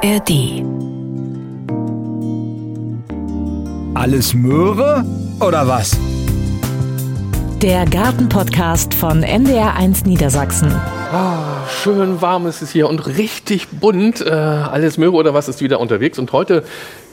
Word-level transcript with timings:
ARD. 0.00 0.62
Alles 3.94 4.32
Möhre 4.32 5.04
oder 5.40 5.66
was? 5.66 5.98
Der 7.60 7.84
Gartenpodcast 7.84 8.94
von 8.94 9.24
NDR1 9.24 10.06
Niedersachsen. 10.06 10.70
Ah, 10.70 11.66
schön 11.68 12.20
warm 12.22 12.46
ist 12.46 12.62
es 12.62 12.70
hier 12.70 12.88
und 12.88 13.06
richtig 13.08 13.68
bunt. 13.70 14.20
Äh, 14.20 14.30
alles 14.30 14.98
Möhre 14.98 15.14
oder 15.14 15.34
was 15.34 15.48
ist 15.48 15.60
wieder 15.62 15.80
unterwegs. 15.80 16.20
Und 16.20 16.30
heute 16.30 16.62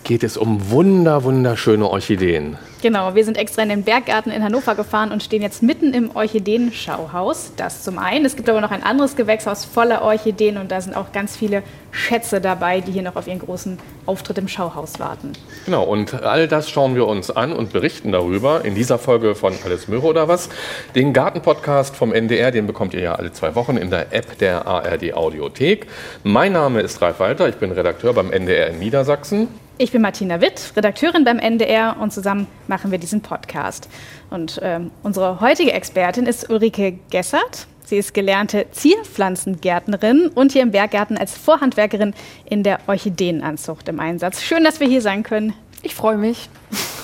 geht 0.06 0.24
es 0.24 0.38
um 0.38 0.70
wunder, 0.70 1.24
wunderschöne 1.24 1.90
Orchideen. 1.90 2.58
Genau, 2.82 3.16
wir 3.16 3.26
sind 3.26 3.38
extra 3.38 3.64
in 3.64 3.70
den 3.70 3.84
Berggarten 3.84 4.32
in 4.32 4.44
Hannover 4.44 4.76
gefahren 4.76 5.12
und 5.12 5.24
stehen 5.24 5.42
jetzt 5.42 5.64
mitten 5.64 5.94
im 5.94 6.16
Orchideenschauhaus. 6.16 7.54
Das 7.58 7.84
zum 7.84 7.98
einen. 7.98 8.24
Es 8.24 8.36
gibt 8.36 8.48
aber 8.48 8.62
noch 8.62 8.70
ein 8.70 8.84
anderes 8.84 9.16
Gewächshaus 9.16 9.66
voller 9.66 10.04
Orchideen 10.04 10.58
und 10.58 10.72
da 10.72 10.80
sind 10.80 10.96
auch 10.96 11.12
ganz 11.12 11.36
viele 11.36 11.64
Schätze 11.90 12.40
dabei, 12.40 12.82
die 12.82 12.92
hier 12.92 13.02
noch 13.02 13.16
auf 13.16 13.28
ihren 13.28 13.40
großen 13.40 13.80
Auftritt 14.06 14.38
im 14.38 14.48
Schauhaus 14.48 15.00
warten. 15.00 15.34
Genau, 15.66 15.84
und 15.84 16.22
all 16.22 16.48
das 16.48 16.70
schauen 16.70 16.94
wir 16.94 17.08
uns 17.08 17.32
an 17.32 17.52
und 17.52 17.74
berichten 17.74 18.12
darüber 18.12 18.64
in 18.64 18.76
dieser 18.76 19.00
Folge 19.00 19.34
von 19.34 19.54
Alles 19.66 19.88
Möhre 19.88 20.06
oder 20.06 20.28
was. 20.28 20.50
Den 20.94 21.12
Gartenpodcast 21.12 21.96
vom 21.96 22.14
NDR, 22.14 22.52
den 22.52 22.68
bekommt 22.68 22.94
ihr 22.94 23.02
ja 23.02 23.16
alle 23.16 23.34
zwei 23.34 23.56
Wochen 23.56 23.78
in 23.78 23.90
der 23.90 24.14
App 24.14 24.38
der 24.38 24.68
ARD 24.68 25.16
Audiothek. 25.16 25.88
Mein 26.24 26.54
Name 26.54 26.82
ist 26.82 27.02
Ralf 27.02 27.20
Walter, 27.20 27.50
ich 27.50 27.56
bin 27.56 27.72
Redakteur 27.72 28.14
beim 28.14 28.32
NDR 28.32 28.68
in 28.68 28.78
Niedersachsen. 28.78 29.65
Ich 29.78 29.92
bin 29.92 30.02
Martina 30.02 30.40
Witt, 30.40 30.72
Redakteurin 30.78 31.26
beim 31.26 31.38
NDR 31.38 31.98
und 32.00 32.14
zusammen 32.14 32.48
machen 32.68 32.92
wir 32.92 32.98
diesen 32.98 33.20
Podcast. 33.20 33.90
Und 34.30 34.58
ähm, 34.64 34.90
unsere 35.04 35.42
heutige 35.42 35.74
Expertin 35.74 36.28
ist 36.28 36.50
Ulrike 36.50 36.98
Gessert. 37.10 37.68
Sie 37.84 37.98
ist 37.98 38.14
gelernte 38.14 38.68
Zierpflanzengärtnerin 38.72 40.30
und 40.34 40.54
hier 40.54 40.62
im 40.62 40.72
Berggarten 40.72 41.18
als 41.18 41.38
Vorhandwerkerin 41.38 42.14
in 42.46 42.64
der 42.64 42.80
Orchideenanzucht 42.88 43.90
im 43.90 44.00
Einsatz. 44.00 44.44
Schön, 44.44 44.64
dass 44.64 44.80
wir 44.80 44.88
hier 44.88 45.02
sein 45.02 45.24
können. 45.24 45.54
Ich 45.84 45.94
freue 45.94 46.18
mich. 46.18 46.48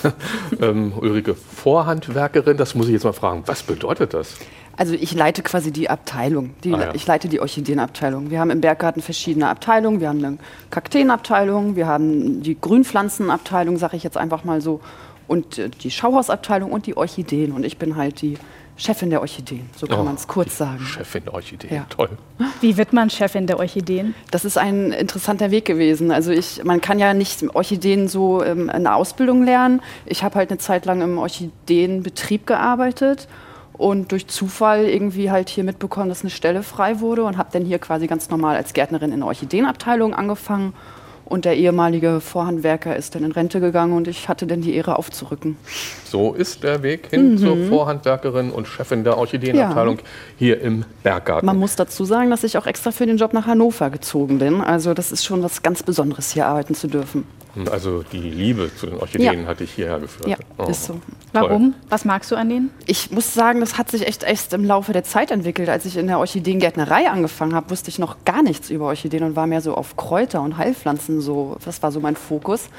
ähm, 0.61 0.93
Ulrike, 0.97 1.35
Vorhandwerkerin, 1.35 2.55
das 2.55 2.73
muss 2.73 2.87
ich 2.87 2.93
jetzt 2.93 3.03
mal 3.03 3.11
fragen. 3.11 3.43
Was 3.47 3.63
bedeutet 3.63 4.13
das? 4.13 4.37
Also 4.77 4.93
ich 4.93 5.13
leite 5.13 5.43
quasi 5.43 5.71
die 5.71 5.89
Abteilung. 5.89 6.51
Die, 6.63 6.73
ah, 6.73 6.79
ja. 6.79 6.95
Ich 6.95 7.05
leite 7.05 7.27
die 7.27 7.39
Orchideenabteilung. 7.39 8.31
Wir 8.31 8.39
haben 8.39 8.49
im 8.49 8.61
Berggarten 8.61 9.01
verschiedene 9.01 9.47
Abteilungen. 9.49 9.99
Wir 9.99 10.09
haben 10.09 10.23
eine 10.23 10.37
Kakteenabteilung, 10.69 11.75
wir 11.75 11.87
haben 11.87 12.41
die 12.41 12.59
Grünpflanzenabteilung, 12.59 13.77
sage 13.77 13.97
ich 13.97 14.03
jetzt 14.03 14.17
einfach 14.17 14.43
mal 14.43 14.61
so, 14.61 14.81
und 15.27 15.57
äh, 15.57 15.69
die 15.69 15.91
Schauhausabteilung 15.91 16.71
und 16.71 16.85
die 16.87 16.97
Orchideen. 16.97 17.51
Und 17.51 17.65
ich 17.65 17.77
bin 17.77 17.95
halt 17.95 18.21
die 18.21 18.37
Chefin 18.77 19.11
der 19.11 19.21
Orchideen, 19.21 19.69
so 19.75 19.85
kann 19.85 19.99
oh, 19.99 20.03
man 20.03 20.15
es 20.15 20.27
kurz 20.27 20.57
sagen. 20.57 20.83
Chefin 20.83 21.25
der 21.25 21.35
Orchideen, 21.35 21.73
ja. 21.73 21.85
toll. 21.89 22.09
Wie 22.61 22.77
wird 22.77 22.93
man 22.93 23.11
Chefin 23.11 23.45
der 23.45 23.59
Orchideen? 23.59 24.15
Das 24.31 24.43
ist 24.43 24.57
ein 24.57 24.91
interessanter 24.91 25.51
Weg 25.51 25.65
gewesen. 25.65 26.11
Also 26.11 26.31
ich, 26.31 26.63
man 26.63 26.81
kann 26.81 26.97
ja 26.97 27.13
nicht 27.13 27.43
Orchideen 27.53 28.07
so 28.07 28.43
ähm, 28.43 28.69
in 28.69 28.83
der 28.83 28.95
Ausbildung 28.95 29.43
lernen. 29.43 29.81
Ich 30.07 30.23
habe 30.23 30.35
halt 30.35 30.49
eine 30.49 30.57
Zeit 30.57 30.85
lang 30.85 31.01
im 31.01 31.19
Orchideenbetrieb 31.19 32.47
gearbeitet 32.47 33.27
und 33.81 34.11
durch 34.11 34.27
Zufall 34.27 34.85
irgendwie 34.85 35.31
halt 35.31 35.49
hier 35.49 35.63
mitbekommen, 35.63 36.07
dass 36.07 36.21
eine 36.21 36.29
Stelle 36.29 36.61
frei 36.61 36.99
wurde 36.99 37.23
und 37.23 37.39
habe 37.39 37.49
dann 37.51 37.65
hier 37.65 37.79
quasi 37.79 38.05
ganz 38.05 38.29
normal 38.29 38.55
als 38.55 38.73
Gärtnerin 38.73 39.11
in 39.11 39.21
der 39.21 39.27
Orchideenabteilung 39.27 40.13
angefangen. 40.13 40.73
Und 41.31 41.45
der 41.45 41.55
ehemalige 41.55 42.19
Vorhandwerker 42.19 42.93
ist 42.93 43.15
dann 43.15 43.23
in 43.23 43.31
Rente 43.31 43.61
gegangen 43.61 43.93
und 43.93 44.09
ich 44.09 44.27
hatte 44.27 44.45
dann 44.45 44.59
die 44.59 44.75
Ehre 44.75 44.99
aufzurücken. 44.99 45.55
So 46.03 46.33
ist 46.33 46.61
der 46.61 46.83
Weg 46.83 47.07
hin 47.09 47.31
mhm. 47.31 47.37
zur 47.37 47.57
Vorhandwerkerin 47.69 48.51
und 48.51 48.67
Chefin 48.67 49.05
der 49.05 49.17
Orchideenabteilung 49.17 49.99
ja. 49.99 50.03
hier 50.37 50.61
im 50.61 50.83
Berggarten. 51.03 51.45
Man 51.45 51.57
muss 51.57 51.77
dazu 51.77 52.03
sagen, 52.03 52.29
dass 52.29 52.43
ich 52.43 52.57
auch 52.57 52.67
extra 52.67 52.91
für 52.91 53.05
den 53.05 53.15
Job 53.15 53.31
nach 53.31 53.47
Hannover 53.47 53.89
gezogen 53.89 54.39
bin. 54.39 54.59
Also 54.59 54.93
das 54.93 55.13
ist 55.13 55.23
schon 55.23 55.41
was 55.41 55.63
ganz 55.63 55.83
Besonderes, 55.83 56.31
hier 56.33 56.47
arbeiten 56.47 56.75
zu 56.75 56.89
dürfen. 56.89 57.23
Also 57.69 58.03
die 58.03 58.17
Liebe 58.17 58.71
zu 58.75 58.87
den 58.87 58.97
Orchideen 58.97 59.41
ja. 59.41 59.47
hat 59.47 59.59
dich 59.59 59.71
hierher 59.71 59.99
geführt. 59.99 60.27
Ja, 60.27 60.37
oh, 60.57 60.69
ist 60.69 60.85
so. 60.85 61.01
Warum? 61.33 61.75
Was 61.89 62.05
magst 62.05 62.31
du 62.31 62.35
an 62.35 62.49
denen? 62.49 62.71
Ich 62.85 63.11
muss 63.11 63.33
sagen, 63.33 63.59
das 63.59 63.77
hat 63.77 63.91
sich 63.91 64.07
echt 64.07 64.23
erst 64.23 64.53
im 64.53 64.63
Laufe 64.63 64.93
der 64.93 65.03
Zeit 65.03 65.31
entwickelt. 65.31 65.67
Als 65.67 65.85
ich 65.85 65.97
in 65.97 66.07
der 66.07 66.19
Orchideengärtnerei 66.19 67.09
angefangen 67.09 67.53
habe, 67.53 67.69
wusste 67.69 67.89
ich 67.89 67.99
noch 67.99 68.23
gar 68.23 68.41
nichts 68.41 68.69
über 68.69 68.85
Orchideen 68.85 69.23
und 69.23 69.35
war 69.35 69.47
mehr 69.47 69.61
so 69.61 69.75
auf 69.75 69.97
Kräuter 69.97 70.41
und 70.41 70.57
Heilpflanzen 70.57 71.20
so. 71.21 71.57
Das 71.63 71.81
war 71.81 71.91
so 71.91 71.99
mein 71.99 72.15
Fokus. 72.15 72.69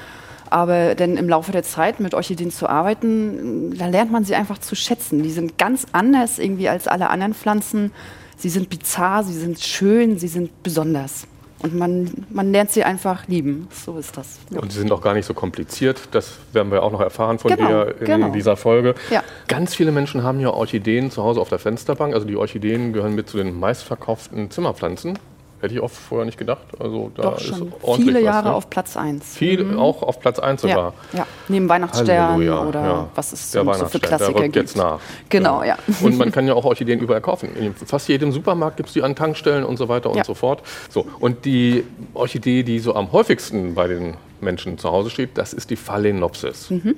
Aber 0.49 0.93
denn 0.93 1.17
im 1.17 1.27
Laufe 1.27 1.51
der 1.51 1.63
Zeit 1.63 1.99
mit 1.99 2.13
Orchideen 2.13 2.51
zu 2.51 2.69
arbeiten, 2.69 3.75
da 3.77 3.87
lernt 3.87 4.11
man 4.11 4.23
sie 4.23 4.35
einfach 4.35 4.59
zu 4.59 4.75
schätzen. 4.75 5.23
Die 5.23 5.31
sind 5.31 5.57
ganz 5.57 5.87
anders 5.93 6.37
irgendwie 6.37 6.69
als 6.69 6.87
alle 6.87 7.09
anderen 7.09 7.33
Pflanzen. 7.33 7.91
Sie 8.37 8.49
sind 8.49 8.69
bizarr, 8.69 9.23
sie 9.23 9.33
sind 9.33 9.59
schön, 9.59 10.19
sie 10.19 10.27
sind 10.27 10.63
besonders. 10.63 11.25
Und 11.63 11.75
man, 11.75 12.25
man 12.29 12.51
lernt 12.51 12.71
sie 12.71 12.83
einfach 12.83 13.25
lieben. 13.27 13.69
So 13.71 13.97
ist 13.97 14.17
das. 14.17 14.37
Ja. 14.49 14.59
Und 14.59 14.71
sie 14.73 14.79
sind 14.79 14.91
auch 14.91 15.01
gar 15.01 15.13
nicht 15.13 15.25
so 15.25 15.33
kompliziert. 15.33 16.09
Das 16.11 16.33
werden 16.51 16.71
wir 16.71 16.83
auch 16.83 16.91
noch 16.91 16.99
erfahren 16.99 17.39
von 17.39 17.55
genau, 17.55 17.85
dir 17.85 17.95
in 18.01 18.05
genau. 18.05 18.29
dieser 18.29 18.57
Folge. 18.57 18.95
Ja. 19.09 19.23
Ganz 19.47 19.73
viele 19.73 19.93
Menschen 19.93 20.23
haben 20.23 20.41
ja 20.41 20.49
Orchideen 20.49 21.09
zu 21.09 21.23
Hause 21.23 21.39
auf 21.39 21.47
der 21.47 21.59
Fensterbank. 21.59 22.13
Also 22.13 22.27
die 22.27 22.35
Orchideen 22.35 22.91
gehören 22.91 23.15
mit 23.15 23.29
zu 23.29 23.37
den 23.37 23.57
meistverkauften 23.57 24.51
Zimmerpflanzen. 24.51 25.17
Hätte 25.63 25.75
ich 25.75 25.81
oft 25.81 25.95
vorher 25.95 26.25
nicht 26.25 26.37
gedacht. 26.37 26.67
Also 26.77 27.09
da 27.15 27.21
Doch 27.21 27.39
schon. 27.39 27.71
Viele 27.95 28.15
was, 28.15 28.21
Jahre 28.21 28.49
ne? 28.49 28.53
auf 28.53 28.69
Platz 28.69 28.97
1. 28.97 29.37
Viel, 29.37 29.63
mhm. 29.63 29.79
auch 29.79 30.03
auf 30.03 30.19
Platz 30.19 30.37
1 30.37 30.59
sogar. 30.59 30.93
Ja, 31.13 31.19
ja. 31.19 31.27
neben 31.47 31.69
Weihnachtsstern 31.69 32.33
Halleluja. 32.33 32.65
oder 32.65 32.81
ja. 32.81 33.09
was 33.15 33.31
es 33.31 33.49
so, 33.49 33.63
so 33.73 33.85
für 33.85 34.01
Klassiker 34.01 34.33
der 34.33 34.43
rückt 34.43 34.57
jetzt 34.57 34.75
nach. 34.75 34.99
Genau, 35.29 35.63
ja. 35.63 35.77
Und 36.01 36.17
man 36.17 36.33
kann 36.33 36.45
ja 36.47 36.53
auch 36.53 36.65
Orchideen 36.65 36.99
überall 36.99 37.21
kaufen. 37.21 37.55
In 37.55 37.73
fast 37.73 38.09
jedem 38.09 38.33
Supermarkt 38.33 38.75
gibt 38.75 38.89
es 38.89 38.93
die 38.93 39.03
an 39.03 39.15
Tankstellen 39.15 39.63
und 39.63 39.77
so 39.77 39.87
weiter 39.87 40.09
und 40.09 40.25
so 40.25 40.33
fort. 40.33 40.63
So, 40.89 41.07
und 41.21 41.45
die 41.45 41.85
Orchidee, 42.13 42.63
die 42.63 42.79
so 42.79 42.93
am 42.93 43.13
häufigsten 43.13 43.73
bei 43.73 43.87
den 43.87 44.15
Menschen 44.41 44.77
zu 44.77 44.91
Hause 44.91 45.11
steht, 45.11 45.37
das 45.37 45.53
ist 45.53 45.69
die 45.69 45.77
Phalaenopsis. 45.77 46.71
Mhm. 46.71 46.95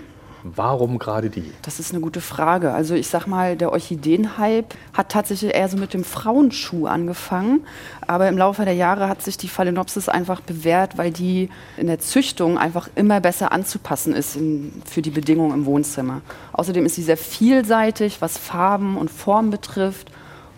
Warum 0.47 1.00
gerade 1.00 1.31
die? 1.31 1.51
Das 1.63 1.79
ist 1.79 1.91
eine 1.91 2.01
gute 2.01 2.22
Frage. 2.22 2.72
Also 2.72 2.94
ich 2.94 3.07
sag 3.07 3.25
mal, 3.25 3.56
der 3.56 3.72
Orchideenhype 3.72 4.75
hat 4.94 5.09
tatsächlich 5.09 5.56
eher 5.56 5.67
so 5.69 5.75
mit 5.75 5.95
dem 5.95 6.03
Frauenschuh 6.03 6.85
angefangen. 6.85 7.66
Aber 8.06 8.29
im 8.29 8.38
Laufe 8.38 8.63
der 8.63 8.75
Jahre 8.75 9.09
hat 9.09 9.23
sich 9.23 9.38
die 9.38 9.47
Phalaenopsis 9.47 10.07
einfach 10.07 10.41
bewährt, 10.41 11.00
weil 11.00 11.11
die 11.11 11.50
in 11.78 11.88
der 11.88 11.97
Züchtung 11.97 12.59
einfach 12.59 12.89
immer 12.94 13.22
besser 13.22 13.51
anzupassen 13.51 14.13
ist 14.13 14.35
in, 14.35 14.72
für 14.85 15.01
die 15.01 15.09
Bedingungen 15.09 15.51
im 15.51 15.66
Wohnzimmer. 15.66 16.22
Außerdem 16.53 16.85
ist 16.85 16.94
sie 16.94 17.01
sehr 17.03 17.17
vielseitig, 17.17 18.22
was 18.22 18.38
Farben 18.38 18.97
und 18.97 19.09
Form 19.09 19.50
betrifft. 19.50 20.11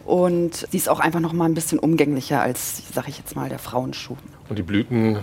Und 0.03 0.67
sie 0.69 0.77
ist 0.77 0.89
auch 0.89 0.99
einfach 0.99 1.21
noch 1.21 1.31
mal 1.31 1.45
ein 1.45 1.53
bisschen 1.53 1.79
umgänglicher 1.79 2.41
als, 2.41 2.83
sag 2.93 3.07
ich 3.07 3.17
jetzt 3.19 3.37
mal, 3.37 3.47
der 3.47 3.59
Frauenschuh. 3.59 4.17
Und 4.49 4.59
die 4.59 4.63
Blüten 4.63 5.19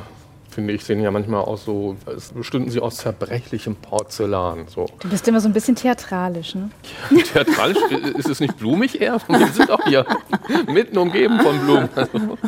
finde 0.54 0.72
ich, 0.72 0.84
sehen 0.84 1.00
ja 1.00 1.10
manchmal 1.10 1.42
aus 1.42 1.64
so, 1.64 1.96
als 2.06 2.32
stünden 2.42 2.70
sie 2.70 2.80
aus 2.80 2.98
zerbrechlichem 2.98 3.76
Porzellan. 3.76 4.66
So. 4.68 4.86
Du 5.00 5.08
bist 5.08 5.26
immer 5.28 5.40
so 5.40 5.48
ein 5.48 5.52
bisschen 5.52 5.74
theatralisch, 5.74 6.54
ne? 6.54 6.70
Ja, 7.10 7.22
theatralisch? 7.22 7.78
ist 8.16 8.28
es 8.28 8.40
nicht 8.40 8.56
blumig 8.56 9.00
eher? 9.00 9.20
Wir 9.28 9.48
sind 9.48 9.68
doch 9.68 9.84
hier 9.84 10.06
mitten 10.68 10.96
umgeben 10.98 11.40
von 11.40 11.58
Blumen. 11.60 11.88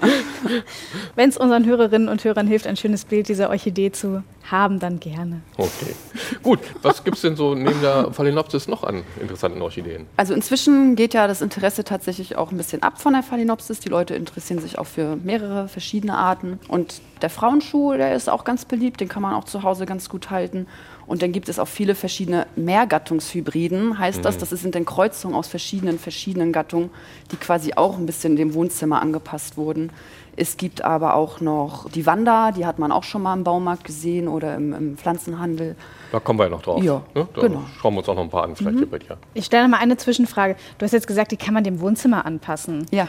Wenn 1.14 1.28
es 1.28 1.36
unseren 1.36 1.64
Hörerinnen 1.64 2.08
und 2.08 2.24
Hörern 2.24 2.46
hilft, 2.46 2.66
ein 2.66 2.76
schönes 2.76 3.04
Bild 3.04 3.28
dieser 3.28 3.50
Orchidee 3.50 3.92
zu 3.92 4.22
haben, 4.50 4.78
dann 4.78 5.00
gerne. 5.00 5.40
Okay. 5.56 5.94
Gut, 6.42 6.60
was 6.82 7.02
gibt 7.02 7.16
es 7.16 7.22
denn 7.22 7.36
so 7.36 7.54
neben 7.54 7.80
der 7.80 8.12
Phalaenopsis 8.12 8.68
noch 8.68 8.84
an 8.84 9.02
interessanten 9.20 9.60
Orchideen? 9.62 10.06
Also 10.16 10.34
inzwischen 10.34 10.94
geht 10.96 11.14
ja 11.14 11.26
das 11.26 11.42
Interesse 11.42 11.84
tatsächlich 11.84 12.36
auch 12.36 12.50
ein 12.52 12.56
bisschen 12.56 12.82
ab 12.82 13.00
von 13.00 13.12
der 13.12 13.22
Phalaenopsis. 13.22 13.80
Die 13.80 13.88
Leute 13.88 14.14
interessieren 14.14 14.60
sich 14.60 14.78
auch 14.78 14.86
für 14.86 15.16
mehrere 15.16 15.68
verschiedene 15.68 16.16
Arten. 16.16 16.60
Und 16.68 17.00
der 17.22 17.30
Frauenschuh, 17.30 17.94
der 17.94 18.14
ist 18.14 18.28
auch 18.28 18.44
ganz 18.44 18.64
beliebt, 18.64 19.00
den 19.00 19.08
kann 19.08 19.22
man 19.22 19.34
auch 19.34 19.44
zu 19.44 19.62
Hause 19.62 19.86
ganz 19.86 20.08
gut 20.08 20.30
halten. 20.30 20.66
Und 21.06 21.22
dann 21.22 21.32
gibt 21.32 21.48
es 21.48 21.58
auch 21.58 21.68
viele 21.68 21.94
verschiedene 21.94 22.46
Mehrgattungshybriden, 22.56 23.98
heißt 23.98 24.18
mhm. 24.18 24.22
das. 24.22 24.38
Das 24.38 24.50
sind 24.50 24.74
dann 24.74 24.84
Kreuzungen 24.84 25.36
aus 25.36 25.48
verschiedenen, 25.48 25.98
verschiedenen 25.98 26.52
Gattungen, 26.52 26.90
die 27.30 27.36
quasi 27.36 27.74
auch 27.74 27.96
ein 27.96 28.06
bisschen 28.06 28.36
dem 28.36 28.54
Wohnzimmer 28.54 29.00
angepasst 29.00 29.56
wurden. 29.56 29.90
Es 30.38 30.58
gibt 30.58 30.82
aber 30.82 31.14
auch 31.14 31.40
noch 31.40 31.88
die 31.90 32.04
Wanda, 32.04 32.52
die 32.52 32.66
hat 32.66 32.78
man 32.78 32.92
auch 32.92 33.04
schon 33.04 33.22
mal 33.22 33.32
im 33.34 33.42
Baumarkt 33.42 33.84
gesehen 33.84 34.28
oder 34.28 34.54
im, 34.54 34.74
im 34.74 34.96
Pflanzenhandel. 34.98 35.76
Da 36.12 36.20
kommen 36.20 36.38
wir 36.38 36.44
ja 36.44 36.50
noch 36.50 36.62
drauf. 36.62 36.82
Ja, 36.82 37.02
ne? 37.14 37.26
Da 37.34 37.40
genau. 37.40 37.62
schauen 37.80 37.94
wir 37.94 37.98
uns 37.98 38.08
auch 38.08 38.14
noch 38.14 38.22
ein 38.22 38.28
paar 38.28 38.44
an, 38.44 38.54
vielleicht 38.54 38.74
mhm. 38.74 38.80
hier 38.80 38.90
bei 38.90 38.98
dir. 38.98 39.16
Ich 39.32 39.46
stelle 39.46 39.66
mal 39.68 39.78
eine 39.78 39.96
Zwischenfrage. 39.96 40.56
Du 40.76 40.84
hast 40.84 40.92
jetzt 40.92 41.06
gesagt, 41.06 41.32
die 41.32 41.38
kann 41.38 41.54
man 41.54 41.64
dem 41.64 41.80
Wohnzimmer 41.80 42.26
anpassen. 42.26 42.86
Ja. 42.90 43.08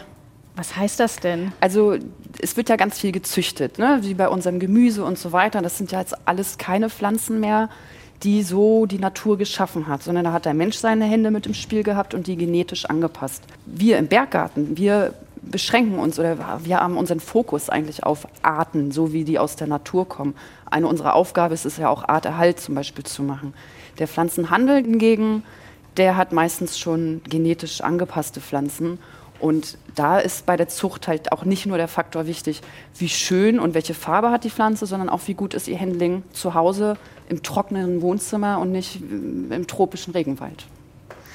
Was 0.58 0.76
heißt 0.76 1.00
das 1.00 1.18
denn? 1.18 1.52
Also 1.62 1.98
es 2.42 2.58
wird 2.58 2.70
ja 2.70 2.78
ganz 2.78 3.00
viel 3.00 3.12
gezüchtet, 3.12 3.78
ne? 3.78 4.00
wie 4.02 4.16
bei 4.16 4.28
unserem 4.28 4.60
Gemüse 4.60 5.06
und 5.06 5.20
so 5.20 5.32
weiter. 5.32 5.62
Das 5.62 5.78
sind 5.78 5.92
ja 5.92 6.00
jetzt 6.00 6.16
alles 6.28 6.58
keine 6.58 6.90
Pflanzen 6.90 7.40
mehr, 7.40 7.70
die 8.24 8.42
so 8.42 8.88
die 8.88 8.98
Natur 8.98 9.38
geschaffen 9.38 9.88
hat, 9.88 10.02
sondern 10.02 10.26
da 10.26 10.34
hat 10.34 10.46
der 10.46 10.56
Mensch 10.56 10.78
seine 10.78 11.06
Hände 11.06 11.30
mit 11.30 11.46
im 11.46 11.54
Spiel 11.54 11.84
gehabt 11.84 12.16
und 12.16 12.26
die 12.26 12.36
genetisch 12.36 12.86
angepasst. 12.86 13.44
Wir 13.68 14.00
im 14.00 14.08
Berggarten, 14.08 14.76
wir 14.78 15.14
beschränken 15.44 16.00
uns 16.00 16.18
oder 16.18 16.38
wir 16.64 16.80
haben 16.80 16.98
unseren 16.98 17.20
Fokus 17.20 17.70
eigentlich 17.70 18.04
auf 18.04 18.28
Arten, 18.42 18.92
so 18.92 19.14
wie 19.14 19.24
die 19.26 19.38
aus 19.38 19.58
der 19.58 19.68
Natur 19.68 20.10
kommen. 20.10 20.34
Eine 20.66 20.88
unserer 20.88 21.14
Aufgaben 21.14 21.54
ist 21.54 21.68
es 21.68 21.78
ja 21.78 21.88
auch 21.88 22.10
Arterhalt 22.10 22.60
zum 22.60 22.74
Beispiel 22.74 23.06
zu 23.06 23.22
machen. 23.22 23.54
Der 24.00 24.08
Pflanzenhandel 24.08 24.82
hingegen, 24.82 25.44
der 25.98 26.18
hat 26.18 26.34
meistens 26.34 26.80
schon 26.80 27.22
genetisch 27.30 27.82
angepasste 27.82 28.42
Pflanzen 28.42 28.98
Und 29.40 29.78
da 29.96 30.20
ist 30.20 30.46
bei 30.46 30.58
der 30.58 30.68
Zucht 30.68 31.08
halt 31.08 31.32
auch 31.32 31.46
nicht 31.46 31.66
nur 31.66 31.78
der 31.78 31.88
Faktor 31.88 32.28
wichtig, 32.28 32.62
wie 32.98 33.10
schön 33.10 33.60
und 33.60 33.74
welche 33.74 33.94
Farbe 33.94 34.32
hat 34.32 34.44
die 34.44 34.50
Pflanze, 34.50 34.86
sondern 34.86 35.10
auch 35.10 35.22
wie 35.28 35.34
gut 35.34 35.54
ist 35.54 35.68
ihr 35.68 35.80
Handling 35.80 36.24
zu 36.34 36.54
Hause 36.54 36.98
im 37.30 37.44
trockenen 37.44 38.02
Wohnzimmer 38.02 38.60
und 38.60 38.72
nicht 38.72 39.02
im 39.02 39.68
tropischen 39.68 40.14
Regenwald. 40.14 40.66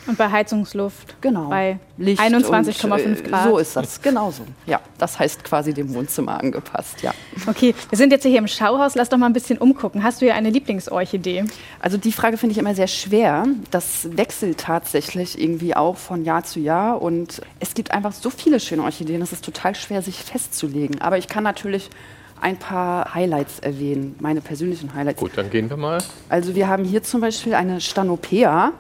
Und 0.07 0.19
bei 0.19 0.31
Heizungsluft 0.31 1.21
Genau. 1.21 1.49
bei 1.49 1.79
Licht 1.97 2.21
21,5 2.21 3.05
und, 3.07 3.19
äh, 3.19 3.23
Grad. 3.23 3.45
So 3.49 3.59
ist 3.59 3.77
das, 3.77 4.03
genau 4.03 4.31
so. 4.31 4.43
Ja, 4.67 4.81
das 4.99 5.19
heißt 5.19 5.45
quasi 5.45 5.73
dem 5.73 5.95
Wohnzimmer 5.95 6.41
angepasst, 6.41 7.03
ja. 7.03 7.13
Okay, 7.47 7.75
wir 7.89 7.97
sind 7.97 8.11
jetzt 8.13 8.25
hier 8.25 8.39
im 8.39 8.49
Schauhaus. 8.49 8.95
Lass 8.97 9.09
doch 9.09 9.19
mal 9.19 9.27
ein 9.27 9.33
bisschen 9.33 9.59
umgucken. 9.59 10.03
Hast 10.03 10.21
du 10.21 10.27
hier 10.27 10.35
eine 10.35 10.51
Lieblingsorchidee? 10.51 11.45
Also 11.81 11.99
die 11.99 12.13
Frage 12.13 12.37
finde 12.37 12.53
ich 12.53 12.59
immer 12.59 12.75
sehr 12.75 12.89
schwer. 12.89 13.47
Das 13.71 14.09
wechselt 14.17 14.59
tatsächlich 14.59 15.41
irgendwie 15.41 15.77
auch 15.77 15.97
von 15.97 16.25
Jahr 16.25 16.43
zu 16.45 16.59
Jahr 16.61 17.01
und 17.01 17.41
es 17.61 17.75
gibt 17.75 17.93
einfach 17.93 18.13
so 18.13 18.31
viele 18.31 18.59
schöne 18.61 18.83
Orchideen, 18.83 19.23
es 19.23 19.33
ist 19.33 19.45
total 19.45 19.75
schwer, 19.75 20.03
sich 20.03 20.17
festzulegen. 20.17 21.01
Aber 21.01 21.19
ich 21.19 21.29
kann 21.29 21.45
natürlich 21.45 21.91
ein 22.41 22.57
paar 22.57 23.15
Highlights 23.15 23.61
erwähnen, 23.61 24.17
meine 24.19 24.41
persönlichen 24.41 24.93
Highlights. 24.95 25.21
Gut, 25.21 25.33
dann 25.37 25.49
gehen 25.49 25.71
wir 25.71 25.77
mal. 25.77 25.99
Also 26.29 26.57
wir 26.57 26.67
haben 26.67 26.85
hier 26.85 27.05
zum 27.05 27.21
Beispiel 27.21 27.55
eine 27.55 27.81
Stanopea. 27.81 28.73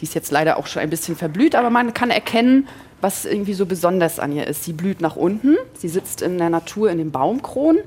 Die 0.00 0.04
ist 0.04 0.14
jetzt 0.14 0.30
leider 0.30 0.58
auch 0.58 0.66
schon 0.66 0.82
ein 0.82 0.90
bisschen 0.90 1.16
verblüht, 1.16 1.54
aber 1.54 1.70
man 1.70 1.94
kann 1.94 2.10
erkennen, 2.10 2.68
was 3.00 3.24
irgendwie 3.24 3.54
so 3.54 3.66
besonders 3.66 4.18
an 4.18 4.32
ihr 4.32 4.46
ist. 4.46 4.64
Sie 4.64 4.72
blüht 4.72 5.00
nach 5.00 5.16
unten, 5.16 5.56
sie 5.74 5.88
sitzt 5.88 6.22
in 6.22 6.38
der 6.38 6.50
Natur 6.50 6.90
in 6.90 6.98
den 6.98 7.10
Baumkronen 7.10 7.82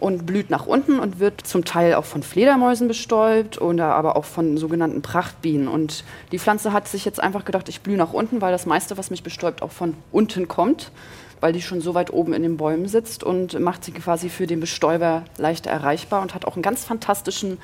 und 0.00 0.26
blüht 0.26 0.50
nach 0.50 0.66
unten 0.66 1.00
und 1.00 1.18
wird 1.18 1.46
zum 1.46 1.64
Teil 1.64 1.94
auch 1.94 2.04
von 2.04 2.22
Fledermäusen 2.22 2.88
bestäubt 2.88 3.60
oder 3.60 3.94
aber 3.94 4.16
auch 4.16 4.24
von 4.24 4.56
sogenannten 4.56 5.02
Prachtbienen. 5.02 5.68
Und 5.68 6.04
die 6.32 6.38
Pflanze 6.38 6.72
hat 6.72 6.88
sich 6.88 7.04
jetzt 7.04 7.20
einfach 7.20 7.44
gedacht, 7.44 7.68
ich 7.68 7.80
blühe 7.80 7.96
nach 7.96 8.12
unten, 8.12 8.40
weil 8.40 8.52
das 8.52 8.66
meiste, 8.66 8.96
was 8.96 9.10
mich 9.10 9.22
bestäubt, 9.22 9.62
auch 9.62 9.72
von 9.72 9.94
unten 10.12 10.46
kommt, 10.46 10.92
weil 11.40 11.52
die 11.52 11.62
schon 11.62 11.80
so 11.80 11.94
weit 11.94 12.12
oben 12.12 12.32
in 12.32 12.42
den 12.42 12.56
Bäumen 12.56 12.86
sitzt 12.86 13.24
und 13.24 13.58
macht 13.58 13.84
sie 13.84 13.92
quasi 13.92 14.28
für 14.28 14.46
den 14.46 14.60
Bestäuber 14.60 15.24
leichter 15.36 15.70
erreichbar 15.70 16.22
und 16.22 16.34
hat 16.34 16.44
auch 16.44 16.54
einen 16.54 16.62
ganz 16.62 16.84
fantastischen 16.84 17.58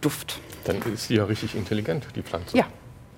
Duft. 0.00 0.38
Dann 0.64 0.76
ist 0.94 1.08
sie 1.08 1.16
ja 1.16 1.24
richtig 1.24 1.54
intelligent, 1.54 2.04
die 2.14 2.22
Pflanze. 2.22 2.56
Ja, 2.56 2.66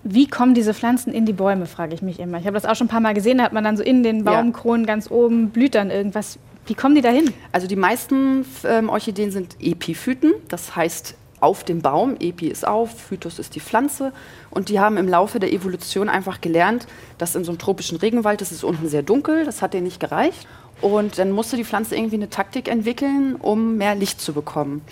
Wie 0.04 0.26
kommen 0.26 0.54
diese 0.54 0.74
Pflanzen 0.74 1.12
in 1.12 1.26
die 1.26 1.32
Bäume, 1.32 1.66
frage 1.66 1.94
ich 1.94 2.02
mich 2.02 2.18
immer. 2.18 2.38
Ich 2.38 2.46
habe 2.46 2.54
das 2.54 2.64
auch 2.64 2.74
schon 2.74 2.86
ein 2.86 2.90
paar 2.90 3.00
Mal 3.00 3.14
gesehen, 3.14 3.38
da 3.38 3.44
hat 3.44 3.52
man 3.52 3.64
dann 3.64 3.76
so 3.76 3.82
in 3.82 4.02
den. 4.02 4.24
Baumkronen 4.24 4.86
ganz 4.86 5.10
oben 5.10 5.50
blüht 5.50 5.74
dann 5.74 5.90
irgendwas. 5.90 6.38
Wie 6.66 6.74
kommen 6.74 6.94
die 6.94 7.00
da 7.00 7.10
hin? 7.10 7.32
Also 7.50 7.66
die 7.66 7.76
meisten 7.76 8.44
ähm, 8.64 8.88
Orchideen 8.88 9.30
sind 9.30 9.56
Epiphyten, 9.60 10.32
das 10.48 10.76
heißt 10.76 11.16
auf 11.42 11.64
dem 11.64 11.82
Baum. 11.82 12.16
Epi 12.20 12.46
ist 12.46 12.66
auf, 12.66 13.00
Phytus 13.08 13.40
ist 13.40 13.56
die 13.56 13.60
Pflanze. 13.60 14.12
Und 14.50 14.68
die 14.68 14.78
haben 14.78 14.96
im 14.96 15.08
Laufe 15.08 15.40
der 15.40 15.52
Evolution 15.52 16.08
einfach 16.08 16.40
gelernt, 16.40 16.86
dass 17.18 17.34
in 17.34 17.42
so 17.42 17.50
einem 17.50 17.58
tropischen 17.58 17.98
Regenwald, 17.98 18.40
das 18.40 18.52
ist 18.52 18.62
unten 18.62 18.88
sehr 18.88 19.02
dunkel, 19.02 19.44
das 19.44 19.60
hat 19.60 19.74
denen 19.74 19.84
nicht 19.84 19.98
gereicht. 19.98 20.46
Und 20.80 21.18
dann 21.18 21.32
musste 21.32 21.56
die 21.56 21.64
Pflanze 21.64 21.96
irgendwie 21.96 22.16
eine 22.16 22.30
Taktik 22.30 22.68
entwickeln, 22.68 23.34
um 23.34 23.76
mehr 23.76 23.96
Licht 23.96 24.20
zu 24.20 24.32
bekommen. 24.32 24.82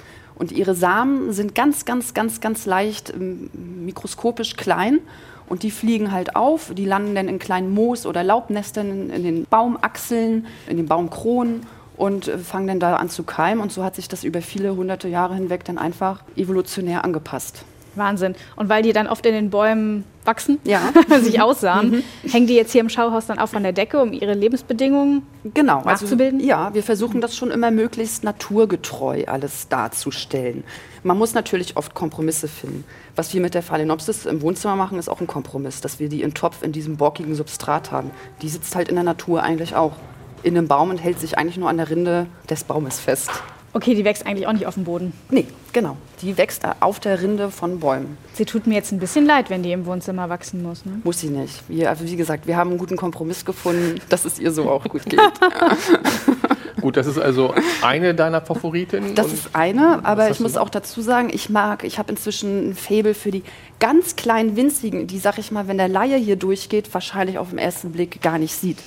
Und 0.40 0.52
ihre 0.52 0.74
Samen 0.74 1.34
sind 1.34 1.54
ganz, 1.54 1.84
ganz, 1.84 2.14
ganz, 2.14 2.40
ganz 2.40 2.64
leicht 2.64 3.10
ähm, 3.10 3.50
mikroskopisch 3.84 4.56
klein. 4.56 5.00
Und 5.50 5.64
die 5.64 5.70
fliegen 5.70 6.12
halt 6.12 6.34
auf, 6.34 6.72
die 6.74 6.86
landen 6.86 7.14
dann 7.14 7.28
in 7.28 7.38
kleinen 7.38 7.74
Moos- 7.74 8.06
oder 8.06 8.24
Laubnestern 8.24 9.10
in, 9.10 9.22
den 9.22 9.44
Baumachseln, 9.44 10.46
in 10.66 10.78
den 10.78 10.86
Baumkronen 10.86 11.66
und 11.98 12.28
äh, 12.28 12.38
fangen 12.38 12.68
dann 12.68 12.80
da 12.80 12.96
an 12.96 13.10
zu 13.10 13.22
keimen. 13.22 13.62
Und 13.62 13.70
so 13.70 13.84
hat 13.84 13.96
sich 13.96 14.08
das 14.08 14.24
über 14.24 14.40
viele 14.40 14.74
hunderte 14.74 15.08
Jahre 15.08 15.34
hinweg 15.34 15.62
dann 15.66 15.76
einfach 15.76 16.22
evolutionär 16.36 17.04
angepasst. 17.04 17.66
Wahnsinn. 17.96 18.34
Und 18.56 18.68
weil 18.68 18.82
die 18.82 18.92
dann 18.92 19.06
oft 19.06 19.24
in 19.26 19.32
den 19.34 19.50
Bäumen 19.50 20.04
wachsen, 20.24 20.58
Ja. 20.64 20.80
sich 21.22 21.40
aussahen, 21.40 22.02
hängen 22.28 22.46
die 22.46 22.54
jetzt 22.54 22.72
hier 22.72 22.80
im 22.82 22.88
Schauhaus 22.88 23.26
dann 23.26 23.38
auch 23.38 23.48
von 23.48 23.62
der 23.62 23.72
Decke, 23.72 24.00
um 24.00 24.12
ihre 24.12 24.34
Lebensbedingungen 24.34 25.22
Genau. 25.54 25.82
Nachzubilden? 25.82 26.40
ja, 26.40 26.74
wir 26.74 26.82
versuchen 26.82 27.20
das 27.20 27.34
schon 27.36 27.50
immer 27.50 27.70
möglichst 27.70 28.22
naturgetreu 28.22 29.24
alles 29.26 29.68
darzustellen. 29.68 30.64
Man 31.02 31.16
muss 31.16 31.32
natürlich 31.34 31.76
oft 31.78 31.94
Kompromisse 31.94 32.46
finden. 32.48 32.84
Was 33.16 33.32
wir 33.32 33.40
mit 33.40 33.54
der 33.54 33.62
Phalaenopsis 33.62 34.26
im 34.26 34.42
Wohnzimmer 34.42 34.76
machen, 34.76 34.98
ist 34.98 35.08
auch 35.08 35.20
ein 35.20 35.26
Kompromiss, 35.26 35.80
dass 35.80 35.98
wir 35.98 36.08
die 36.10 36.20
in 36.22 36.34
Topf 36.34 36.62
in 36.62 36.72
diesem 36.72 36.96
borkigen 36.98 37.34
Substrat 37.34 37.90
haben. 37.90 38.10
Die 38.42 38.48
sitzt 38.50 38.76
halt 38.76 38.88
in 38.90 38.96
der 38.96 39.04
Natur 39.04 39.42
eigentlich 39.42 39.74
auch 39.74 39.92
in 40.42 40.56
einem 40.56 40.68
Baum 40.68 40.90
und 40.90 40.98
hält 40.98 41.18
sich 41.18 41.38
eigentlich 41.38 41.56
nur 41.56 41.68
an 41.70 41.78
der 41.78 41.88
Rinde 41.90 42.26
des 42.48 42.64
Baumes 42.64 43.00
fest. 43.00 43.30
Okay, 43.72 43.94
die 43.94 44.04
wächst 44.04 44.26
eigentlich 44.26 44.46
auch 44.46 44.52
nicht 44.52 44.66
auf 44.66 44.74
dem 44.74 44.84
Boden. 44.84 45.12
Nee, 45.30 45.46
genau. 45.72 45.96
Die 46.22 46.36
wächst 46.36 46.62
auf 46.80 46.98
der 46.98 47.22
Rinde 47.22 47.50
von 47.50 47.78
Bäumen. 47.78 48.18
Sie 48.32 48.44
tut 48.44 48.66
mir 48.66 48.74
jetzt 48.74 48.90
ein 48.90 48.98
bisschen 48.98 49.26
leid, 49.26 49.48
wenn 49.48 49.62
die 49.62 49.70
im 49.70 49.86
Wohnzimmer 49.86 50.28
wachsen 50.28 50.62
muss. 50.62 50.84
Ne? 50.84 51.00
Muss 51.04 51.20
sie 51.20 51.28
nicht. 51.28 51.62
Wir, 51.68 51.88
also 51.88 52.04
wie 52.04 52.16
gesagt, 52.16 52.46
wir 52.48 52.56
haben 52.56 52.70
einen 52.70 52.78
guten 52.78 52.96
Kompromiss 52.96 53.44
gefunden, 53.44 54.00
dass 54.08 54.24
es 54.24 54.40
ihr 54.40 54.50
so 54.50 54.68
auch 54.68 54.84
gut 54.84 55.04
geht. 55.04 55.20
Gut, 56.80 56.96
das 56.96 57.06
ist 57.06 57.18
also 57.18 57.54
eine 57.82 58.14
deiner 58.14 58.40
Favoritinnen. 58.40 59.14
Das 59.14 59.32
ist 59.32 59.50
eine, 59.52 60.04
aber 60.04 60.30
ich 60.30 60.40
muss 60.40 60.56
auch 60.56 60.70
dazu 60.70 61.02
sagen, 61.02 61.28
ich 61.30 61.50
mag, 61.50 61.84
ich 61.84 61.98
habe 61.98 62.10
inzwischen 62.10 62.70
ein 62.70 62.74
Faible 62.74 63.12
für 63.12 63.30
die 63.30 63.42
ganz 63.78 64.16
kleinen 64.16 64.56
winzigen, 64.56 65.06
die, 65.06 65.18
sag 65.18 65.38
ich 65.38 65.50
mal, 65.50 65.68
wenn 65.68 65.76
der 65.76 65.88
Laie 65.88 66.16
hier 66.16 66.36
durchgeht, 66.36 66.92
wahrscheinlich 66.94 67.38
auf 67.38 67.50
den 67.50 67.58
ersten 67.58 67.92
Blick 67.92 68.22
gar 68.22 68.38
nicht 68.38 68.54
sieht. 68.54 68.78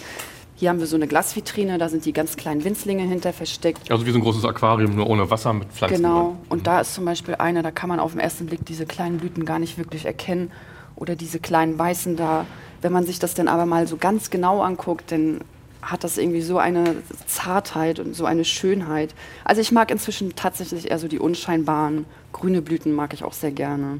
Hier 0.64 0.70
haben 0.70 0.80
wir 0.80 0.88
so 0.88 0.96
eine 0.96 1.08
Glasvitrine, 1.08 1.78
da 1.78 1.90
sind 1.90 2.06
die 2.06 2.14
ganz 2.14 2.38
kleinen 2.38 2.64
Winzlinge 2.64 3.04
hinter 3.04 3.34
versteckt. 3.34 3.92
also 3.92 4.06
wie 4.06 4.12
so 4.12 4.18
ein 4.18 4.22
großes 4.22 4.46
Aquarium, 4.46 4.96
nur 4.96 5.10
ohne 5.10 5.30
Wasser 5.30 5.52
mit 5.52 5.68
Pflanzen. 5.74 5.98
Genau. 5.98 6.28
drin. 6.28 6.38
Und 6.48 6.68
da 6.68 6.80
ist 6.80 6.94
zum 6.94 7.04
Beispiel 7.04 7.36
eine, 7.36 7.64
da 7.64 7.72
kann 7.72 7.90
man 7.90 8.00
auf 8.00 8.14
den 8.14 8.22
ersten 8.22 8.46
Blick 8.46 8.66
diese 8.66 8.86
kleinen 8.86 9.18
Blüten 9.18 9.44
gar 9.44 9.60
nicht 9.60 9.78
wirklich 9.78 10.06
erkennen. 10.06 10.54
Oder 10.96 11.18
diese 11.18 11.40
kleinen 11.40 11.78
Weißen 11.78 12.16
da. 12.16 12.46
Wenn 12.82 12.94
man 12.94 13.06
sich 13.06 13.20
das 13.20 13.34
dann 13.34 13.50
aber 13.50 13.66
mal 13.66 13.88
so 13.88 13.98
ganz 13.98 14.30
genau 14.30 14.62
anguckt, 14.62 15.12
dann 15.12 15.42
hat 15.82 16.06
das 16.06 16.18
irgendwie 16.18 16.42
so 16.42 16.60
eine 16.60 16.96
Zartheit 17.28 18.00
und 18.00 18.16
so 18.16 18.24
eine 18.24 18.46
Schönheit. 18.46 19.14
Also 19.44 19.60
ich 19.60 19.74
mag 19.74 19.92
inzwischen 19.92 20.34
tatsächlich 20.34 20.92
eher 20.92 20.98
so 20.98 21.10
die 21.10 21.20
unscheinbaren 21.20 22.06
grüne 22.32 22.62
Blüten 22.62 22.94
mag 22.94 23.14
ich 23.14 23.26
auch 23.26 23.34
sehr 23.34 23.52
gerne. 23.52 24.00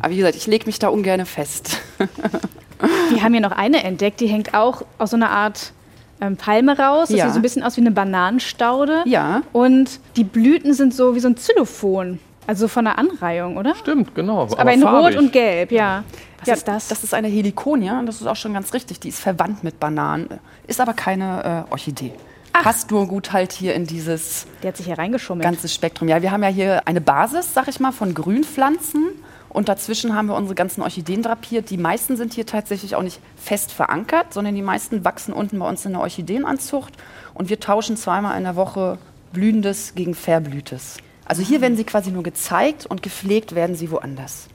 Aber 0.00 0.10
wie 0.10 0.16
gesagt, 0.16 0.36
ich 0.36 0.46
lege 0.46 0.64
mich 0.64 0.78
da 0.78 0.88
ungern 0.88 1.26
fest. 1.26 1.82
Wir 3.10 3.22
haben 3.22 3.32
hier 3.32 3.42
noch 3.42 3.52
eine 3.52 3.82
entdeckt, 3.84 4.20
die 4.20 4.28
hängt 4.28 4.54
auch 4.54 4.86
aus 4.96 5.10
so 5.10 5.16
einer 5.16 5.30
Art 5.30 5.72
ähm, 6.20 6.36
Palme 6.36 6.78
raus. 6.78 7.08
Das 7.08 7.16
Ja. 7.18 7.24
sieht 7.26 7.34
so 7.34 7.38
ein 7.38 7.42
bisschen 7.42 7.62
aus 7.62 7.76
wie 7.76 7.80
eine 7.82 7.90
Bananenstaude. 7.90 9.02
Ja. 9.06 9.42
Und 9.52 10.00
die 10.16 10.24
Blüten 10.24 10.74
sind 10.74 10.94
so 10.94 11.14
wie 11.14 11.20
so 11.20 11.28
ein 11.28 11.34
Xylophon. 11.34 12.18
Also 12.46 12.66
von 12.66 12.86
der 12.86 12.98
Anreihung, 12.98 13.56
oder? 13.58 13.74
Stimmt, 13.74 14.14
genau. 14.14 14.48
Aber, 14.56 14.72
in 14.72 14.80
farbig. 14.80 15.14
Rot 15.16 15.22
und 15.22 15.32
Gelb, 15.32 15.70
ja. 15.70 16.02
Was 16.38 16.48
Ja, 16.48 16.54
ist 16.54 16.66
das? 16.68 16.88
Das 16.88 17.04
ist 17.04 17.12
eine 17.12 17.28
Helikonia 17.28 17.98
und 17.98 18.06
das 18.06 18.20
ist 18.22 18.26
auch 18.26 18.36
schon 18.36 18.54
ganz 18.54 18.72
richtig. 18.72 19.00
Die 19.00 19.08
ist 19.10 19.20
verwandt 19.20 19.64
mit 19.64 19.78
Bananen, 19.80 20.28
ist 20.66 20.80
aber 20.80 20.94
keine 20.94 21.66
äh, 21.68 21.70
Orchidee. 21.72 22.12
Passt 22.52 22.90
nur 22.90 23.06
gut 23.06 23.32
halt 23.32 23.52
hier 23.52 23.74
in 23.74 23.86
dieses 23.86 24.46
Der 24.62 24.68
hat 24.68 24.76
sich 24.78 24.86
hier 24.86 24.98
reingeschummelt. 24.98 25.44
ganze 25.44 25.68
Spektrum. 25.68 26.08
Ja, 26.08 26.22
wir 26.22 26.30
haben 26.32 26.42
ja 26.42 26.48
hier 26.48 26.82
eine 26.88 27.00
Basis, 27.00 27.52
sag 27.54 27.68
ich 27.68 27.78
mal, 27.80 27.92
von 27.92 28.14
Grünpflanzen. 28.14 29.10
Und 29.50 29.68
dazwischen 29.68 30.14
haben 30.14 30.26
wir 30.28 30.34
unsere 30.36 30.54
ganzen 30.54 30.82
Orchideen 30.82 31.22
drapiert. 31.22 31.70
Die 31.70 31.78
meisten 31.78 32.16
sind 32.16 32.34
hier 32.34 32.44
tatsächlich 32.46 32.94
auch 32.96 33.02
nicht 33.02 33.18
fest 33.36 33.72
verankert, 33.72 34.32
sondern 34.34 34.54
die 34.54 34.62
meisten 34.62 35.04
wachsen 35.04 35.32
unten 35.32 35.58
bei 35.58 35.68
uns 35.68 35.84
in 35.86 35.92
der 35.92 36.02
Orchideenanzucht. 36.02 36.92
Und 37.34 37.48
wir 37.48 37.58
tauschen 37.58 37.96
zweimal 37.96 38.36
in 38.36 38.44
der 38.44 38.56
Woche 38.56 38.98
Blühendes 39.32 39.94
gegen 39.94 40.14
Verblühtes. 40.14 40.98
Also 41.24 41.42
hier 41.42 41.60
werden 41.60 41.76
sie 41.76 41.84
quasi 41.84 42.10
nur 42.10 42.22
gezeigt 42.22 42.86
und 42.86 43.02
gepflegt 43.02 43.54
werden 43.54 43.74
sie 43.76 43.90
woanders. 43.90 44.48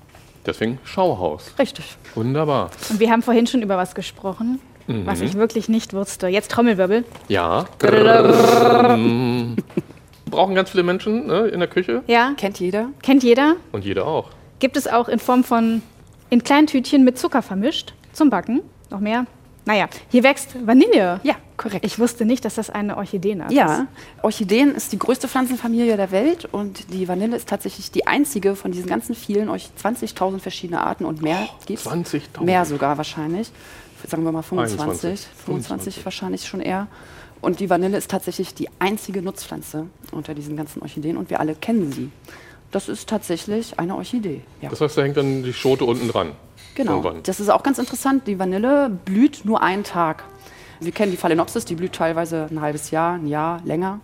Deswegen 0.46 0.80
Schauhaus. 0.84 1.54
Richtig. 1.58 1.98
Wunderbar. 2.16 2.70
Und 2.90 3.00
wir 3.00 3.10
haben 3.12 3.22
vorhin 3.22 3.48
schon 3.48 3.62
über 3.62 3.78
was 3.78 3.96
gesprochen, 3.96 4.60
was 4.88 5.22
ich 5.22 5.36
wirklich 5.36 5.70
nicht 5.70 5.94
wusste. 5.94 6.28
Jetzt 6.28 6.52
Trommelwirbel. 6.52 7.06
Ja. 7.30 7.66
Brauchen 10.30 10.56
ganz 10.56 10.72
viele 10.72 10.84
Menschen 10.84 11.28
ne, 11.28 11.48
in 11.48 11.60
der 11.60 11.70
Küche. 11.70 12.04
Ja, 12.08 12.34
Kennt 12.36 12.60
jeder? 12.60 12.90
kennt 13.02 13.24
jeder. 13.24 13.56
Und 13.72 13.86
jeder 13.86 14.06
auch. 14.08 14.30
Gibt 14.64 14.78
es 14.78 14.88
auch 14.88 15.10
in 15.10 15.20
Form 15.20 15.44
von 15.44 15.82
in 16.30 16.42
kleinen 16.42 16.68
Tütchen 16.68 17.04
mit 17.04 17.20
Zucker 17.20 17.42
vermischt 17.42 17.94
zum 18.14 18.30
Backen. 18.30 18.62
Noch 18.90 19.02
mehr? 19.02 19.26
Naja, 19.66 19.90
hier 20.08 20.24
wächst 20.24 20.56
Vanille. 20.66 21.20
Ja, 21.24 21.36
korrekt. 21.58 21.86
Ich 21.86 22.00
wusste 22.00 22.24
nicht, 22.24 22.46
dass 22.46 22.56
das 22.56 22.70
eine 22.70 22.96
Orchideenart 22.96 23.52
Ja, 23.52 23.74
ist. 23.74 23.86
Orchideen 24.22 24.74
ist 24.74 24.94
die 24.94 25.00
größte 25.00 25.28
Pflanzenfamilie 25.28 25.98
der 25.98 26.12
Welt 26.12 26.46
und 26.46 26.94
die 26.94 27.10
Vanille 27.10 27.36
ist 27.36 27.50
tatsächlich 27.50 27.92
die 27.92 28.08
einzige 28.08 28.56
von 28.56 28.72
diesen 28.72 28.88
ganzen 28.88 29.16
vielen, 29.16 29.50
euch 29.50 29.70
20.000 29.84 30.40
verschiedene 30.40 30.80
Arten 30.80 31.04
und 31.04 31.22
mehr 31.22 31.46
gibt's. 31.66 31.86
20.000. 31.86 32.46
Mehr 32.46 32.64
sogar 32.64 32.96
wahrscheinlich. 32.96 33.52
Sagen 34.08 34.24
wir 34.24 34.32
mal 34.32 34.44
25. 34.44 34.80
21. 34.80 35.28
25 35.28 35.46
25. 35.46 36.06
wahrscheinlich 36.06 36.48
schon 36.48 36.62
eher. 36.62 36.88
Und 37.42 37.60
die 37.60 37.70
Vanille 37.70 37.98
ist 37.98 38.10
tatsächlich 38.10 38.54
die 38.54 38.70
einzige 38.80 39.22
Nutzpflanze 39.22 39.88
unter 40.14 40.34
diesen 40.34 40.56
ganzen 40.56 40.82
Orchideen 40.82 41.18
und 41.18 41.30
wir 41.30 41.42
alle 41.42 41.54
kennen 41.54 41.92
sie. 41.92 42.10
Das 42.74 42.90
ist 42.90 43.08
tatsächlich 43.08 43.80
eine 43.80 43.96
Orchidee. 43.96 44.42
Ja. 44.62 44.70
Das 44.70 44.82
heißt, 44.82 44.98
da 44.98 45.04
hängt 45.04 45.16
dann 45.16 45.44
die 45.44 45.54
Schote 45.54 45.86
unten 45.86 46.08
dran. 46.08 46.32
Genau. 46.74 46.94
Irgendwann. 46.94 47.24
Das 47.24 47.40
ist 47.40 47.50
auch 47.50 47.62
ganz 47.62 47.78
interessant. 47.78 48.26
Die 48.26 48.40
Vanille 48.40 48.90
blüht 49.06 49.46
nur 49.46 49.62
einen 49.62 49.84
Tag. 49.84 50.24
Wir 50.80 50.92
kennen 50.92 51.12
die 51.12 51.18
Phalaenopsis, 51.18 51.66
die 51.66 51.76
blüht 51.76 51.94
teilweise 51.94 52.48
ein 52.50 52.60
halbes 52.62 52.90
Jahr, 52.90 53.14
ein 53.14 53.28
Jahr 53.28 53.62
länger. 53.64 54.00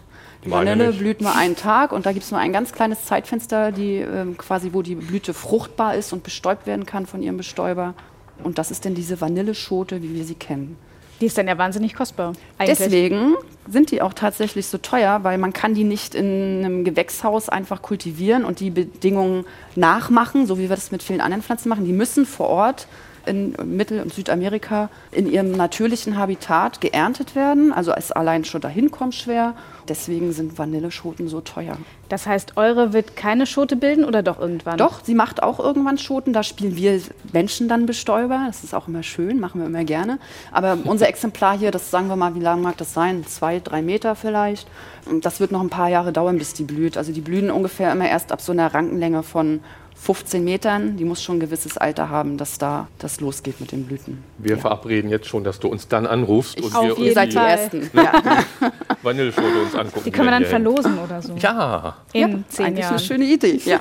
Die 0.45 0.49
Meine 0.49 0.69
Vanille 0.69 0.89
nicht. 0.89 0.99
blüht 0.99 1.19
nur 1.21 1.35
einen 1.35 1.55
Tag 1.55 1.91
und 1.91 2.05
da 2.05 2.11
gibt 2.11 2.23
es 2.23 2.31
nur 2.31 2.39
ein 2.39 2.53
ganz 2.53 2.71
kleines 2.71 3.05
Zeitfenster, 3.05 3.71
die, 3.71 3.95
ähm, 3.95 4.37
quasi, 4.37 4.69
wo 4.71 4.83
die 4.83 4.95
Blüte 4.95 5.33
fruchtbar 5.33 5.95
ist 5.95 6.13
und 6.13 6.21
bestäubt 6.23 6.67
werden 6.67 6.85
kann 6.85 7.07
von 7.07 7.23
ihrem 7.23 7.37
Bestäuber. 7.37 7.95
Und 8.43 8.59
das 8.59 8.69
ist 8.69 8.85
denn 8.85 8.93
diese 8.93 9.19
Vanilleschote, 9.19 10.03
wie 10.03 10.13
wir 10.13 10.23
sie 10.23 10.35
kennen. 10.35 10.77
Die 11.21 11.25
ist 11.25 11.37
dann 11.37 11.47
ja 11.47 11.57
wahnsinnig 11.57 11.93
kostbar. 11.95 12.33
Eigentlich. 12.57 12.77
Deswegen 12.77 13.35
sind 13.67 13.91
die 13.91 14.01
auch 14.01 14.13
tatsächlich 14.13 14.67
so 14.67 14.77
teuer, 14.77 15.23
weil 15.23 15.37
man 15.37 15.53
kann 15.53 15.73
die 15.73 15.83
nicht 15.83 16.15
in 16.15 16.63
einem 16.63 16.83
Gewächshaus 16.83 17.49
einfach 17.49 17.81
kultivieren 17.81 18.45
und 18.45 18.59
die 18.59 18.69
Bedingungen 18.69 19.45
nachmachen, 19.75 20.45
so 20.47 20.57
wie 20.57 20.63
wir 20.63 20.75
das 20.75 20.91
mit 20.91 21.03
vielen 21.03 21.21
anderen 21.21 21.43
Pflanzen 21.43 21.69
machen. 21.69 21.85
Die 21.85 21.93
müssen 21.93 22.25
vor 22.25 22.47
Ort 22.47 22.87
in 23.25 23.53
Mittel- 23.63 24.01
und 24.01 24.13
Südamerika 24.13 24.89
in 25.11 25.31
ihrem 25.31 25.51
natürlichen 25.51 26.17
Habitat 26.17 26.81
geerntet 26.81 27.35
werden. 27.35 27.71
Also 27.71 27.93
ist 27.93 28.15
allein 28.15 28.45
schon 28.45 28.61
dahin 28.61 28.91
kommt 28.91 29.13
schwer. 29.13 29.55
Deswegen 29.89 30.31
sind 30.31 30.57
Vanilleschoten 30.57 31.27
so 31.27 31.41
teuer. 31.41 31.77
Das 32.09 32.27
heißt, 32.27 32.57
eure 32.57 32.93
wird 32.93 33.15
keine 33.15 33.45
Schote 33.47 33.75
bilden 33.75 34.05
oder 34.05 34.21
doch 34.21 34.39
irgendwann? 34.39 34.77
Doch, 34.77 35.03
sie 35.03 35.15
macht 35.15 35.41
auch 35.41 35.59
irgendwann 35.59 35.97
Schoten. 35.97 36.31
Da 36.31 36.43
spielen 36.43 36.75
wir 36.75 37.01
Menschen 37.33 37.67
dann 37.67 37.87
Bestäuber. 37.87 38.43
Das 38.47 38.63
ist 38.63 38.75
auch 38.75 38.87
immer 38.87 39.03
schön, 39.03 39.39
machen 39.39 39.61
wir 39.61 39.67
immer 39.67 39.83
gerne. 39.83 40.19
Aber 40.51 40.77
unser 40.85 41.09
Exemplar 41.09 41.57
hier, 41.57 41.71
das 41.71 41.89
sagen 41.89 42.07
wir 42.07 42.15
mal, 42.15 42.35
wie 42.35 42.39
lang 42.39 42.61
mag 42.61 42.77
das 42.77 42.93
sein? 42.93 43.25
Zwei, 43.25 43.59
drei 43.59 43.81
Meter 43.81 44.15
vielleicht. 44.15 44.67
Und 45.05 45.25
das 45.25 45.39
wird 45.39 45.51
noch 45.51 45.61
ein 45.61 45.69
paar 45.69 45.89
Jahre 45.89 46.13
dauern, 46.13 46.37
bis 46.37 46.53
die 46.53 46.63
blüht. 46.63 46.95
Also 46.95 47.11
die 47.11 47.21
blühen 47.21 47.49
ungefähr 47.49 47.91
immer 47.91 48.07
erst 48.07 48.31
ab 48.31 48.41
so 48.41 48.51
einer 48.51 48.73
Rankenlänge 48.73 49.23
von 49.23 49.61
15 50.01 50.43
Metern. 50.43 50.97
Die 50.97 51.03
muss 51.05 51.21
schon 51.21 51.37
ein 51.37 51.39
gewisses 51.39 51.77
Alter 51.77 52.09
haben, 52.09 52.37
dass 52.37 52.57
da 52.57 52.87
das 52.99 53.19
losgeht 53.19 53.59
mit 53.59 53.71
den 53.71 53.85
Blüten. 53.85 54.23
Wir 54.37 54.57
verabreden 54.57 55.09
jetzt 55.09 55.27
schon, 55.27 55.43
dass 55.43 55.59
du 55.59 55.67
uns 55.67 55.87
dann 55.87 56.07
anrufst 56.07 56.59
und 56.61 56.73
auf 56.73 56.83
wir 56.83 56.89
jeden 56.89 57.01
Ihr 57.01 57.07
uns 57.07 57.13
seid 57.15 57.33
die. 57.33 57.37
Ersten. 57.37 57.89
Ja. 57.99 58.21
die 58.21 59.03
Vanilleschote 59.05 59.61
uns 59.61 59.75
angucken. 59.75 60.01
Die 60.05 60.11
können 60.11 60.27
wir 60.27 60.31
dann 60.31 60.45
verlosen 60.45 60.97
oder 60.99 61.21
so. 61.21 61.35
Ja, 61.35 61.97
In 62.13 62.21
ja, 62.21 62.37
zehn 62.49 62.65
eigentlich 62.65 62.79
Jahren. 62.79 62.95
eine 62.95 62.99
schöne 63.03 63.25
Idee. 63.25 63.59
Ja. 63.65 63.79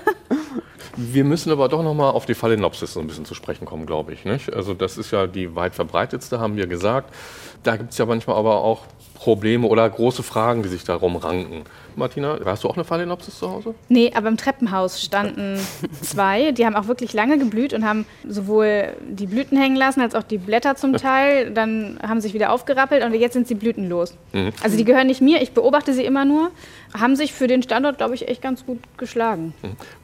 wir 0.96 1.24
müssen 1.24 1.52
aber 1.52 1.68
doch 1.68 1.82
noch 1.82 1.94
mal 1.94 2.10
auf 2.10 2.26
die 2.26 2.34
Phalaenopsis 2.34 2.92
so 2.94 3.00
ein 3.00 3.06
bisschen 3.06 3.24
zu 3.24 3.34
sprechen 3.34 3.64
kommen, 3.64 3.86
glaube 3.86 4.12
ich. 4.12 4.24
Nicht? 4.24 4.52
Also 4.52 4.74
das 4.74 4.98
ist 4.98 5.10
ja 5.12 5.26
die 5.26 5.54
weit 5.54 5.74
verbreitetste, 5.74 6.40
haben 6.40 6.56
wir 6.56 6.66
gesagt. 6.66 7.14
Da 7.62 7.76
gibt 7.76 7.92
es 7.92 7.98
ja 7.98 8.06
manchmal 8.06 8.36
aber 8.36 8.62
auch 8.62 8.86
Probleme 9.18 9.66
oder 9.66 9.88
große 9.90 10.22
Fragen, 10.22 10.62
die 10.62 10.68
sich 10.68 10.84
darum 10.84 11.16
ranken. 11.16 11.64
Martina, 11.96 12.38
hast 12.44 12.62
du 12.62 12.68
auch 12.68 12.76
eine 12.76 12.84
Phalaenopsis 12.84 13.36
zu 13.36 13.50
Hause? 13.50 13.74
Nee, 13.88 14.12
aber 14.14 14.28
im 14.28 14.36
Treppenhaus 14.36 15.02
standen 15.02 15.58
zwei. 16.02 16.52
Die 16.52 16.64
haben 16.64 16.76
auch 16.76 16.86
wirklich 16.86 17.12
lange 17.12 17.36
geblüht 17.36 17.74
und 17.74 17.84
haben 17.84 18.06
sowohl 18.26 18.92
die 19.08 19.26
Blüten 19.26 19.58
hängen 19.58 19.74
lassen, 19.74 20.00
als 20.00 20.14
auch 20.14 20.22
die 20.22 20.38
Blätter 20.38 20.76
zum 20.76 20.96
Teil. 20.96 21.50
Dann 21.50 21.98
haben 22.06 22.20
sich 22.20 22.32
wieder 22.32 22.52
aufgerappelt 22.52 23.04
und 23.04 23.12
jetzt 23.14 23.32
sind 23.32 23.48
sie 23.48 23.56
blütenlos. 23.56 24.14
Also 24.62 24.76
die 24.76 24.84
gehören 24.84 25.08
nicht 25.08 25.20
mir, 25.20 25.42
ich 25.42 25.50
beobachte 25.50 25.92
sie 25.92 26.04
immer 26.04 26.24
nur. 26.24 26.52
Haben 26.94 27.16
sich 27.16 27.32
für 27.32 27.48
den 27.48 27.64
Standort, 27.64 27.98
glaube 27.98 28.14
ich, 28.14 28.28
echt 28.28 28.40
ganz 28.40 28.64
gut 28.64 28.78
geschlagen. 28.96 29.52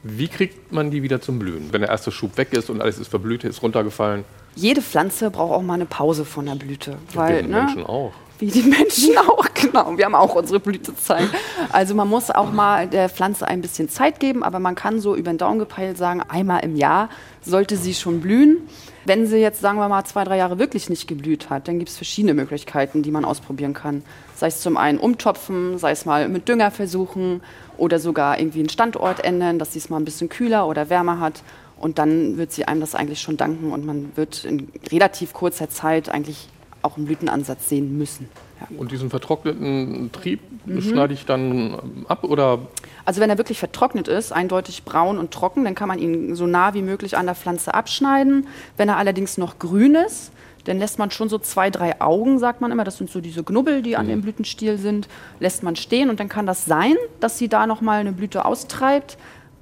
Wie 0.03 0.27
kriegt 0.27 0.73
man 0.73 0.91
die 0.91 1.01
wieder 1.01 1.21
zum 1.21 1.39
Blühen? 1.39 1.69
Wenn 1.71 1.81
der 1.81 1.89
erste 1.89 2.11
Schub 2.11 2.37
weg 2.37 2.51
ist 2.51 2.69
und 2.69 2.81
alles 2.81 2.99
ist 2.99 3.07
verblüht, 3.07 3.45
ist 3.45 3.63
runtergefallen, 3.63 4.25
Jede 4.55 4.81
Pflanze 4.81 5.29
braucht 5.31 5.51
auch 5.51 5.61
mal 5.61 5.73
eine 5.73 5.85
Pause 5.85 6.23
von 6.23 6.45
der 6.45 6.55
Blüte. 6.55 6.97
Weil, 7.13 7.41
den 7.41 7.51
ne, 7.51 7.57
Menschen 7.57 7.85
auch. 7.85 8.13
Wie 8.39 8.51
die 8.51 8.63
Menschen 8.63 9.17
auch, 9.29 9.45
genau. 9.53 9.97
Wir 9.97 10.05
haben 10.05 10.15
auch 10.15 10.35
unsere 10.35 10.59
Blütezeit. 10.59 11.29
Also 11.71 11.95
man 11.95 12.09
muss 12.09 12.31
auch 12.31 12.51
mal 12.51 12.87
der 12.87 13.09
Pflanze 13.09 13.47
ein 13.47 13.61
bisschen 13.61 13.89
Zeit 13.89 14.19
geben, 14.19 14.43
aber 14.43 14.59
man 14.59 14.75
kann 14.75 14.99
so 14.99 15.15
über 15.15 15.31
den 15.31 15.37
Daumen 15.37 15.59
gepeilt 15.59 15.97
sagen, 15.97 16.21
einmal 16.21 16.63
im 16.63 16.75
Jahr 16.75 17.09
sollte 17.41 17.77
sie 17.77 17.93
schon 17.93 18.19
blühen. 18.19 18.57
Wenn 19.05 19.27
sie 19.27 19.37
jetzt, 19.37 19.61
sagen 19.61 19.77
wir 19.77 19.87
mal, 19.87 20.03
zwei, 20.03 20.23
drei 20.23 20.37
Jahre 20.37 20.57
wirklich 20.57 20.89
nicht 20.89 21.07
geblüht 21.07 21.49
hat, 21.49 21.67
dann 21.67 21.77
gibt 21.77 21.89
es 21.89 21.97
verschiedene 21.97 22.33
Möglichkeiten, 22.33 23.03
die 23.03 23.11
man 23.11 23.23
ausprobieren 23.23 23.73
kann. 23.73 24.03
Sei 24.35 24.47
es 24.47 24.61
zum 24.61 24.77
einen 24.77 24.97
umtopfen, 24.97 25.77
sei 25.77 25.91
es 25.91 26.05
mal 26.05 26.27
mit 26.27 26.49
Dünger 26.49 26.71
versuchen 26.71 27.41
oder 27.77 27.99
sogar 27.99 28.39
irgendwie 28.39 28.59
einen 28.59 28.69
Standort 28.69 29.23
ändern, 29.23 29.59
dass 29.59 29.73
sie 29.73 29.79
es 29.79 29.89
mal 29.89 29.97
ein 29.97 30.05
bisschen 30.05 30.27
kühler 30.27 30.67
oder 30.67 30.89
wärmer 30.89 31.19
hat. 31.19 31.43
Und 31.77 31.99
dann 31.99 32.37
wird 32.37 32.51
sie 32.51 32.65
einem 32.65 32.81
das 32.81 32.95
eigentlich 32.95 33.21
schon 33.21 33.37
danken 33.37 33.71
und 33.71 33.85
man 33.85 34.11
wird 34.15 34.43
in 34.43 34.69
relativ 34.91 35.33
kurzer 35.33 35.69
Zeit 35.69 36.09
eigentlich 36.09 36.47
auch 36.85 36.97
einen 36.97 37.05
Blütenansatz 37.05 37.67
sehen 37.69 37.97
müssen. 37.97 38.29
Ja. 38.61 38.67
Und 38.77 38.91
diesen 38.91 39.09
vertrockneten 39.09 40.11
Trieb 40.11 40.39
Mhm. 40.65 40.81
schneide 40.81 41.13
ich 41.13 41.25
dann 41.25 41.75
ab 42.07 42.23
oder 42.23 42.59
Also 43.05 43.21
wenn 43.21 43.29
er 43.29 43.37
wirklich 43.37 43.59
vertrocknet 43.59 44.07
ist, 44.07 44.31
eindeutig 44.31 44.83
braun 44.83 45.17
und 45.19 45.31
trocken, 45.31 45.63
dann 45.63 45.75
kann 45.75 45.87
man 45.87 45.99
ihn 45.99 46.35
so 46.35 46.47
nah 46.47 46.73
wie 46.73 46.81
möglich 46.81 47.17
an 47.17 47.27
der 47.27 47.35
Pflanze 47.35 47.73
abschneiden. 47.73 48.47
Wenn 48.77 48.89
er 48.89 48.97
allerdings 48.97 49.37
noch 49.37 49.59
grün 49.59 49.93
ist, 49.93 50.31
dann 50.63 50.79
lässt 50.79 50.97
man 50.97 51.11
schon 51.11 51.29
so 51.29 51.37
zwei, 51.37 51.69
drei 51.69 52.01
Augen, 52.01 52.39
sagt 52.39 52.61
man 52.61 52.71
immer, 52.71 52.83
das 52.83 52.97
sind 52.97 53.11
so 53.11 53.21
diese 53.21 53.43
Knubbel, 53.43 53.83
die 53.83 53.95
an 53.95 54.07
dem 54.07 54.21
Blütenstiel 54.21 54.79
sind, 54.79 55.07
lässt 55.39 55.61
man 55.61 55.75
stehen 55.75 56.09
und 56.09 56.19
dann 56.19 56.29
kann 56.29 56.47
das 56.47 56.65
sein, 56.65 56.95
dass 57.19 57.37
sie 57.37 57.47
da 57.47 57.67
nochmal 57.67 57.99
eine 57.99 58.11
Blüte 58.11 58.45
austreibt, 58.45 59.17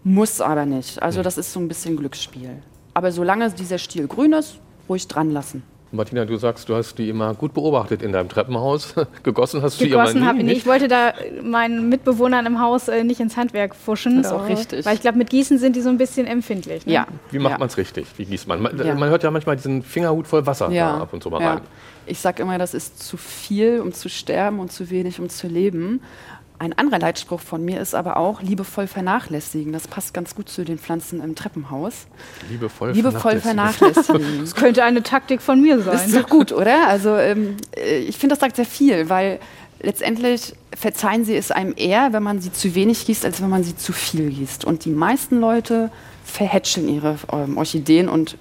muss 0.06 0.40
aber 0.40 0.66
nicht. 0.66 1.04
Also 1.04 1.22
das 1.22 1.38
ist 1.38 1.52
so 1.52 1.60
ein 1.60 1.68
bisschen 1.68 1.98
Glücksspiel. 1.98 2.62
Aber 2.94 3.12
solange 3.12 3.50
dieser 3.52 3.78
Stiel 3.80 4.08
grün 4.08 4.32
ist, 4.32 4.60
ruhig 4.88 5.08
dran 5.10 5.32
lassen. 5.32 5.64
Martina, 5.94 6.26
du 6.26 6.36
sagst, 6.38 6.68
du 6.70 6.76
hast 6.76 6.98
die 6.98 7.08
immer 7.08 7.36
gut 7.36 7.54
beobachtet 7.54 8.02
in 8.02 8.12
deinem 8.12 8.28
Treppenhaus. 8.28 8.96
Gegossen 9.24 9.62
hast 9.62 9.80
du 9.80 9.86
Gegossen 9.86 10.18
immer 10.18 10.32
ich 10.32 10.38
nie, 10.38 10.44
nicht. 10.44 10.58
Ich 10.58 10.66
wollte 10.66 10.88
da 10.88 11.14
meinen 11.44 11.88
Mitbewohnern 11.88 12.48
im 12.48 12.60
Haus 12.60 12.88
äh, 12.88 13.04
nicht 13.04 13.20
ins 13.20 13.38
Handwerk 13.38 13.76
fuschen. 13.76 14.18
Das 14.18 14.32
ist 14.32 14.34
auch 14.34 14.48
richtig. 14.48 14.86
Weil 14.86 14.96
ich 14.96 15.02
glaube, 15.02 15.20
mit 15.20 15.30
Gießen 15.30 15.60
sind 15.60 15.76
die 15.76 15.82
so 15.82 15.90
ein 15.90 16.00
bisschen 16.00 16.26
empfindlich. 16.26 16.88
Ne? 16.88 16.94
Ja. 16.94 17.08
Wie 17.30 17.38
macht 17.38 17.54
ja. 17.54 17.58
man 17.60 17.68
es 17.68 17.78
richtig? 17.78 18.08
Wie 18.18 18.26
gießt 18.26 18.48
man? 18.48 18.62
Man, 18.62 18.78
Ja. 18.84 18.96
man 18.96 19.10
hört 19.10 19.22
ja 19.22 19.30
manchmal 19.30 19.56
diesen 19.56 19.84
Fingerhut 19.84 20.26
voll 20.26 20.46
Wasser 20.48 20.70
da 20.70 20.98
ab 20.98 21.14
und 21.14 21.22
zu 21.22 21.30
mal 21.30 21.42
ja. 21.42 21.54
rein. 21.54 21.62
Ich 22.06 22.20
sage 22.20 22.42
immer, 22.42 22.58
das 22.58 22.74
ist 22.74 23.02
zu 23.02 23.16
viel, 23.16 23.80
um 23.80 23.94
zu 23.94 24.10
sterben 24.10 24.60
und 24.60 24.72
zu 24.72 24.90
wenig, 24.90 25.20
um 25.20 25.30
zu 25.30 25.48
leben. 25.48 26.02
Ein 26.60 26.74
anderer 26.78 27.00
Leitspruch 27.00 27.42
von 27.42 27.66
mir 27.66 27.82
ist 27.82 27.94
aber 27.94 28.18
auch 28.18 28.42
liebevoll 28.42 28.88
vernachlässigen. 28.88 29.74
Das 29.74 29.88
passt 29.88 30.14
ganz 30.14 30.36
gut 30.36 30.50
zu 30.50 30.64
den 30.64 30.78
Pflanzen 30.78 31.22
im 31.22 31.36
Treppenhaus. 31.36 32.08
Liebevoll, 32.50 32.92
Liebevoll 32.92 33.40
vernachlässigen. 33.40 34.04
vernachlässigen. 34.04 34.42
Das 34.42 34.56
könnte 34.56 34.84
eine 34.84 35.04
Taktik 35.04 35.42
von 35.42 35.62
mir 35.62 35.82
sein. 35.82 35.94
Das 35.94 36.08
ist 36.08 36.16
doch 36.16 36.30
gut, 36.30 36.52
oder? 36.52 36.88
Also 36.88 37.18
ähm, 37.18 37.58
äh, 37.76 37.98
ich 38.00 38.18
finde, 38.18 38.36
das 38.36 38.40
sagt 38.40 38.56
sehr 38.56 38.66
viel, 38.66 39.10
weil 39.10 39.40
letztendlich 39.82 40.54
verzeihen 40.76 41.26
sie 41.26 41.36
es 41.36 41.52
einem 41.52 41.74
eher, 41.76 42.14
wenn 42.14 42.24
man 42.24 42.42
sie 42.42 42.52
zu 42.52 42.74
wenig 42.74 43.06
gießt, 43.06 43.26
als 43.26 43.42
wenn 43.42 43.50
man 43.50 43.64
sie 43.64 43.76
zu 43.76 43.92
viel 43.92 44.30
gießt. 44.30 44.66
Und 44.66 44.86
die 44.86 44.92
meisten 44.92 45.40
Leute 45.40 45.92
verhätscheln 46.24 46.88
ihre 46.88 47.18
ähm, 47.32 47.58
Orchideen 47.58 48.10
und 48.10 48.38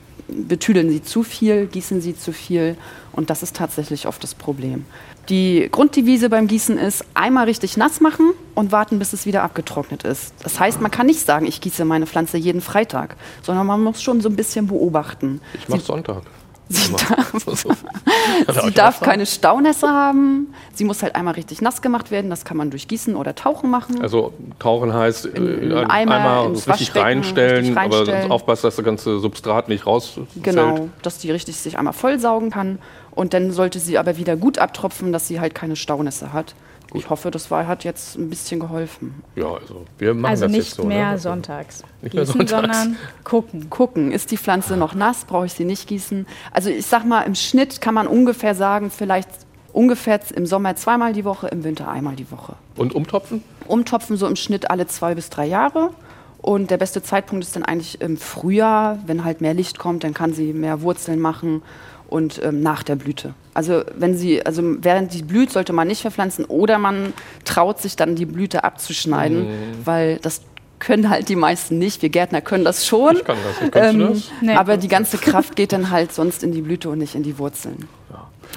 betüdeln 0.48 0.90
sie 0.90 1.02
zu 1.02 1.22
viel, 1.22 1.66
gießen 1.66 2.00
sie 2.00 2.16
zu 2.16 2.32
viel. 2.32 2.76
Und 3.12 3.30
das 3.30 3.42
ist 3.42 3.56
tatsächlich 3.56 4.06
oft 4.06 4.22
das 4.22 4.34
Problem. 4.34 4.84
Die 5.28 5.68
Grunddevise 5.70 6.28
beim 6.28 6.48
Gießen 6.48 6.78
ist, 6.78 7.04
einmal 7.14 7.44
richtig 7.44 7.76
nass 7.76 8.00
machen 8.00 8.32
und 8.54 8.72
warten, 8.72 8.98
bis 8.98 9.12
es 9.12 9.24
wieder 9.24 9.42
abgetrocknet 9.44 10.02
ist. 10.02 10.34
Das 10.42 10.58
heißt, 10.58 10.80
man 10.80 10.90
kann 10.90 11.06
nicht 11.06 11.24
sagen, 11.24 11.46
ich 11.46 11.60
gieße 11.60 11.84
meine 11.84 12.06
Pflanze 12.06 12.38
jeden 12.38 12.60
Freitag, 12.60 13.16
sondern 13.42 13.66
man 13.66 13.82
muss 13.82 14.02
schon 14.02 14.20
so 14.20 14.28
ein 14.28 14.36
bisschen 14.36 14.66
beobachten. 14.66 15.40
Ich 15.54 15.68
mach 15.68 15.80
Sonntag. 15.80 16.22
Sie 16.68 16.92
darf, 16.92 17.32
Darf 18.46 18.64
sie 18.64 18.70
darf 18.72 19.00
keine 19.00 19.26
Staunässe 19.26 19.88
haben. 19.88 20.54
Sie 20.72 20.84
muss 20.84 21.02
halt 21.02 21.14
einmal 21.14 21.34
richtig 21.34 21.60
nass 21.60 21.82
gemacht 21.82 22.10
werden. 22.10 22.30
Das 22.30 22.44
kann 22.44 22.56
man 22.56 22.70
durch 22.70 22.88
Gießen 22.88 23.14
oder 23.16 23.34
Tauchen 23.34 23.70
machen. 23.70 24.00
Also 24.00 24.32
tauchen 24.58 24.92
heißt 24.94 25.26
In- 25.26 25.62
in 25.64 25.70
äh, 25.72 25.74
einen 25.84 25.90
Eimer, 26.10 26.50
richtig 26.50 26.94
reinstellen, 26.96 27.56
richtig 27.58 27.76
reinstellen. 27.76 28.24
aber 28.24 28.34
aufpassen, 28.34 28.62
dass 28.66 28.76
das 28.76 28.84
ganze 28.84 29.18
Substrat 29.18 29.68
nicht 29.68 29.86
rausfällt. 29.86 30.28
genau, 30.42 30.88
dass 31.02 31.18
die 31.18 31.30
richtig 31.30 31.56
sich 31.56 31.78
einmal 31.78 31.92
vollsaugen 31.92 32.50
kann. 32.50 32.78
Und 33.10 33.34
dann 33.34 33.50
sollte 33.52 33.78
sie 33.78 33.98
aber 33.98 34.16
wieder 34.16 34.36
gut 34.36 34.58
abtropfen, 34.58 35.12
dass 35.12 35.28
sie 35.28 35.38
halt 35.40 35.54
keine 35.54 35.76
Staunässe 35.76 36.32
hat. 36.32 36.54
Ich 36.94 37.08
hoffe, 37.10 37.30
das 37.30 37.50
war, 37.50 37.66
hat 37.66 37.84
jetzt 37.84 38.16
ein 38.16 38.28
bisschen 38.28 38.60
geholfen. 38.60 39.22
Ja, 39.34 39.54
also 39.54 39.84
wir 39.98 40.14
machen 40.14 40.30
Also 40.30 40.44
das 40.44 40.52
nicht 40.52 40.66
jetzt 40.66 40.76
so. 40.76 40.84
mehr 40.84 41.12
ne? 41.12 41.18
sonntags 41.18 41.82
Nicht 42.02 42.14
mehr 42.14 42.24
gießen, 42.24 42.46
sonntags. 42.46 42.76
sondern 42.76 42.96
gucken. 43.24 43.70
Gucken, 43.70 44.12
ist 44.12 44.30
die 44.30 44.36
Pflanze 44.36 44.76
noch 44.76 44.94
nass? 44.94 45.24
Brauche 45.24 45.46
ich 45.46 45.52
sie 45.54 45.64
nicht 45.64 45.88
gießen? 45.88 46.26
Also 46.52 46.70
ich 46.70 46.86
sag 46.86 47.04
mal, 47.04 47.22
im 47.22 47.34
Schnitt 47.34 47.80
kann 47.80 47.94
man 47.94 48.06
ungefähr 48.06 48.54
sagen, 48.54 48.90
vielleicht 48.90 49.28
ungefähr 49.72 50.20
im 50.34 50.46
Sommer 50.46 50.76
zweimal 50.76 51.12
die 51.12 51.24
Woche, 51.24 51.48
im 51.48 51.64
Winter 51.64 51.88
einmal 51.88 52.14
die 52.16 52.30
Woche. 52.30 52.54
Und 52.76 52.94
umtopfen? 52.94 53.42
umtopfen 53.66 54.16
so 54.16 54.26
im 54.26 54.36
Schnitt 54.36 54.70
alle 54.70 54.86
zwei 54.86 55.14
bis 55.14 55.30
drei 55.30 55.46
Jahre. 55.46 55.90
Und 56.38 56.70
der 56.70 56.76
beste 56.76 57.02
Zeitpunkt 57.02 57.44
ist 57.44 57.54
dann 57.54 57.64
eigentlich 57.64 58.00
im 58.00 58.16
Frühjahr, 58.16 58.98
wenn 59.06 59.24
halt 59.24 59.40
mehr 59.40 59.54
Licht 59.54 59.78
kommt, 59.78 60.02
dann 60.02 60.12
kann 60.12 60.32
sie 60.34 60.52
mehr 60.52 60.82
Wurzeln 60.82 61.20
machen 61.20 61.62
und 62.12 62.40
ähm, 62.42 62.60
nach 62.62 62.82
der 62.82 62.96
Blüte. 62.96 63.34
Also 63.54 63.82
wenn 63.96 64.16
sie, 64.16 64.44
also 64.44 64.62
während 64.62 65.12
die 65.12 65.22
blüht, 65.22 65.50
sollte 65.50 65.72
man 65.72 65.88
nicht 65.88 66.02
verpflanzen 66.02 66.44
oder 66.44 66.78
man 66.78 67.12
traut 67.44 67.80
sich 67.80 67.96
dann 67.96 68.14
die 68.14 68.26
Blüte 68.26 68.64
abzuschneiden, 68.64 69.46
weil 69.84 70.18
das 70.18 70.42
können 70.78 71.08
halt 71.08 71.28
die 71.28 71.36
meisten 71.36 71.78
nicht. 71.78 72.02
Wir 72.02 72.08
Gärtner 72.08 72.40
können 72.40 72.64
das 72.64 72.86
schon. 72.86 73.16
Ich 73.16 73.24
kann 73.24 73.36
das. 73.44 73.70
Du 73.70 73.78
Ähm, 73.78 74.08
das? 74.08 74.30
Nee. 74.40 74.54
Aber 74.54 74.76
die 74.76 74.88
ganze 74.88 75.16
Kraft 75.16 75.54
geht 75.54 75.72
dann 75.72 75.90
halt 75.90 76.12
sonst 76.12 76.42
in 76.42 76.50
die 76.50 76.60
Blüte 76.60 76.90
und 76.90 76.98
nicht 76.98 77.14
in 77.14 77.22
die 77.22 77.38
Wurzeln. 77.38 77.88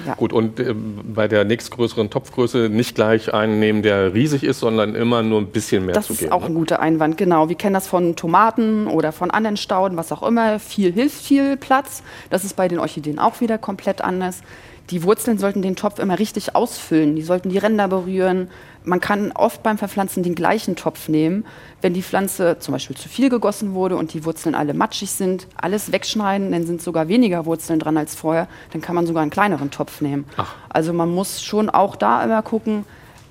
Ja. 0.04 0.14
Gut, 0.14 0.32
und 0.32 0.60
äh, 0.60 0.74
bei 0.74 1.28
der 1.28 1.44
nächstgrößeren 1.44 2.10
Topfgröße 2.10 2.68
nicht 2.68 2.94
gleich 2.94 3.32
einen 3.32 3.58
nehmen, 3.58 3.82
der 3.82 4.14
riesig 4.14 4.44
ist, 4.44 4.60
sondern 4.60 4.94
immer 4.94 5.22
nur 5.22 5.40
ein 5.40 5.46
bisschen 5.46 5.86
mehr 5.86 5.94
Das 5.94 6.06
zu 6.06 6.12
ist 6.12 6.18
geben. 6.20 6.32
auch 6.32 6.44
ein 6.44 6.52
ne? 6.52 6.58
guter 6.58 6.80
Einwand, 6.80 7.16
genau. 7.16 7.48
Wir 7.48 7.56
kennen 7.56 7.74
das 7.74 7.86
von 7.86 8.16
Tomaten 8.16 8.86
oder 8.88 9.12
von 9.12 9.30
anderen 9.30 9.56
Stauden, 9.56 9.96
was 9.96 10.12
auch 10.12 10.22
immer. 10.22 10.58
Viel 10.58 10.92
hilft 10.92 11.22
viel 11.22 11.56
Platz. 11.56 12.02
Das 12.30 12.44
ist 12.44 12.54
bei 12.56 12.68
den 12.68 12.78
Orchideen 12.78 13.18
auch 13.18 13.40
wieder 13.40 13.58
komplett 13.58 14.02
anders. 14.02 14.42
Die 14.90 15.02
Wurzeln 15.02 15.38
sollten 15.38 15.62
den 15.62 15.74
Topf 15.74 15.98
immer 15.98 16.18
richtig 16.18 16.54
ausfüllen. 16.54 17.16
Die 17.16 17.22
sollten 17.22 17.48
die 17.48 17.58
Ränder 17.58 17.88
berühren. 17.88 18.48
Man 18.84 19.00
kann 19.00 19.32
oft 19.32 19.62
beim 19.62 19.78
Verpflanzen 19.78 20.22
den 20.22 20.36
gleichen 20.36 20.76
Topf 20.76 21.08
nehmen. 21.08 21.44
Wenn 21.82 21.92
die 21.92 22.02
Pflanze 22.02 22.58
zum 22.60 22.72
Beispiel 22.72 22.96
zu 22.96 23.08
viel 23.08 23.28
gegossen 23.28 23.74
wurde 23.74 23.96
und 23.96 24.14
die 24.14 24.24
Wurzeln 24.24 24.54
alle 24.54 24.74
matschig 24.74 25.10
sind, 25.10 25.48
alles 25.56 25.90
wegschneiden, 25.90 26.52
dann 26.52 26.66
sind 26.66 26.80
sogar 26.80 27.08
weniger 27.08 27.46
Wurzeln 27.46 27.80
dran 27.80 27.96
als 27.96 28.14
vorher. 28.14 28.46
Dann 28.72 28.80
kann 28.80 28.94
man 28.94 29.06
sogar 29.06 29.22
einen 29.22 29.32
kleineren 29.32 29.72
Topf 29.72 30.00
nehmen. 30.00 30.24
Also 30.68 30.92
man 30.92 31.12
muss 31.12 31.42
schon 31.42 31.68
auch 31.68 31.96
da 31.96 32.22
immer 32.22 32.42
gucken, 32.42 32.84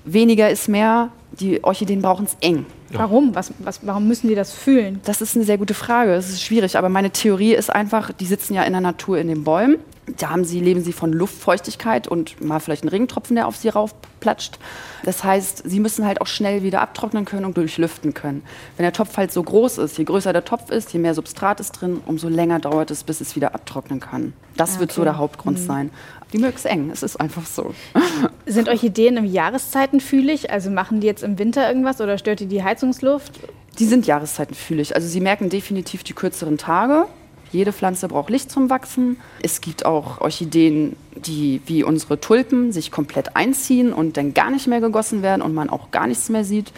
weniger 0.04 0.50
ist 0.50 0.68
mehr. 0.68 1.10
Die 1.40 1.62
Orchideen 1.62 2.00
brauchen 2.02 2.24
es 2.26 2.36
eng. 2.40 2.64
Warum? 2.92 3.34
Was, 3.34 3.52
was, 3.58 3.80
warum 3.82 4.08
müssen 4.08 4.28
die 4.28 4.34
das 4.34 4.52
fühlen? 4.52 5.00
Das 5.04 5.20
ist 5.20 5.36
eine 5.36 5.44
sehr 5.44 5.58
gute 5.58 5.74
Frage. 5.74 6.14
Das 6.14 6.28
ist 6.30 6.42
schwierig, 6.42 6.78
aber 6.78 6.88
meine 6.88 7.10
Theorie 7.10 7.54
ist 7.54 7.68
einfach, 7.70 8.12
die 8.12 8.26
sitzen 8.26 8.54
ja 8.54 8.62
in 8.62 8.72
der 8.72 8.80
Natur 8.80 9.18
in 9.18 9.28
den 9.28 9.44
Bäumen. 9.44 9.76
Da 10.18 10.30
haben 10.30 10.44
sie, 10.44 10.60
leben 10.60 10.84
sie 10.84 10.92
von 10.92 11.12
Luftfeuchtigkeit 11.12 12.06
und 12.06 12.40
mal 12.40 12.60
vielleicht 12.60 12.84
ein 12.84 12.88
Regentropfen, 12.88 13.34
der 13.34 13.48
auf 13.48 13.56
sie 13.56 13.68
raufplatscht. 13.70 14.56
Das 15.04 15.24
heißt, 15.24 15.62
sie 15.68 15.80
müssen 15.80 16.06
halt 16.06 16.20
auch 16.20 16.28
schnell 16.28 16.62
wieder 16.62 16.80
abtrocknen 16.80 17.24
können 17.24 17.44
und 17.44 17.56
durchlüften 17.56 18.14
können. 18.14 18.42
Wenn 18.76 18.84
der 18.84 18.92
Topf 18.92 19.16
halt 19.16 19.32
so 19.32 19.42
groß 19.42 19.78
ist, 19.78 19.98
je 19.98 20.04
größer 20.04 20.32
der 20.32 20.44
Topf 20.44 20.70
ist, 20.70 20.92
je 20.92 21.00
mehr 21.00 21.12
Substrat 21.14 21.58
ist 21.58 21.72
drin, 21.72 22.00
umso 22.06 22.28
länger 22.28 22.60
dauert 22.60 22.92
es, 22.92 23.02
bis 23.02 23.20
es 23.20 23.34
wieder 23.34 23.52
abtrocknen 23.56 23.98
kann. 23.98 24.32
Das 24.56 24.78
wird 24.78 24.92
so 24.92 25.00
Okay. 25.02 25.10
der 25.10 25.18
Hauptgrund 25.18 25.58
sein. 25.58 25.90
Die 26.32 26.38
mögen 26.38 26.56
es 26.56 26.64
eng, 26.64 26.90
es 26.92 27.02
ist 27.02 27.20
einfach 27.20 27.46
so. 27.46 27.74
Sind 28.46 28.68
Orchideen 28.68 29.16
im 29.16 29.24
Jahreszeiten 29.24 30.00
fühlig? 30.00 30.50
Also 30.50 30.70
machen 30.70 31.00
die 31.00 31.06
jetzt 31.06 31.22
im 31.22 31.38
Winter 31.38 31.68
irgendwas 31.68 32.00
oder 32.00 32.18
stört 32.18 32.40
die 32.40 32.46
die 32.46 32.62
Heizungsluft? 32.62 33.40
Die 33.78 33.84
sind 33.84 34.06
jahreszeitenfühlig. 34.06 34.94
Also 34.94 35.06
sie 35.06 35.20
merken 35.20 35.50
definitiv 35.50 36.02
die 36.02 36.14
kürzeren 36.14 36.58
Tage. 36.58 37.06
Jede 37.52 37.72
Pflanze 37.72 38.08
braucht 38.08 38.30
Licht 38.30 38.50
zum 38.50 38.70
Wachsen. 38.70 39.18
Es 39.42 39.60
gibt 39.60 39.86
auch 39.86 40.20
Orchideen, 40.20 40.96
die 41.14 41.60
wie 41.66 41.84
unsere 41.84 42.20
Tulpen 42.20 42.72
sich 42.72 42.90
komplett 42.90 43.36
einziehen 43.36 43.92
und 43.92 44.16
dann 44.16 44.34
gar 44.34 44.50
nicht 44.50 44.66
mehr 44.66 44.80
gegossen 44.80 45.22
werden 45.22 45.42
und 45.42 45.54
man 45.54 45.70
auch 45.70 45.90
gar 45.90 46.06
nichts 46.06 46.28
mehr 46.28 46.44
sieht. 46.44 46.72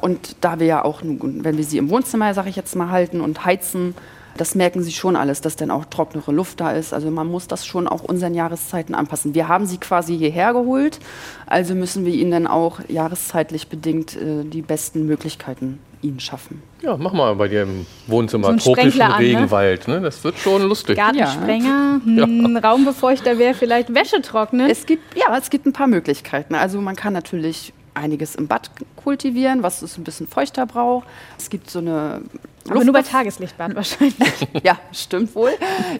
Und 0.00 0.36
da 0.40 0.58
wir 0.58 0.66
ja 0.66 0.84
auch, 0.84 1.00
wenn 1.02 1.56
wir 1.56 1.64
sie 1.64 1.78
im 1.78 1.90
Wohnzimmer, 1.90 2.34
sage 2.34 2.48
ich 2.48 2.56
jetzt 2.56 2.76
mal, 2.76 2.90
halten 2.90 3.20
und 3.20 3.44
heizen, 3.44 3.94
das 4.36 4.54
merken 4.54 4.82
sie 4.82 4.92
schon 4.92 5.16
alles, 5.16 5.40
dass 5.40 5.56
dann 5.56 5.70
auch 5.70 5.84
trocknere 5.84 6.32
Luft 6.32 6.60
da 6.60 6.72
ist. 6.72 6.92
Also 6.92 7.10
man 7.10 7.26
muss 7.26 7.46
das 7.46 7.66
schon 7.66 7.86
auch 7.86 8.02
unseren 8.02 8.34
Jahreszeiten 8.34 8.94
anpassen. 8.94 9.34
Wir 9.34 9.48
haben 9.48 9.66
sie 9.66 9.78
quasi 9.78 10.16
hierher 10.16 10.52
geholt, 10.52 10.98
also 11.46 11.74
müssen 11.74 12.04
wir 12.04 12.14
ihnen 12.14 12.30
dann 12.30 12.46
auch 12.46 12.80
jahreszeitlich 12.88 13.68
bedingt 13.68 14.16
äh, 14.16 14.44
die 14.44 14.62
besten 14.62 15.06
Möglichkeiten 15.06 15.78
ihnen 16.02 16.20
schaffen. 16.20 16.62
Ja, 16.82 16.96
mach 16.96 17.12
mal 17.12 17.34
bei 17.36 17.48
dir 17.48 17.62
im 17.62 17.86
Wohnzimmer 18.08 18.48
So 18.58 18.74
tropischen 18.74 18.92
Sprenkler 18.92 19.14
an, 19.14 19.22
ne? 19.22 19.28
Regenwald. 19.28 19.88
Ne? 19.88 20.00
Das 20.00 20.22
wird 20.24 20.36
schon 20.38 20.62
lustig. 20.62 20.96
Gartensprenger, 20.96 22.00
hm, 22.04 22.56
Raumbefeuchter 22.56 23.38
wäre 23.38 23.54
vielleicht 23.54 23.94
Wäsche 23.94 24.20
trocknen. 24.20 24.68
Es 24.68 24.86
gibt, 24.86 25.16
ja, 25.16 25.36
es 25.36 25.50
gibt 25.50 25.66
ein 25.66 25.72
paar 25.72 25.86
Möglichkeiten. 25.86 26.54
Also 26.54 26.80
man 26.80 26.96
kann 26.96 27.12
natürlich 27.12 27.72
einiges 27.94 28.34
im 28.34 28.48
Bad 28.48 28.70
kultivieren, 28.96 29.62
was 29.62 29.82
es 29.82 29.98
ein 29.98 30.04
bisschen 30.04 30.26
feuchter 30.26 30.66
braucht. 30.66 31.06
Es 31.38 31.50
gibt 31.50 31.70
so 31.70 31.78
eine 31.78 32.22
aber 32.68 32.84
nur 32.84 32.92
bei 32.92 33.02
Tageslichtbad 33.02 33.74
wahrscheinlich. 33.74 34.48
Ja, 34.62 34.78
stimmt 34.92 35.34
wohl. 35.34 35.50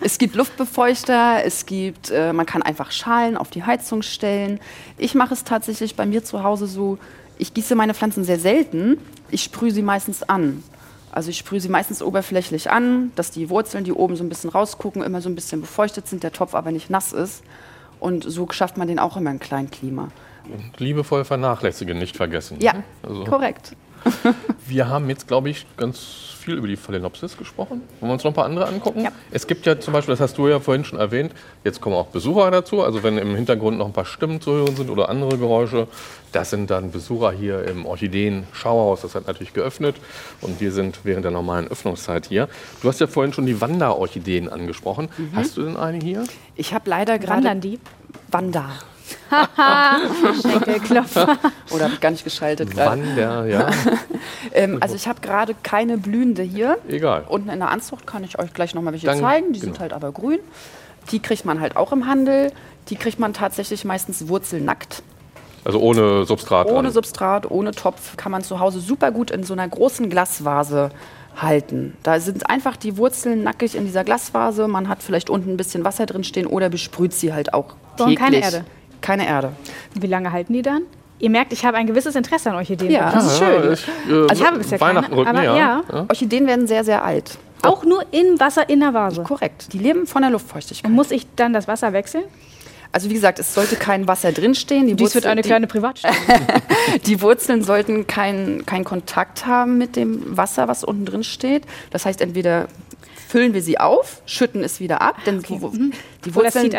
Es 0.00 0.18
gibt 0.18 0.36
Luftbefeuchter, 0.36 1.44
es 1.44 1.66
gibt, 1.66 2.10
äh, 2.10 2.32
man 2.32 2.46
kann 2.46 2.62
einfach 2.62 2.92
Schalen 2.92 3.36
auf 3.36 3.50
die 3.50 3.64
Heizung 3.64 4.02
stellen. 4.02 4.60
Ich 4.96 5.14
mache 5.14 5.34
es 5.34 5.44
tatsächlich 5.44 5.96
bei 5.96 6.06
mir 6.06 6.22
zu 6.22 6.42
Hause 6.42 6.66
so, 6.66 6.98
ich 7.38 7.54
gieße 7.54 7.74
meine 7.74 7.94
Pflanzen 7.94 8.24
sehr 8.24 8.38
selten, 8.38 8.98
ich 9.30 9.42
sprühe 9.42 9.72
sie 9.72 9.82
meistens 9.82 10.22
an. 10.22 10.62
Also 11.10 11.30
ich 11.30 11.38
sprühe 11.38 11.60
sie 11.60 11.68
meistens 11.68 12.02
oberflächlich 12.02 12.70
an, 12.70 13.12
dass 13.16 13.30
die 13.30 13.50
Wurzeln, 13.50 13.84
die 13.84 13.92
oben 13.92 14.16
so 14.16 14.24
ein 14.24 14.28
bisschen 14.28 14.50
rausgucken, 14.50 15.02
immer 15.02 15.20
so 15.20 15.28
ein 15.28 15.34
bisschen 15.34 15.60
befeuchtet 15.60 16.08
sind, 16.08 16.22
der 16.22 16.32
Topf 16.32 16.54
aber 16.54 16.70
nicht 16.70 16.88
nass 16.88 17.12
ist. 17.12 17.42
Und 18.00 18.24
so 18.24 18.48
schafft 18.50 18.78
man 18.78 18.88
den 18.88 18.98
auch 18.98 19.16
immer 19.16 19.30
im 19.30 19.38
Kleinklima. 19.38 20.08
Und 20.44 20.78
liebevoll 20.80 21.24
vernachlässigen, 21.24 21.98
nicht 21.98 22.16
vergessen. 22.16 22.58
Ja, 22.60 22.74
ne? 22.74 22.84
Also, 23.02 23.24
korrekt. 23.24 23.76
wir 24.66 24.88
haben 24.88 25.08
jetzt, 25.08 25.28
glaube 25.28 25.50
ich, 25.50 25.66
ganz 25.76 26.32
viel 26.42 26.54
über 26.54 26.66
die 26.66 26.76
Phalaenopsis 26.76 27.36
gesprochen. 27.36 27.82
Wollen 28.00 28.10
wir 28.10 28.12
uns 28.14 28.24
noch 28.24 28.32
ein 28.32 28.34
paar 28.34 28.46
andere 28.46 28.66
angucken? 28.66 29.04
Ja. 29.04 29.12
Es 29.30 29.46
gibt 29.46 29.64
ja 29.64 29.78
zum 29.78 29.92
Beispiel, 29.92 30.12
das 30.12 30.20
hast 30.20 30.36
du 30.38 30.48
ja 30.48 30.58
vorhin 30.58 30.84
schon 30.84 30.98
erwähnt, 30.98 31.32
jetzt 31.62 31.80
kommen 31.80 31.94
auch 31.94 32.08
Besucher 32.08 32.50
dazu. 32.50 32.82
Also 32.82 33.02
wenn 33.02 33.16
im 33.18 33.36
Hintergrund 33.36 33.78
noch 33.78 33.86
ein 33.86 33.92
paar 33.92 34.04
Stimmen 34.04 34.40
zu 34.40 34.52
hören 34.52 34.74
sind 34.74 34.90
oder 34.90 35.08
andere 35.08 35.38
Geräusche, 35.38 35.86
das 36.32 36.50
sind 36.50 36.70
dann 36.70 36.90
Besucher 36.90 37.30
hier 37.30 37.64
im 37.64 37.86
Orchideen-Schauhaus. 37.86 39.02
Das 39.02 39.14
hat 39.14 39.26
natürlich 39.26 39.52
geöffnet 39.52 39.96
und 40.40 40.60
wir 40.60 40.72
sind 40.72 41.00
während 41.04 41.24
der 41.24 41.32
normalen 41.32 41.68
Öffnungszeit 41.68 42.26
hier. 42.26 42.48
Du 42.82 42.88
hast 42.88 43.00
ja 43.00 43.06
vorhin 43.06 43.32
schon 43.32 43.46
die 43.46 43.60
Wanderorchideen 43.60 44.48
angesprochen. 44.48 45.08
Hast 45.34 45.56
du 45.56 45.62
denn 45.62 45.76
eine 45.76 45.98
hier? 45.98 46.24
Ich 46.56 46.74
habe 46.74 46.90
leider 46.90 47.18
gerade 47.18 47.44
Wandern 47.44 47.60
die? 47.60 47.78
Wanda. 48.30 48.70
Schenkelklopfer. 50.42 51.38
Oder 51.70 51.84
habe 51.84 51.94
ich 51.94 52.00
gar 52.00 52.10
nicht 52.10 52.24
geschaltet 52.24 52.70
gerade. 52.70 53.02
Wander, 53.02 53.46
ja, 53.46 53.70
Ähm, 54.52 54.78
also 54.80 54.94
ich 54.94 55.06
habe 55.08 55.20
gerade 55.20 55.54
keine 55.62 55.98
blühende 55.98 56.42
hier. 56.42 56.78
egal. 56.88 57.24
Unten 57.28 57.48
in 57.48 57.58
der 57.58 57.70
Anzucht 57.70 58.06
kann 58.06 58.24
ich 58.24 58.38
euch 58.38 58.52
gleich 58.52 58.74
noch 58.74 58.82
mal 58.82 58.92
welche 58.92 59.06
Dann- 59.06 59.20
zeigen. 59.20 59.52
Die 59.52 59.60
genau. 59.60 59.72
sind 59.72 59.80
halt 59.80 59.92
aber 59.92 60.12
grün. 60.12 60.38
Die 61.10 61.20
kriegt 61.20 61.44
man 61.44 61.60
halt 61.60 61.76
auch 61.76 61.92
im 61.92 62.06
Handel. 62.06 62.52
Die 62.88 62.96
kriegt 62.96 63.18
man 63.18 63.32
tatsächlich 63.32 63.84
meistens 63.84 64.28
wurzelnackt. 64.28 65.02
Also 65.64 65.78
ohne 65.80 66.24
Substrat. 66.24 66.66
Ohne 66.66 66.82
dran. 66.84 66.92
Substrat, 66.92 67.50
ohne 67.50 67.70
Topf. 67.70 68.16
Kann 68.16 68.32
man 68.32 68.42
zu 68.42 68.58
Hause 68.60 68.80
super 68.80 69.10
gut 69.12 69.30
in 69.30 69.44
so 69.44 69.52
einer 69.52 69.68
großen 69.68 70.10
Glasvase 70.10 70.90
halten. 71.36 71.96
Da 72.02 72.20
sind 72.20 72.50
einfach 72.50 72.76
die 72.76 72.96
Wurzeln 72.98 73.42
nackig 73.42 73.74
in 73.76 73.84
dieser 73.86 74.04
Glasvase. 74.04 74.68
Man 74.68 74.88
hat 74.88 75.02
vielleicht 75.02 75.30
unten 75.30 75.50
ein 75.50 75.56
bisschen 75.56 75.84
Wasser 75.84 76.04
drin 76.06 76.24
stehen 76.24 76.46
oder 76.46 76.68
besprüht 76.68 77.12
sie 77.14 77.32
halt 77.32 77.54
auch 77.54 77.74
Brauchen 77.96 78.10
täglich. 78.10 78.18
keine 78.18 78.36
Erde? 78.42 78.64
Keine 79.02 79.26
Erde. 79.26 79.52
Wie 79.94 80.06
lange 80.06 80.32
halten 80.32 80.52
die 80.54 80.62
dann? 80.62 80.82
Ihr 81.18 81.30
merkt, 81.30 81.52
ich 81.52 81.64
habe 81.64 81.76
ein 81.76 81.86
gewisses 81.86 82.16
Interesse 82.16 82.50
an 82.50 82.56
Orchideen. 82.56 82.90
Ja. 82.90 83.10
Das 83.12 83.26
ist 83.26 83.40
Ja, 83.40 83.46
schön. 83.62 83.72
Ich, 83.74 83.88
äh, 84.10 84.26
Also 84.28 84.42
ich 84.42 84.44
habe 84.48 84.58
bisher 84.58 84.78
keine, 84.78 85.04
aber 85.12 85.32
näher. 85.32 85.54
ja. 85.56 85.82
Orchideen 86.08 86.46
werden 86.46 86.66
sehr, 86.66 86.82
sehr 86.84 87.04
alt. 87.04 87.38
Auch 87.62 87.84
nur 87.84 88.04
im 88.10 88.40
Wasser 88.40 88.68
in 88.68 88.80
der 88.80 88.92
Vase. 88.92 89.22
Korrekt. 89.22 89.72
Die 89.72 89.78
leben 89.78 90.06
von 90.08 90.22
der 90.22 90.30
Luftfeuchtigkeit. 90.32 90.88
Und 90.90 90.96
muss 90.96 91.12
ich 91.12 91.26
dann 91.36 91.52
das 91.52 91.68
Wasser 91.68 91.92
wechseln? 91.92 92.24
Also 92.90 93.08
wie 93.08 93.14
gesagt, 93.14 93.38
es 93.38 93.54
sollte 93.54 93.76
kein 93.76 94.08
Wasser 94.08 94.32
drinstehen. 94.32 94.86
Die 94.88 94.94
Dies 94.96 95.14
wird 95.14 95.24
Wurzel- 95.24 95.30
eine 95.30 95.42
die- 95.42 95.48
kleine 95.48 95.66
Privatstadt. 95.68 96.12
Die 97.06 97.22
Wurzeln 97.22 97.62
sollten 97.62 98.06
keinen 98.06 98.66
keinen 98.66 98.84
Kontakt 98.84 99.46
haben 99.46 99.78
mit 99.78 99.94
dem 99.96 100.36
Wasser, 100.36 100.66
was 100.68 100.82
unten 100.84 101.04
drin 101.06 101.24
steht. 101.24 101.62
Das 101.90 102.04
heißt, 102.04 102.20
entweder 102.20 102.66
füllen 103.32 103.54
wir 103.54 103.62
sie 103.62 103.78
auf, 103.80 104.20
schütten 104.26 104.62
es 104.62 104.78
wieder 104.78 105.00
ab, 105.00 105.16
denn 105.24 105.40
die, 105.40 105.58
die, 105.58 106.28
es 106.28 106.34
Wurzeln, 106.34 106.70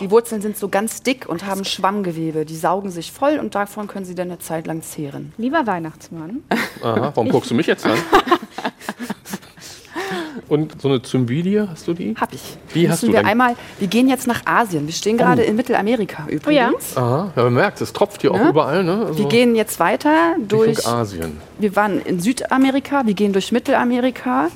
die 0.00 0.10
Wurzeln 0.12 0.40
sind 0.40 0.56
so 0.56 0.68
ganz 0.68 1.02
dick 1.02 1.28
und 1.28 1.44
haben 1.44 1.64
Schwammgewebe. 1.64 2.44
Die 2.44 2.54
saugen 2.56 2.90
sich 2.92 3.10
voll 3.10 3.38
und 3.40 3.56
davon 3.56 3.88
können 3.88 4.04
sie 4.04 4.14
dann 4.14 4.28
eine 4.28 4.38
Zeit 4.38 4.68
lang 4.68 4.82
zehren. 4.82 5.32
Lieber 5.38 5.66
Weihnachtsmann. 5.66 6.44
Aha, 6.82 7.10
warum 7.16 7.28
guckst 7.30 7.50
du 7.50 7.54
mich 7.56 7.66
jetzt 7.66 7.84
an? 7.84 7.98
Und 10.48 10.80
so 10.80 10.88
eine 10.88 11.02
Zymbilie, 11.02 11.68
hast 11.68 11.86
du 11.88 11.92
die? 11.92 12.14
Hab 12.18 12.32
ich. 12.32 12.56
Wie 12.72 12.88
hast 12.88 13.02
du 13.02 13.08
wir 13.08 13.14
denn- 13.16 13.26
Oh. 13.26 13.28
einmal, 13.28 13.54
wir 13.78 13.88
gehen 13.88 14.08
jetzt 14.08 14.26
nach 14.26 14.46
Asien. 14.46 14.86
Wir 14.86 14.94
stehen 14.94 15.18
gerade 15.18 15.42
in 15.42 15.56
Mittelamerika 15.56 16.26
übrigens. 16.28 16.96
Aha, 16.96 17.32
ja, 17.36 17.42
man 17.42 17.52
merkt, 17.52 17.82
es 17.82 17.92
tropft 17.92 18.22
hier 18.22 18.32
auch 18.32 18.38
Ne? 18.38 18.48
überall, 18.48 18.82
ne? 18.82 19.04
Also 19.06 19.18
Wir 19.18 19.26
gehen 19.28 19.54
jetzt 19.54 19.78
weiter 19.78 20.36
durch. 20.38 20.78
Richtung 20.78 20.92
Asien. 20.94 21.36
Wir 21.58 21.76
waren 21.76 22.00
in 22.00 22.20
Südamerika, 22.20 23.04
wir 23.04 23.12
gehen 23.12 23.34
durch 23.34 23.52
Mittelamerika 23.52 24.48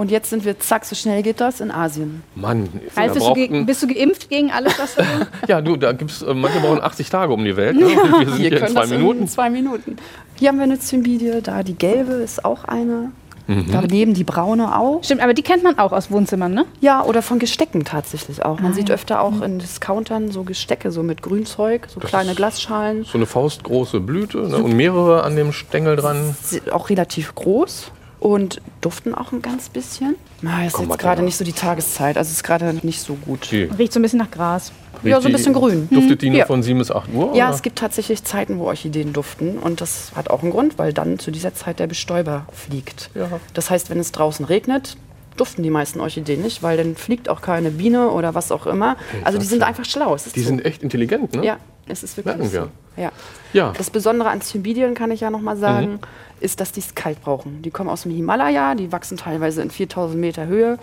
und 0.00 0.10
jetzt 0.10 0.30
sind 0.30 0.46
wir, 0.46 0.58
zack, 0.58 0.86
so 0.86 0.94
schnell 0.94 1.22
geht 1.22 1.42
das, 1.42 1.60
in 1.60 1.70
Asien. 1.70 2.22
Mann, 2.34 2.70
Ralf, 2.96 3.12
da 3.18 3.32
bist 3.34 3.50
du, 3.50 3.66
bist 3.66 3.82
du 3.82 3.86
geimpft 3.86 4.30
gegen 4.30 4.50
alles, 4.50 4.78
was 4.78 4.94
du... 4.94 5.02
ja, 5.46 5.60
du, 5.60 5.76
da 5.76 5.92
gibt's, 5.92 6.22
äh, 6.22 6.32
manche 6.32 6.58
brauchen 6.58 6.80
80 6.82 7.10
Tage 7.10 7.34
um 7.34 7.44
die 7.44 7.54
Welt. 7.54 7.76
Ne? 7.76 7.84
Und 7.84 8.20
wir 8.20 8.32
sind 8.32 8.36
hier 8.38 8.52
in 8.62 8.68
zwei 8.68 8.80
das 8.80 8.90
Minuten. 8.90 9.20
in 9.20 9.28
zwei 9.28 9.50
Minuten. 9.50 9.96
Hier 10.36 10.48
haben 10.48 10.56
wir 10.56 10.64
eine 10.64 10.78
Zymbilie, 10.78 11.42
da 11.42 11.62
die 11.62 11.74
gelbe 11.74 12.14
ist 12.14 12.46
auch 12.46 12.64
eine. 12.64 13.12
Mhm. 13.46 13.66
Daneben 13.70 14.14
die 14.14 14.24
braune 14.24 14.74
auch. 14.78 15.04
Stimmt, 15.04 15.20
aber 15.20 15.34
die 15.34 15.42
kennt 15.42 15.64
man 15.64 15.78
auch 15.78 15.92
aus 15.92 16.10
Wohnzimmern, 16.10 16.54
ne? 16.54 16.64
Ja, 16.80 17.04
oder 17.04 17.20
von 17.20 17.38
Gestecken 17.38 17.84
tatsächlich 17.84 18.42
auch. 18.42 18.58
Ah, 18.58 18.62
Man 18.62 18.72
sieht 18.72 18.90
öfter 18.90 19.20
auch 19.20 19.42
in 19.42 19.58
Discountern 19.58 20.30
so 20.30 20.44
Gestecke, 20.44 20.90
so 20.90 21.02
mit 21.02 21.20
Grünzeug, 21.20 21.88
so 21.92 22.00
kleine 22.00 22.30
ist- 22.30 22.36
Glasschalen. 22.36 23.04
So 23.04 23.18
eine 23.18 23.26
faustgroße 23.26 24.00
Blüte 24.00 24.38
ne? 24.38 24.56
und 24.56 24.74
mehrere 24.74 25.24
an 25.24 25.36
dem 25.36 25.52
Stängel 25.52 25.96
dran. 25.96 26.34
Sind 26.42 26.72
auch 26.72 26.88
relativ 26.88 27.34
groß 27.34 27.90
und 28.20 28.60
duften 28.82 29.14
auch 29.14 29.32
ein 29.32 29.42
ganz 29.42 29.68
bisschen. 29.70 30.14
Na, 30.42 30.64
ist 30.66 30.74
Komm 30.74 30.88
jetzt 30.88 30.98
gerade 30.98 31.22
nicht 31.22 31.36
so 31.36 31.44
die 31.44 31.52
Tageszeit, 31.52 32.16
also 32.16 32.30
ist 32.30 32.44
gerade 32.44 32.74
nicht 32.82 33.00
so 33.00 33.14
gut. 33.14 33.50
Die, 33.50 33.62
Riecht 33.62 33.92
so 33.92 33.98
ein 33.98 34.02
bisschen 34.02 34.18
nach 34.18 34.30
Gras. 34.30 34.72
Ja, 35.02 35.16
riecht 35.16 35.22
so 35.22 35.28
ein 35.28 35.32
die- 35.32 35.36
bisschen 35.38 35.54
grün. 35.54 35.88
Duftet 35.90 36.22
die 36.22 36.30
nur 36.30 36.38
Ja. 36.40 36.46
von 36.46 36.62
7 36.62 36.78
bis 36.78 36.90
8 36.90 37.08
Uhr? 37.14 37.34
Ja, 37.34 37.46
oder? 37.46 37.54
es 37.54 37.62
gibt 37.62 37.78
tatsächlich 37.78 38.22
Zeiten, 38.24 38.58
wo 38.58 38.64
Orchideen 38.66 39.12
duften 39.12 39.58
und 39.58 39.80
das 39.80 40.12
hat 40.14 40.28
auch 40.30 40.42
einen 40.42 40.52
Grund, 40.52 40.78
weil 40.78 40.92
dann 40.92 41.18
zu 41.18 41.30
dieser 41.30 41.54
Zeit 41.54 41.78
der 41.80 41.86
Bestäuber 41.86 42.46
fliegt. 42.52 43.10
Ja. 43.14 43.28
Das 43.54 43.70
heißt, 43.70 43.88
wenn 43.90 43.98
es 43.98 44.12
draußen 44.12 44.44
regnet, 44.44 44.96
duften 45.36 45.62
die 45.62 45.70
meisten 45.70 46.00
Orchideen 46.00 46.42
nicht, 46.42 46.62
weil 46.62 46.76
dann 46.76 46.96
fliegt 46.96 47.30
auch 47.30 47.40
keine 47.40 47.70
Biene 47.70 48.10
oder 48.10 48.34
was 48.34 48.52
auch 48.52 48.66
immer. 48.66 48.96
Also 49.24 49.38
die 49.38 49.46
sind 49.46 49.60
ja. 49.60 49.66
einfach 49.66 49.86
schlau. 49.86 50.14
Die 50.34 50.40
so. 50.40 50.46
sind 50.46 50.64
echt 50.64 50.82
intelligent, 50.82 51.34
ne? 51.34 51.44
ja, 51.46 51.56
es 51.90 52.02
ist 52.02 52.16
wirklich 52.16 52.36
Merken 52.36 52.52
wir. 52.52 52.62
so. 52.96 53.00
Ja. 53.02 53.12
Ja. 53.52 53.72
Das 53.76 53.90
Besondere 53.90 54.30
an 54.30 54.40
Zymbilien, 54.40 54.94
kann 54.94 55.10
ich 55.10 55.20
ja 55.20 55.30
noch 55.30 55.40
mal 55.40 55.56
sagen, 55.56 55.92
Mhm. 55.92 55.98
ist, 56.40 56.60
dass 56.60 56.72
die 56.72 56.80
es 56.80 56.94
kalt 56.94 57.20
brauchen. 57.22 57.62
Die 57.62 57.70
kommen 57.70 57.88
aus 57.90 58.02
dem 58.02 58.12
Himalaya, 58.12 58.74
die 58.74 58.92
wachsen 58.92 59.16
teilweise 59.16 59.62
in 59.62 59.70
4000 59.70 60.20
Meter 60.20 60.46
Höhe 60.46 60.78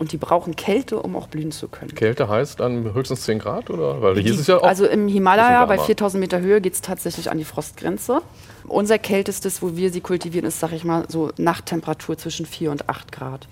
Und 0.00 0.12
die 0.12 0.16
brauchen 0.16 0.54
Kälte, 0.54 1.02
um 1.02 1.16
auch 1.16 1.26
blühen 1.26 1.50
zu 1.50 1.66
können. 1.66 1.92
Kälte 1.92 2.28
heißt 2.28 2.60
dann 2.60 2.94
höchstens 2.94 3.22
10 3.22 3.40
Grad, 3.40 3.68
oder? 3.68 4.00
Weil 4.00 4.16
hier 4.20 4.32
ist 4.32 4.38
es 4.38 4.46
ja 4.46 4.58
auch. 4.58 4.62
Also 4.62 4.86
im 4.86 5.08
Himalaya 5.08 5.64
bei 5.64 5.70
wärmer. 5.74 5.82
4000 5.86 6.20
Meter 6.20 6.38
Höhe 6.38 6.60
geht 6.60 6.74
es 6.74 6.82
tatsächlich 6.82 7.32
an 7.32 7.36
die 7.38 7.44
Frostgrenze. 7.44 8.22
Unser 8.68 9.00
kältestes, 9.00 9.60
wo 9.60 9.74
wir 9.76 9.90
sie 9.90 10.00
kultivieren, 10.00 10.46
ist, 10.46 10.60
sag 10.60 10.70
ich 10.72 10.84
mal, 10.84 11.04
so 11.08 11.32
Nachttemperatur 11.36 12.16
zwischen 12.16 12.46
4 12.46 12.70
und 12.70 12.88
8 12.88 13.10
Grad. 13.10 13.48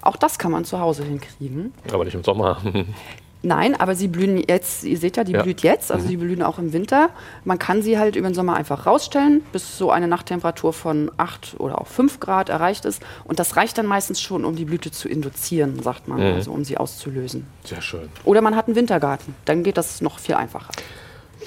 Auch 0.00 0.16
das 0.16 0.38
kann 0.38 0.52
man 0.52 0.64
zu 0.64 0.80
Hause 0.80 1.04
hinkriegen. 1.04 1.74
aber 1.92 2.06
nicht 2.06 2.14
im 2.14 2.24
Sommer. 2.24 2.56
Nein, 3.42 3.74
aber 3.78 3.94
sie 3.94 4.08
blühen 4.08 4.42
jetzt, 4.46 4.84
ihr 4.84 4.98
seht 4.98 5.16
ja, 5.16 5.24
die 5.24 5.32
Ja. 5.32 5.42
blüht 5.42 5.62
jetzt, 5.62 5.90
also 5.90 6.06
sie 6.06 6.16
blühen 6.18 6.42
auch 6.42 6.58
im 6.58 6.74
Winter. 6.74 7.08
Man 7.44 7.58
kann 7.58 7.80
sie 7.80 7.98
halt 7.98 8.14
über 8.16 8.28
den 8.28 8.34
Sommer 8.34 8.54
einfach 8.54 8.86
rausstellen, 8.86 9.42
bis 9.52 9.78
so 9.78 9.90
eine 9.90 10.08
Nachttemperatur 10.08 10.72
von 10.74 11.10
8 11.16 11.56
oder 11.58 11.80
auch 11.80 11.86
5 11.86 12.20
Grad 12.20 12.50
erreicht 12.50 12.84
ist. 12.84 13.02
Und 13.24 13.38
das 13.38 13.56
reicht 13.56 13.78
dann 13.78 13.86
meistens 13.86 14.20
schon, 14.20 14.44
um 14.44 14.56
die 14.56 14.66
Blüte 14.66 14.90
zu 14.90 15.08
induzieren, 15.08 15.82
sagt 15.82 16.06
man, 16.06 16.20
also 16.20 16.52
um 16.52 16.64
sie 16.64 16.76
auszulösen. 16.76 17.46
Sehr 17.64 17.80
schön. 17.80 18.08
Oder 18.24 18.42
man 18.42 18.56
hat 18.56 18.66
einen 18.66 18.76
Wintergarten, 18.76 19.34
dann 19.46 19.62
geht 19.62 19.78
das 19.78 20.02
noch 20.02 20.18
viel 20.18 20.34
einfacher. 20.34 20.70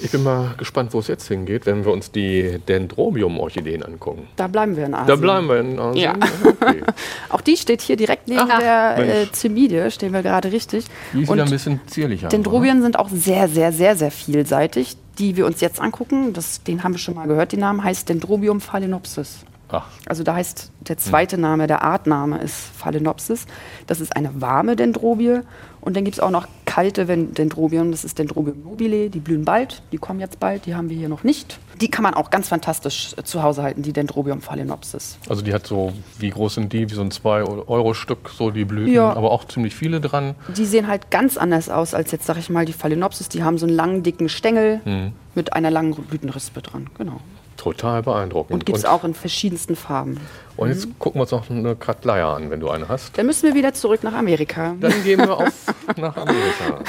Ich 0.00 0.10
bin 0.10 0.22
mal 0.22 0.54
gespannt, 0.56 0.92
wo 0.92 0.98
es 0.98 1.06
jetzt 1.08 1.28
hingeht, 1.28 1.66
wenn 1.66 1.84
wir 1.84 1.92
uns 1.92 2.10
die 2.10 2.58
Dendrobium-Orchideen 2.68 3.82
angucken. 3.82 4.28
Da 4.36 4.46
bleiben 4.48 4.76
wir 4.76 4.86
in 4.86 4.94
Asien. 4.94 5.06
Da 5.08 5.16
bleiben 5.16 5.48
wir 5.48 5.60
in 5.60 5.78
Asien. 5.78 6.02
Ja. 6.02 6.14
Okay. 6.64 6.82
Auch 7.28 7.40
die 7.42 7.56
steht 7.56 7.82
hier 7.82 7.96
direkt 7.96 8.26
neben 8.28 8.40
Ach, 8.48 8.58
der 8.58 8.96
äh, 8.96 9.06
Mensch. 9.18 9.32
Zymide, 9.32 9.90
stehen 9.90 10.12
wir 10.12 10.22
gerade 10.22 10.50
richtig. 10.50 10.86
Die 11.12 11.22
ist 11.22 11.28
Und 11.28 11.36
wieder 11.36 11.44
ein 11.44 11.50
bisschen 11.50 11.80
zierlicher. 11.86 12.28
Dendrobien 12.28 12.80
sind 12.80 12.98
auch 12.98 13.08
sehr, 13.10 13.48
sehr, 13.48 13.70
sehr, 13.72 13.96
sehr 13.96 14.10
vielseitig. 14.10 14.96
Die 15.18 15.36
wir 15.36 15.46
uns 15.46 15.60
jetzt 15.60 15.80
angucken, 15.80 16.32
das, 16.32 16.62
den 16.64 16.82
haben 16.82 16.92
wir 16.94 16.98
schon 16.98 17.14
mal 17.14 17.26
gehört, 17.28 17.52
den 17.52 17.60
Namen 17.60 17.84
heißt 17.84 18.08
Dendrobium 18.08 18.60
phalaenopsis. 18.60 19.44
Ach, 19.68 19.86
Also 20.06 20.22
da 20.24 20.34
heißt 20.34 20.70
der 20.80 20.98
zweite 20.98 21.38
Name, 21.38 21.66
der 21.66 21.82
Artname 21.82 22.38
ist 22.38 22.54
Phalaenopsis. 22.78 23.46
Das 23.86 24.00
ist 24.00 24.14
eine 24.16 24.40
warme 24.40 24.74
Dendrobie. 24.76 25.40
Und 25.80 25.96
dann 25.96 26.04
gibt 26.04 26.16
es 26.16 26.20
auch 26.20 26.30
noch 26.30 26.46
kalte 26.74 27.06
Dendrobien, 27.06 27.92
das 27.92 28.04
ist 28.04 28.18
Dendrobium 28.18 28.64
nobile, 28.64 29.08
die 29.08 29.20
blühen 29.20 29.44
bald, 29.44 29.80
die 29.92 29.98
kommen 29.98 30.18
jetzt 30.18 30.40
bald, 30.40 30.66
die 30.66 30.74
haben 30.74 30.88
wir 30.90 30.96
hier 30.96 31.08
noch 31.08 31.22
nicht. 31.22 31.60
Die 31.80 31.88
kann 31.88 32.02
man 32.02 32.14
auch 32.14 32.30
ganz 32.30 32.48
fantastisch 32.48 33.14
äh, 33.16 33.22
zu 33.22 33.44
Hause 33.44 33.62
halten, 33.62 33.82
die 33.82 33.92
Dendrobium 33.92 34.40
phalaenopsis. 34.40 35.18
also 35.28 35.42
die 35.42 35.54
hat 35.54 35.68
so, 35.68 35.92
wie 36.18 36.30
groß 36.30 36.54
sind 36.54 36.72
die? 36.72 36.90
Wie 36.90 36.94
so 36.94 37.00
ein 37.02 37.10
2-Euro-Stück, 37.10 38.30
so 38.36 38.50
die 38.50 38.64
Blüten. 38.64 38.92
Ja. 38.92 39.12
Aber 39.12 39.30
auch 39.30 39.44
ziemlich 39.46 39.74
viele 39.76 40.00
dran. 40.00 40.34
Die 40.56 40.64
sehen 40.64 40.88
halt 40.88 41.12
ganz 41.12 41.36
anders 41.36 41.68
aus 41.68 41.94
als 41.94 42.10
jetzt, 42.10 42.26
sag 42.26 42.38
ich 42.38 42.50
mal, 42.50 42.64
die 42.64 42.72
Phalaenopsis. 42.72 43.28
Die 43.28 43.44
haben 43.44 43.56
so 43.58 43.66
einen 43.66 43.76
langen, 43.76 44.02
dicken 44.02 44.28
Stängel 44.28 44.80
Hm. 44.84 45.12
mit 45.36 45.52
einer 45.52 45.70
langen 45.70 45.94
Blütenrispe 45.94 46.60
dran. 46.60 46.90
Genau. 46.98 47.20
Total 47.56 48.02
beeindruckend. 48.02 48.52
Und 48.52 48.66
gibt 48.66 48.78
es 48.78 48.84
auch 48.84 49.04
in 49.04 49.14
verschiedensten 49.14 49.76
Farben. 49.76 50.18
Und 50.56 50.68
jetzt 50.68 50.86
gucken 50.98 51.18
wir 51.18 51.22
uns 51.22 51.30
noch 51.30 51.48
eine 51.50 51.74
Katleia 51.76 52.34
an, 52.34 52.50
wenn 52.50 52.60
du 52.60 52.70
eine 52.70 52.88
hast. 52.88 53.16
Dann 53.18 53.26
müssen 53.26 53.46
wir 53.48 53.54
wieder 53.54 53.72
zurück 53.74 54.02
nach 54.02 54.14
Amerika. 54.14 54.74
Dann 54.80 55.02
gehen 55.04 55.20
wir 55.20 55.36
auf 55.36 55.52
nach 55.96 56.16
Amerika. 56.16 56.80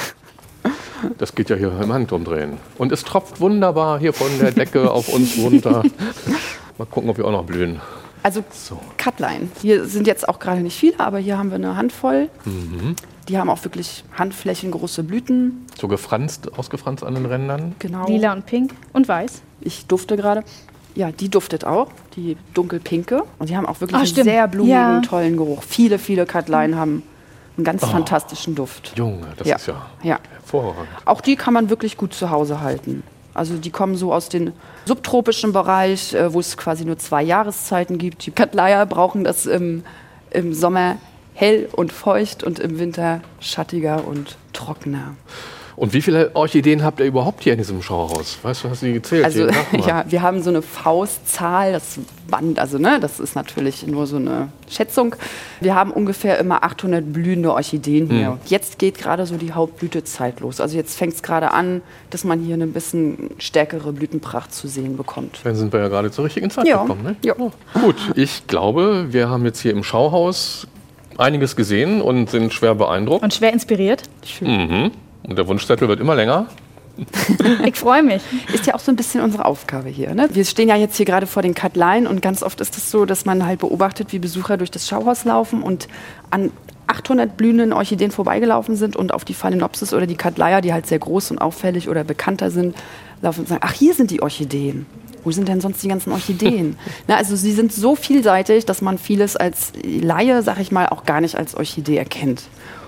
Das 1.18 1.34
geht 1.34 1.50
ja 1.50 1.56
hier 1.56 1.72
im 1.80 1.92
Handumdrehen. 1.92 2.58
Und 2.78 2.92
es 2.92 3.04
tropft 3.04 3.40
wunderbar 3.40 3.98
hier 3.98 4.12
von 4.12 4.28
der 4.40 4.52
Decke 4.52 4.90
auf 4.90 5.08
uns 5.08 5.38
runter. 5.38 5.82
Mal 6.78 6.84
gucken, 6.86 7.08
ob 7.10 7.18
wir 7.18 7.24
auch 7.24 7.32
noch 7.32 7.44
blühen. 7.44 7.80
Also 8.22 8.42
So. 8.50 8.80
Cutline. 8.98 9.48
Hier 9.62 9.84
sind 9.84 10.06
jetzt 10.06 10.28
auch 10.28 10.38
gerade 10.38 10.60
nicht 10.60 10.76
viele, 10.76 10.98
aber 10.98 11.18
hier 11.18 11.38
haben 11.38 11.50
wir 11.50 11.56
eine 11.56 11.76
Handvoll. 11.76 12.28
Mhm. 12.44 12.96
Die 13.28 13.38
haben 13.38 13.50
auch 13.50 13.64
wirklich 13.64 14.04
handflächengroße 14.16 15.02
Blüten. 15.02 15.66
So 15.78 15.88
gefranst, 15.88 16.56
ausgefranst 16.58 17.02
an 17.04 17.14
den 17.14 17.26
Rändern. 17.26 17.74
Genau. 17.78 18.06
Lila 18.06 18.32
und 18.32 18.46
pink 18.46 18.72
und 18.92 19.08
weiß. 19.08 19.42
Ich 19.60 19.86
dufte 19.86 20.16
gerade. 20.16 20.44
Ja, 20.94 21.10
die 21.12 21.28
duftet 21.28 21.64
auch, 21.64 21.88
die 22.14 22.36
dunkelpinke. 22.54 23.24
Und 23.38 23.50
die 23.50 23.56
haben 23.56 23.66
auch 23.66 23.80
wirklich 23.80 23.96
Ah, 23.96 23.98
einen 23.98 24.06
stimmt. 24.06 24.24
sehr 24.26 24.48
blumigen, 24.48 24.72
Ja. 24.76 25.00
tollen 25.00 25.36
Geruch. 25.36 25.62
Viele, 25.62 25.98
viele 25.98 26.24
Cutline 26.24 26.76
haben 26.76 27.02
einen 27.56 27.64
ganz 27.64 27.84
fantastischen 27.84 28.54
Duft. 28.54 28.92
Junge, 28.96 29.26
das 29.36 29.46
Ja. 29.48 29.56
ist 29.56 29.66
ja 29.66 29.86
Ja. 30.02 30.18
hervorragend. 30.32 30.88
Auch 31.04 31.20
die 31.20 31.36
kann 31.36 31.52
man 31.52 31.68
wirklich 31.68 31.96
gut 31.96 32.14
zu 32.14 32.30
Hause 32.30 32.60
halten. 32.60 33.02
Also 33.34 33.56
die 33.58 33.70
kommen 33.70 33.96
so 33.96 34.14
aus 34.14 34.30
dem 34.30 34.52
subtropischen 34.86 35.52
Bereich, 35.52 36.14
äh, 36.14 36.32
wo 36.32 36.40
es 36.40 36.56
quasi 36.56 36.86
nur 36.86 36.96
zwei 36.96 37.22
Jahreszeiten 37.22 37.98
gibt. 37.98 38.24
Die 38.24 38.30
Katleier 38.30 38.86
brauchen 38.86 39.24
das 39.24 39.44
im, 39.44 39.84
im 40.30 40.54
Sommer 40.54 40.96
hell 41.36 41.68
und 41.72 41.92
feucht 41.92 42.42
und 42.42 42.58
im 42.58 42.78
Winter 42.78 43.20
schattiger 43.40 44.06
und 44.08 44.36
trockener. 44.52 45.14
Und 45.76 45.92
wie 45.92 46.00
viele 46.00 46.30
Orchideen 46.34 46.82
habt 46.82 47.00
ihr 47.00 47.06
überhaupt 47.06 47.42
hier 47.42 47.52
in 47.52 47.58
diesem 47.58 47.82
Schauhaus? 47.82 48.38
Weißt 48.42 48.64
du, 48.64 48.70
hast 48.70 48.80
du 48.80 48.86
die 48.86 48.94
gezählt? 48.94 49.26
Also 49.26 49.46
ja, 49.86 50.06
wir 50.08 50.22
haben 50.22 50.42
so 50.42 50.48
eine 50.48 50.62
Faustzahl, 50.62 51.72
das 51.72 51.98
Band, 52.28 52.58
also 52.58 52.78
ne, 52.78 52.98
das 52.98 53.20
ist 53.20 53.34
natürlich 53.36 53.86
nur 53.86 54.06
so 54.06 54.16
eine 54.16 54.48
Schätzung. 54.70 55.14
Wir 55.60 55.74
haben 55.74 55.90
ungefähr 55.90 56.38
immer 56.38 56.64
800 56.64 57.12
blühende 57.12 57.52
Orchideen 57.52 58.08
hier. 58.08 58.28
Hm. 58.28 58.38
Jetzt 58.46 58.78
geht 58.78 58.96
gerade 58.96 59.26
so 59.26 59.36
die 59.36 59.52
Hauptblütezeit 59.52 60.40
los. 60.40 60.62
Also 60.62 60.78
jetzt 60.78 60.96
fängt 60.96 61.12
es 61.12 61.22
gerade 61.22 61.52
an, 61.52 61.82
dass 62.08 62.24
man 62.24 62.40
hier 62.40 62.54
eine 62.54 62.66
bisschen 62.66 63.28
stärkere 63.36 63.92
Blütenpracht 63.92 64.54
zu 64.54 64.68
sehen 64.68 64.96
bekommt. 64.96 65.40
Dann 65.44 65.56
sind 65.56 65.74
wir 65.74 65.80
ja 65.80 65.88
gerade 65.88 66.10
zur 66.10 66.24
richtigen 66.24 66.48
Zeit 66.48 66.66
Ja. 66.66 66.80
gekommen. 66.80 67.02
Ne? 67.02 67.16
Ja. 67.22 67.34
Gut, 67.34 67.96
ich 68.14 68.46
glaube, 68.46 69.08
wir 69.10 69.28
haben 69.28 69.44
jetzt 69.44 69.60
hier 69.60 69.72
im 69.72 69.84
Schauhaus 69.84 70.66
einiges 71.18 71.56
gesehen 71.56 72.00
und 72.00 72.30
sind 72.30 72.52
schwer 72.52 72.74
beeindruckt. 72.74 73.22
Und 73.22 73.34
schwer 73.34 73.52
inspiriert. 73.52 74.02
Mhm. 74.40 74.92
Und 75.22 75.36
der 75.36 75.48
Wunschzettel 75.48 75.88
wird 75.88 76.00
immer 76.00 76.14
länger. 76.14 76.46
Ich 77.66 77.76
freue 77.76 78.02
mich. 78.02 78.22
Ist 78.52 78.66
ja 78.66 78.74
auch 78.74 78.80
so 78.80 78.90
ein 78.90 78.96
bisschen 78.96 79.20
unsere 79.20 79.44
Aufgabe 79.44 79.88
hier. 79.88 80.14
Ne? 80.14 80.28
Wir 80.32 80.44
stehen 80.44 80.68
ja 80.68 80.76
jetzt 80.76 80.96
hier 80.96 81.04
gerade 81.04 81.26
vor 81.26 81.42
den 81.42 81.54
Katleien 81.54 82.06
und 82.06 82.22
ganz 82.22 82.42
oft 82.42 82.60
ist 82.60 82.76
es 82.76 82.90
so, 82.90 83.04
dass 83.04 83.24
man 83.24 83.44
halt 83.44 83.60
beobachtet, 83.60 84.12
wie 84.12 84.18
Besucher 84.18 84.56
durch 84.56 84.70
das 84.70 84.88
Schauhaus 84.88 85.24
laufen 85.24 85.62
und 85.62 85.88
an 86.30 86.52
800 86.86 87.36
blühenden 87.36 87.72
Orchideen 87.72 88.10
vorbeigelaufen 88.10 88.76
sind 88.76 88.96
und 88.96 89.12
auf 89.12 89.24
die 89.24 89.34
Phalaenopsis 89.34 89.92
oder 89.92 90.06
die 90.06 90.16
Katleia, 90.16 90.60
die 90.60 90.72
halt 90.72 90.86
sehr 90.86 90.98
groß 90.98 91.32
und 91.32 91.38
auffällig 91.38 91.88
oder 91.88 92.04
bekannter 92.04 92.50
sind, 92.50 92.76
laufen 93.22 93.40
und 93.40 93.48
sagen, 93.48 93.62
ach, 93.64 93.72
hier 93.72 93.92
sind 93.94 94.10
die 94.10 94.22
Orchideen. 94.22 94.86
Wo 95.26 95.32
sind 95.32 95.48
denn 95.48 95.60
sonst 95.60 95.82
die 95.82 95.88
ganzen 95.88 96.12
Orchideen? 96.12 96.76
Na, 97.08 97.16
also 97.16 97.34
sie 97.34 97.50
sind 97.50 97.72
so 97.72 97.96
vielseitig, 97.96 98.64
dass 98.64 98.80
man 98.80 98.96
vieles 98.96 99.34
als 99.34 99.72
Laie, 99.82 100.40
sag 100.44 100.60
ich 100.60 100.70
mal, 100.70 100.88
auch 100.88 101.04
gar 101.04 101.20
nicht 101.20 101.34
als 101.34 101.56
Orchidee 101.56 101.96
erkennt. 101.96 102.44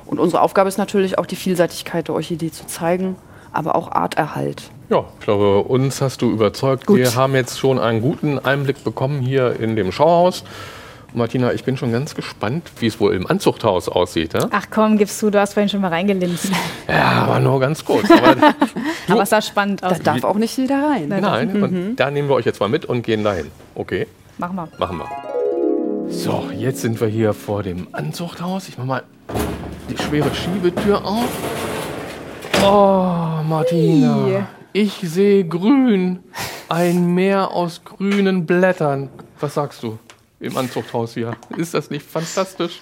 Und 0.07 0.21
unsere 0.21 0.41
Aufgabe 0.41 0.69
ist 0.69 0.79
natürlich 0.79 1.19
auch 1.19 1.27
die 1.27 1.35
Vielseitigkeit 1.35 2.07
der 2.07 2.15
Orchidee 2.15 2.53
zu 2.53 2.65
zeigen, 2.69 3.17
aber 3.53 3.75
auch 3.75 3.91
Arterhalt. 3.91 4.71
Ja, 4.89 5.05
ich 5.19 5.25
glaube, 5.25 5.65
uns 5.65 6.01
hast 6.01 6.23
du 6.23 6.31
überzeugt. 6.31 6.87
Gut. 6.87 6.99
Wir 6.99 7.17
haben 7.17 7.35
jetzt 7.35 7.59
schon 7.59 7.81
einen 7.81 8.01
guten 8.01 8.39
Einblick 8.39 8.85
bekommen 8.85 9.21
hier 9.21 9.59
in 9.59 9.75
dem 9.75 9.91
Schauhaus. 9.91 10.45
Martina, 11.15 11.53
ich 11.53 11.65
bin 11.65 11.77
schon 11.77 11.91
ganz 11.91 12.15
gespannt, 12.15 12.71
wie 12.81 12.87
es 12.87 13.01
wohl 13.01 13.15
im 13.15 13.27
Anzuchthaus 13.27 13.89
aussieht. 13.89 14.35
Ja, 14.35 14.49
Ach 14.51 14.67
komm, 14.71 14.99
gibst 14.99 15.21
du, 15.23 15.31
du 15.31 15.41
hast 15.41 15.55
vorhin 15.55 15.69
schon 15.71 15.81
mal 15.81 15.89
reingelinst. 15.89 16.51
ja 16.89 17.25
aber 17.25 17.41
nur 17.41 17.59
ganz 17.61 17.85
kurz. 17.85 18.11
Aber 18.11 18.37
Aber 19.09 19.23
es 19.23 19.31
sah 19.31 19.41
spannend 19.41 19.83
aus. 19.83 19.99
Da 19.99 20.13
darf 20.15 20.25
auch 20.25 20.37
nicht 20.37 20.57
jeder 20.59 20.83
rein. 20.91 21.09
nein, 21.09 21.63
und 21.63 21.97
da 21.97 22.11
nehmen 22.11 22.29
wir 22.29 22.35
euch 22.35 22.45
jetzt 22.45 22.61
mal 22.61 22.69
mit 22.69 22.85
und 22.85 23.03
gehen 23.03 23.25
dahin. 23.25 23.51
Okay, 23.75 24.07
Machen 24.37 24.57
wir. 24.57 24.69
machen 24.79 24.99
wir. 24.99 26.11
So, 26.11 26.45
jetzt 26.57 26.83
sind 26.83 27.01
wir 27.01 27.09
hier 27.09 27.33
vor 27.33 27.63
dem 27.63 27.89
Anzuchthaus. 27.93 28.69
Ich 28.69 28.77
mach 28.79 28.85
mal 28.85 29.03
die 29.91 29.97
schwere 30.03 30.35
Schiebetür 30.35 31.05
auf. 31.05 31.29
Oh, 32.65 33.43
Martina, 33.49 34.47
ich 34.73 34.93
sehe 35.03 35.45
grün. 35.45 36.21
Ein 36.69 37.15
Meer 37.15 37.53
aus 37.53 37.83
grünen 37.85 38.45
Blättern. 38.45 39.09
Was 39.41 39.55
sagst 39.55 39.83
du 39.83 39.99
im 40.41 40.57
Anzuchthaus 40.57 41.15
hier? 41.15 41.37
Ist 41.57 41.75
das 41.75 41.91
nicht 41.91 42.07
fantastisch? 42.07 42.81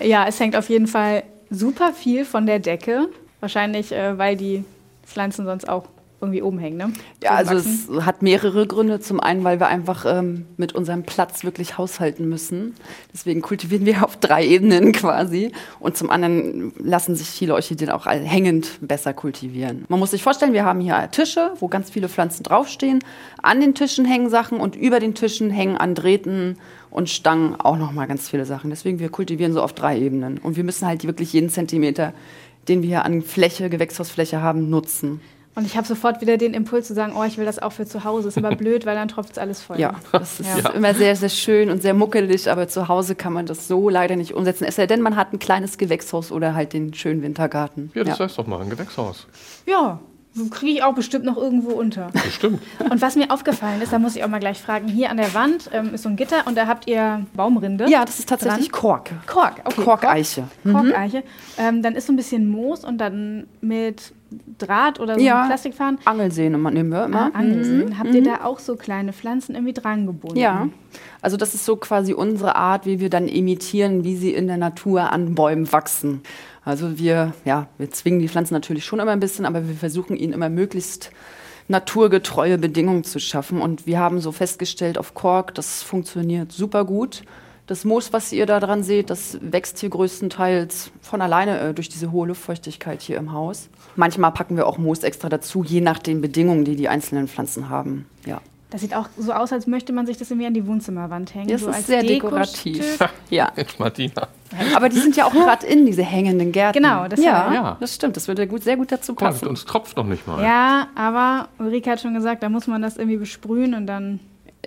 Ja, 0.00 0.26
es 0.26 0.40
hängt 0.40 0.56
auf 0.56 0.68
jeden 0.68 0.86
Fall 0.86 1.22
super 1.50 1.92
viel 1.92 2.24
von 2.24 2.46
der 2.46 2.58
Decke. 2.58 3.08
Wahrscheinlich, 3.40 3.92
äh, 3.92 4.18
weil 4.18 4.36
die 4.36 4.64
Pflanzen 5.04 5.44
sonst 5.44 5.68
auch 5.68 5.84
irgendwie 6.20 6.42
oben 6.42 6.58
hängen, 6.58 6.76
ne? 6.76 6.92
Ja, 7.22 7.30
also 7.30 7.54
es 7.54 7.88
hat 8.04 8.20
mehrere 8.22 8.66
Gründe. 8.66 9.00
Zum 9.00 9.20
einen, 9.20 9.42
weil 9.42 9.58
wir 9.58 9.68
einfach 9.68 10.04
ähm, 10.06 10.46
mit 10.58 10.74
unserem 10.74 11.04
Platz 11.04 11.44
wirklich 11.44 11.78
haushalten 11.78 12.28
müssen. 12.28 12.74
Deswegen 13.12 13.40
kultivieren 13.40 13.86
wir 13.86 14.04
auf 14.04 14.16
drei 14.16 14.46
Ebenen 14.46 14.92
quasi. 14.92 15.52
Und 15.78 15.96
zum 15.96 16.10
anderen 16.10 16.72
lassen 16.78 17.16
sich 17.16 17.28
viele 17.28 17.54
Orchideen 17.54 17.90
auch 17.90 18.06
hängend 18.06 18.78
besser 18.82 19.14
kultivieren. 19.14 19.86
Man 19.88 19.98
muss 19.98 20.10
sich 20.10 20.22
vorstellen, 20.22 20.52
wir 20.52 20.64
haben 20.64 20.80
hier 20.80 21.10
Tische, 21.10 21.52
wo 21.58 21.68
ganz 21.68 21.90
viele 21.90 22.08
Pflanzen 22.08 22.42
draufstehen. 22.42 22.98
An 23.42 23.60
den 23.60 23.74
Tischen 23.74 24.04
hängen 24.04 24.28
Sachen 24.28 24.60
und 24.60 24.76
über 24.76 25.00
den 25.00 25.14
Tischen 25.14 25.50
hängen 25.50 25.78
an 25.78 25.94
Drähten 25.94 26.58
und 26.90 27.08
Stangen 27.08 27.56
auch 27.60 27.76
noch 27.76 27.92
mal 27.92 28.06
ganz 28.06 28.28
viele 28.28 28.44
Sachen. 28.44 28.70
Deswegen 28.70 28.98
wir 28.98 29.08
kultivieren 29.10 29.52
so 29.52 29.62
auf 29.62 29.72
drei 29.72 29.98
Ebenen. 29.98 30.38
Und 30.38 30.56
wir 30.56 30.64
müssen 30.64 30.86
halt 30.86 31.04
wirklich 31.06 31.32
jeden 31.32 31.48
Zentimeter, 31.50 32.12
den 32.68 32.82
wir 32.82 32.88
hier 32.88 33.04
an 33.04 33.22
Fläche, 33.22 33.70
Gewächshausfläche 33.70 34.42
haben, 34.42 34.70
nutzen. 34.70 35.20
Und 35.56 35.66
ich 35.66 35.76
habe 35.76 35.86
sofort 35.86 36.20
wieder 36.20 36.36
den 36.36 36.54
Impuls 36.54 36.86
zu 36.86 36.94
sagen, 36.94 37.12
oh, 37.16 37.24
ich 37.24 37.36
will 37.36 37.44
das 37.44 37.58
auch 37.58 37.72
für 37.72 37.84
zu 37.84 38.04
Hause. 38.04 38.28
Ist 38.28 38.38
aber 38.38 38.54
blöd, 38.56 38.86
weil 38.86 38.94
dann 38.94 39.08
tropft 39.08 39.32
es 39.32 39.38
alles 39.38 39.60
voll. 39.60 39.80
Ja, 39.80 39.94
das 40.12 40.38
ist 40.40 40.48
Ja. 40.56 40.70
immer 40.70 40.94
sehr, 40.94 41.16
sehr 41.16 41.28
schön 41.28 41.70
und 41.70 41.82
sehr 41.82 41.92
muckelig, 41.92 42.48
aber 42.50 42.68
zu 42.68 42.86
Hause 42.88 43.14
kann 43.16 43.32
man 43.32 43.46
das 43.46 43.66
so 43.66 43.88
leider 43.88 44.14
nicht 44.16 44.32
umsetzen. 44.34 44.64
Es 44.64 44.76
sei 44.76 44.86
denn, 44.86 45.00
man 45.02 45.16
hat 45.16 45.32
ein 45.32 45.38
kleines 45.40 45.76
Gewächshaus 45.76 46.30
oder 46.30 46.54
halt 46.54 46.72
den 46.72 46.94
schönen 46.94 47.22
Wintergarten. 47.22 47.90
Ja, 47.94 48.04
das 48.04 48.20
heißt 48.20 48.38
doch 48.38 48.46
mal 48.46 48.60
ein 48.60 48.70
Gewächshaus. 48.70 49.26
Ja, 49.66 49.98
kriege 50.50 50.72
ich 50.72 50.82
auch 50.82 50.94
bestimmt 50.94 51.24
noch 51.24 51.36
irgendwo 51.36 51.70
unter. 51.72 52.10
Bestimmt. 52.12 52.60
Und 52.78 53.02
was 53.02 53.16
mir 53.16 53.30
aufgefallen 53.30 53.82
ist, 53.82 53.92
da 53.92 53.98
muss 53.98 54.16
ich 54.16 54.22
auch 54.24 54.28
mal 54.28 54.38
gleich 54.40 54.58
fragen, 54.60 54.88
hier 54.88 55.10
an 55.10 55.16
der 55.16 55.34
Wand 55.34 55.70
ähm, 55.72 55.94
ist 55.94 56.02
so 56.02 56.08
ein 56.08 56.16
Gitter 56.16 56.46
und 56.46 56.56
da 56.56 56.66
habt 56.66 56.86
ihr 56.86 57.26
Baumrinde. 57.34 57.86
Ja, 57.88 58.04
das 58.04 58.18
ist 58.18 58.28
tatsächlich 58.28 58.68
dran. 58.70 58.80
Kork. 58.80 59.10
Kork. 59.26 59.54
Okay, 59.64 59.82
Korkeiche. 59.82 60.44
Kork, 60.62 60.74
Korkeiche. 60.84 61.22
Ähm, 61.58 61.82
dann 61.82 61.94
ist 61.94 62.06
so 62.06 62.12
ein 62.12 62.16
bisschen 62.16 62.48
Moos 62.48 62.84
und 62.84 62.98
dann 62.98 63.46
mit 63.60 64.12
Draht 64.58 65.00
oder 65.00 65.16
so 65.16 65.20
Ja. 65.20 65.46
Plastikfahren. 65.46 65.98
Angelsehne 66.04 66.56
man 66.58 66.74
nehmen 66.74 66.90
wir 66.90 67.06
immer. 67.06 67.30
Ah, 67.34 67.38
Angelsehen. 67.38 67.98
Habt 67.98 68.14
ihr 68.14 68.22
da 68.22 68.44
auch 68.44 68.60
so 68.60 68.76
kleine 68.76 69.12
Pflanzen 69.12 69.54
irgendwie 69.56 69.72
dran 69.72 70.06
gebunden? 70.06 70.38
Ja, 70.38 70.68
also 71.20 71.36
das 71.36 71.54
ist 71.54 71.64
so 71.64 71.76
quasi 71.76 72.12
unsere 72.14 72.54
Art, 72.54 72.86
wie 72.86 73.00
wir 73.00 73.10
dann 73.10 73.26
imitieren, 73.26 74.04
wie 74.04 74.16
sie 74.16 74.32
in 74.32 74.46
der 74.46 74.56
Natur 74.56 75.12
an 75.12 75.34
Bäumen 75.34 75.70
wachsen. 75.72 76.22
Also 76.70 76.98
wir, 76.98 77.32
ja, 77.44 77.66
wir 77.78 77.90
zwingen 77.90 78.20
die 78.20 78.28
Pflanzen 78.28 78.54
natürlich 78.54 78.84
schon 78.84 79.00
immer 79.00 79.10
ein 79.10 79.18
bisschen, 79.18 79.44
aber 79.44 79.66
wir 79.66 79.74
versuchen 79.74 80.16
ihnen 80.16 80.32
immer 80.32 80.48
möglichst 80.48 81.10
naturgetreue 81.66 82.58
Bedingungen 82.58 83.02
zu 83.02 83.18
schaffen. 83.18 83.60
Und 83.60 83.86
wir 83.86 83.98
haben 83.98 84.20
so 84.20 84.30
festgestellt 84.30 84.96
auf 84.96 85.14
Kork, 85.14 85.52
das 85.56 85.82
funktioniert 85.82 86.52
super 86.52 86.84
gut. 86.84 87.22
Das 87.66 87.84
Moos, 87.84 88.12
was 88.12 88.32
ihr 88.32 88.46
da 88.46 88.60
dran 88.60 88.84
seht, 88.84 89.10
das 89.10 89.38
wächst 89.40 89.80
hier 89.80 89.90
größtenteils 89.90 90.92
von 91.00 91.20
alleine 91.22 91.58
äh, 91.58 91.74
durch 91.74 91.88
diese 91.88 92.12
hohe 92.12 92.28
Luftfeuchtigkeit 92.28 93.02
hier 93.02 93.16
im 93.16 93.32
Haus. 93.32 93.68
Manchmal 93.96 94.30
packen 94.30 94.56
wir 94.56 94.68
auch 94.68 94.78
Moos 94.78 95.02
extra 95.02 95.28
dazu, 95.28 95.64
je 95.64 95.80
nach 95.80 95.98
den 95.98 96.20
Bedingungen, 96.20 96.64
die 96.64 96.76
die 96.76 96.88
einzelnen 96.88 97.26
Pflanzen 97.26 97.68
haben. 97.68 98.06
Ja. 98.26 98.40
Das 98.70 98.80
sieht 98.80 98.94
auch 98.94 99.08
so 99.18 99.32
aus, 99.32 99.52
als 99.52 99.66
möchte 99.66 99.92
man 99.92 100.06
sich 100.06 100.16
das 100.16 100.30
irgendwie 100.30 100.46
an 100.46 100.54
die 100.54 100.66
Wohnzimmerwand 100.66 101.34
hängen. 101.34 101.48
Das 101.48 101.62
so 101.62 101.70
ist 101.70 101.76
als 101.76 101.86
sehr 101.88 102.02
Dekostück. 102.02 102.74
dekorativ. 102.74 102.98
Ja, 103.30 103.52
Mensch, 103.56 103.78
Martina. 103.78 104.28
Aber 104.74 104.88
die 104.88 104.98
sind 104.98 105.16
ja 105.16 105.26
auch 105.26 105.32
gerade 105.32 105.66
in, 105.66 105.86
diese 105.86 106.02
hängenden 106.02 106.52
Gärten. 106.52 106.82
Genau, 106.82 107.06
das 107.08 107.20
ja, 107.20 107.52
ja. 107.52 107.76
Das 107.80 107.94
stimmt. 107.94 108.16
Das 108.16 108.28
würde 108.28 108.46
gut, 108.46 108.62
sehr 108.62 108.76
gut 108.76 108.90
dazu 108.90 109.12
Guck 109.12 109.22
mal, 109.22 109.28
passen. 109.32 109.46
uns 109.48 109.64
tropft 109.64 109.96
noch 109.96 110.06
nicht 110.06 110.26
mal. 110.26 110.42
Ja, 110.42 110.88
aber 110.94 111.48
Ulrike 111.58 111.90
hat 111.90 112.00
schon 112.00 112.14
gesagt, 112.14 112.42
da 112.42 112.48
muss 112.48 112.66
man 112.66 112.82
das 112.82 112.96
irgendwie 112.96 113.18
besprühen 113.18 113.74
und 113.74 113.86
dann. 113.86 114.20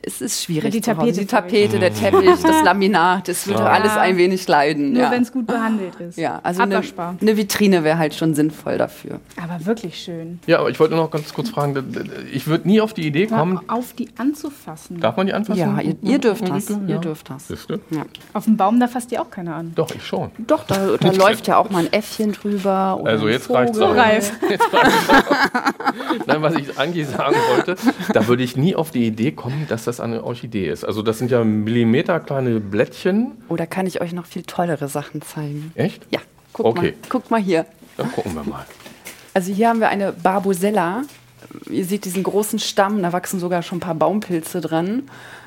Es 0.05 0.19
ist 0.21 0.43
schwierig. 0.43 0.71
Die. 0.71 0.81
Tapete, 0.81 1.19
die 1.21 1.25
Tapete 1.25 1.79
der 1.79 1.93
Teppich, 1.93 2.29
das 2.41 2.61
Laminat, 2.63 3.27
das 3.29 3.47
würde 3.47 3.61
Ja. 3.61 3.67
alles 3.69 3.95
ein 3.95 4.17
wenig 4.17 4.45
leiden. 4.49 4.91
Nur 4.93 5.03
ja. 5.03 5.11
wenn 5.11 5.21
es 5.21 5.31
gut 5.31 5.47
behandelt 5.47 5.95
ist. 5.95 6.17
ja, 6.17 6.41
also 6.43 6.61
eine, 6.63 6.81
eine 7.21 7.37
Vitrine 7.37 7.83
wäre 7.85 7.97
halt 7.97 8.13
schon 8.13 8.33
sinnvoll 8.33 8.77
dafür. 8.77 9.21
Aber 9.41 9.65
wirklich 9.65 9.97
schön. 9.97 10.39
Ja, 10.45 10.59
aber 10.59 10.69
ich 10.69 10.79
wollte 10.79 10.95
nur 10.95 11.03
noch 11.05 11.11
ganz 11.11 11.33
kurz 11.33 11.51
fragen, 11.51 11.75
ich 12.33 12.47
würde 12.47 12.67
nie 12.67 12.81
auf 12.81 12.93
die 12.93 13.07
Idee 13.07 13.27
kommen, 13.27 13.53
Mal 13.55 13.63
auf 13.67 13.93
die 13.93 14.09
anzufassen. 14.17 14.99
darf 14.99 15.15
man 15.15 15.27
die 15.27 15.33
anfassen? 15.33 15.59
Ja, 15.59 15.79
ihr, 15.79 15.95
ihr 16.01 16.19
dürft 16.19 16.49
das. 16.49 16.69
Ulrike? 16.69 16.85
Ihr 16.87 16.95
Ja. 16.95 17.01
dürft 17.01 17.29
das. 17.29 17.47
Ja. 17.91 18.03
Auf 18.33 18.43
dem 18.43 18.57
Baum, 18.57 18.79
da 18.81 18.87
fasst 18.89 19.09
ihr 19.13 19.21
auch 19.21 19.29
keiner 19.29 19.55
an. 19.55 19.71
Doch, 19.75 19.89
ich 19.95 20.05
schon. 20.05 20.31
Doch, 20.39 20.65
da, 20.65 20.97
da 20.99 21.11
läuft 21.13 21.47
ja 21.47 21.55
auch 21.57 21.69
mal 21.69 21.85
ein 21.85 21.93
Äffchen 21.93 22.33
drüber. 22.33 22.99
Oder 22.99 23.11
Also 23.11 23.27
ein 23.27 23.31
jetzt 23.31 23.49
reicht's 23.49 23.77
Vogel. 23.77 23.93
auch. 23.93 23.97
Reif. 24.03 24.31
Nein, 26.25 26.41
was 26.41 26.55
ich 26.55 26.77
eigentlich 26.77 27.07
sagen 27.07 27.35
wollte, 27.55 27.75
da 28.13 28.27
würde 28.27 28.43
ich 28.43 28.57
nie 28.57 28.75
auf 28.75 28.91
die 28.91 29.05
Idee 29.07 29.31
kommen, 29.31 29.65
dass 29.69 29.82
das 29.85 29.99
eine 29.99 30.23
Orchidee 30.23 30.67
ist. 30.69 30.83
Also 30.83 31.01
das 31.01 31.17
sind 31.17 31.31
ja 31.31 31.43
Millimeter 31.43 32.19
kleine 32.19 32.59
Blättchen. 32.59 33.31
Oder 33.49 33.67
kann 33.67 33.85
ich 33.87 34.01
euch 34.01 34.13
noch 34.13 34.25
viel 34.25 34.43
tollere 34.43 34.87
Sachen 34.87 35.21
zeigen? 35.21 35.71
Echt? 35.75 36.05
Ja, 36.11 36.19
guck 36.53 36.65
Okay. 36.67 36.91
mal. 36.91 37.09
Guckt 37.09 37.31
mal 37.31 37.41
hier. 37.41 37.65
Dann 37.97 38.11
gucken 38.11 38.33
wir 38.35 38.43
mal. 38.43 38.65
Also 39.33 39.51
hier 39.53 39.69
haben 39.69 39.79
wir 39.79 39.89
eine 39.89 40.11
Barbosella. 40.13 41.03
Ihr 41.69 41.85
seht 41.85 42.05
diesen 42.05 42.23
großen 42.23 42.59
Stamm, 42.59 43.01
da 43.03 43.13
wachsen 43.13 43.39
sogar 43.39 43.61
schon 43.61 43.77
ein 43.77 43.81
paar 43.81 43.95
Baumpilze 43.95 44.61
dran. 44.61 45.03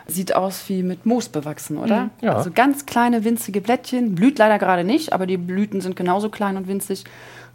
Sieht 0.08 0.34
aus 0.36 0.68
wie 0.68 0.82
mit 0.84 1.04
Moos 1.04 1.28
bewachsen, 1.28 1.78
oder? 1.78 2.10
Ja. 2.20 2.34
Also 2.36 2.50
ganz 2.54 2.86
kleine, 2.86 3.24
winzige 3.24 3.60
Blättchen. 3.60 4.14
Blüht 4.14 4.38
leider 4.38 4.58
gerade 4.58 4.84
nicht, 4.84 5.12
aber 5.12 5.26
die 5.26 5.36
Blüten 5.36 5.80
sind 5.80 5.96
genauso 5.96 6.28
klein 6.28 6.56
und 6.56 6.68
winzig. 6.68 7.04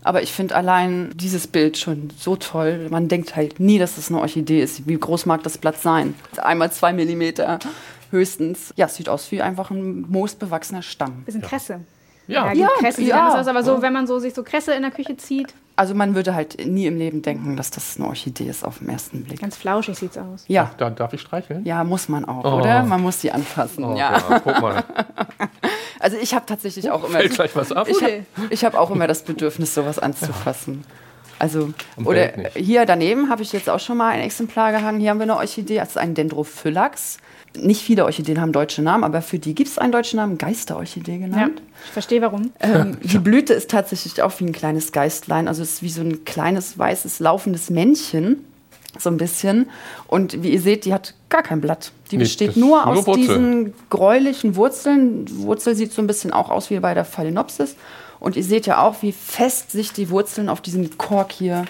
Aber 0.03 0.23
ich 0.23 0.31
finde 0.31 0.55
allein 0.55 1.11
dieses 1.15 1.47
Bild 1.47 1.77
schon 1.77 2.09
so 2.17 2.35
toll. 2.35 2.87
Man 2.89 3.07
denkt 3.07 3.35
halt 3.35 3.59
nie, 3.59 3.77
dass 3.77 3.95
das 3.95 4.09
eine 4.09 4.19
Orchidee 4.19 4.61
ist. 4.61 4.87
Wie 4.87 4.97
groß 4.97 5.25
mag 5.25 5.43
das 5.43 5.57
Blatt 5.57 5.79
sein? 5.79 6.15
Einmal 6.37 6.71
zwei 6.71 6.91
Millimeter 6.91 7.59
höchstens. 8.09 8.73
Ja, 8.75 8.87
es 8.87 8.95
sieht 8.95 9.09
aus 9.09 9.31
wie 9.31 9.41
einfach 9.41 9.69
ein 9.69 10.01
moosbewachsener 10.09 10.81
Stamm. 10.81 11.23
Bisschen 11.25 11.41
Kresse. 11.41 11.81
Ja. 12.27 12.49
gut, 12.49 12.57
Ja, 12.57 12.69
Kresse 12.79 13.01
sieht 13.01 13.09
ja. 13.09 13.27
anders 13.27 13.41
aus, 13.41 13.47
aber 13.47 13.63
so, 13.63 13.81
wenn 13.81 13.93
man 13.93 14.07
so 14.07 14.19
sich 14.19 14.33
so 14.33 14.43
Kresse 14.43 14.73
in 14.73 14.81
der 14.81 14.91
Küche 14.91 15.17
zieht, 15.17 15.53
Also 15.75 15.95
man 15.95 16.13
würde 16.15 16.35
halt 16.35 16.65
nie 16.67 16.85
im 16.85 16.97
Leben 16.97 17.21
denken, 17.21 17.55
dass 17.57 17.71
das 17.71 17.97
eine 17.97 18.07
Orchidee 18.07 18.45
ist 18.47 18.63
auf 18.63 18.79
den 18.79 18.89
ersten 18.89 19.23
Blick. 19.23 19.39
ganz 19.41 19.55
flauschig 19.55 19.97
sieht's 19.97 20.17
aus. 20.17 20.43
Ja, 20.47 20.71
Da 20.77 20.89
darf 20.89 21.13
ich 21.13 21.21
streicheln? 21.21 21.65
Ja, 21.65 21.83
muss 21.83 22.07
man 22.09 22.25
auch, 22.25 22.43
Oh. 22.43 22.59
oder? 22.59 22.83
Man 22.83 23.01
muss 23.01 23.21
sie 23.21 23.31
anfassen. 23.31 23.83
Oh, 23.83 23.95
ja. 23.95 24.19
guck 24.43 24.61
mal. 24.61 24.83
Also 25.99 26.17
ich 26.19 26.33
habe 26.33 26.47
tatsächlich 26.47 26.89
auch 26.89 27.03
immer. 27.03 27.19
Fällt 27.19 27.33
gleich 27.35 27.55
was 27.55 27.71
ab. 27.71 27.87
Ich 28.49 28.65
habe 28.65 28.75
hab 28.75 28.81
auch 28.81 28.89
immer 28.89 29.05
das 29.05 29.21
Bedürfnis, 29.21 29.75
sowas 29.75 29.99
anzufassen. 29.99 30.83
Also, 31.41 31.73
Und 31.95 32.05
oder 32.05 32.31
hier 32.55 32.85
daneben 32.85 33.27
habe 33.29 33.41
ich 33.41 33.51
jetzt 33.51 33.67
auch 33.67 33.79
schon 33.79 33.97
mal 33.97 34.09
ein 34.09 34.21
Exemplar 34.21 34.71
gehangen. 34.71 34.99
Hier 34.99 35.09
haben 35.09 35.17
wir 35.17 35.23
eine 35.23 35.37
Orchidee, 35.37 35.77
das 35.77 35.89
ist 35.89 35.97
ein 35.97 36.13
Dendrophyllax. 36.13 37.17
Nicht 37.57 37.81
viele 37.81 38.05
Orchideen 38.05 38.39
haben 38.39 38.51
deutsche 38.51 38.83
Namen, 38.83 39.03
aber 39.03 39.23
für 39.23 39.39
die 39.39 39.55
gibt 39.55 39.67
es 39.69 39.79
einen 39.79 39.91
deutschen 39.91 40.17
Namen, 40.17 40.37
Geisterorchidee 40.37 41.13
Ja, 41.13 41.17
genannt. 41.17 41.61
ich 41.85 41.91
verstehe 41.91 42.21
warum. 42.21 42.51
Ähm, 42.59 42.97
die 43.03 43.17
Blüte 43.17 43.53
ist 43.55 43.71
tatsächlich 43.71 44.21
auch 44.21 44.31
wie 44.39 44.45
ein 44.45 44.51
kleines 44.51 44.91
Geistlein, 44.91 45.47
also 45.47 45.63
es 45.63 45.73
ist 45.73 45.83
wie 45.83 45.89
so 45.89 46.01
ein 46.01 46.25
kleines 46.25 46.77
weißes 46.77 47.19
laufendes 47.19 47.71
Männchen, 47.71 48.45
so 48.99 49.09
ein 49.09 49.17
bisschen. 49.17 49.67
Und 50.07 50.43
wie 50.43 50.51
ihr 50.51 50.61
seht, 50.61 50.85
die 50.85 50.93
hat 50.93 51.15
gar 51.29 51.41
kein 51.41 51.59
Blatt. 51.59 51.91
Die 52.11 52.17
Nee, 52.17 52.23
besteht 52.25 52.55
nur 52.55 52.85
nur 52.85 52.87
aus 52.87 53.07
Wurzel. 53.07 53.19
diesen 53.23 53.73
gräulichen 53.89 54.55
Wurzeln. 54.55 55.25
Die 55.25 55.39
Wurzel 55.39 55.75
sieht 55.75 55.91
so 55.91 56.03
ein 56.03 56.07
bisschen 56.07 56.31
auch 56.33 56.51
aus 56.51 56.69
wie 56.69 56.79
bei 56.79 56.93
der 56.93 57.03
Phalaenopsis. 57.03 57.75
Und 58.21 58.35
ihr 58.37 58.43
seht 58.43 58.67
ja 58.67 58.81
auch, 58.81 59.01
wie 59.01 59.11
fest 59.11 59.71
sich 59.71 59.91
die 59.91 60.09
Wurzeln 60.11 60.47
auf 60.47 60.61
diesen 60.61 60.97
Kork 60.97 61.31
hier, 61.31 61.65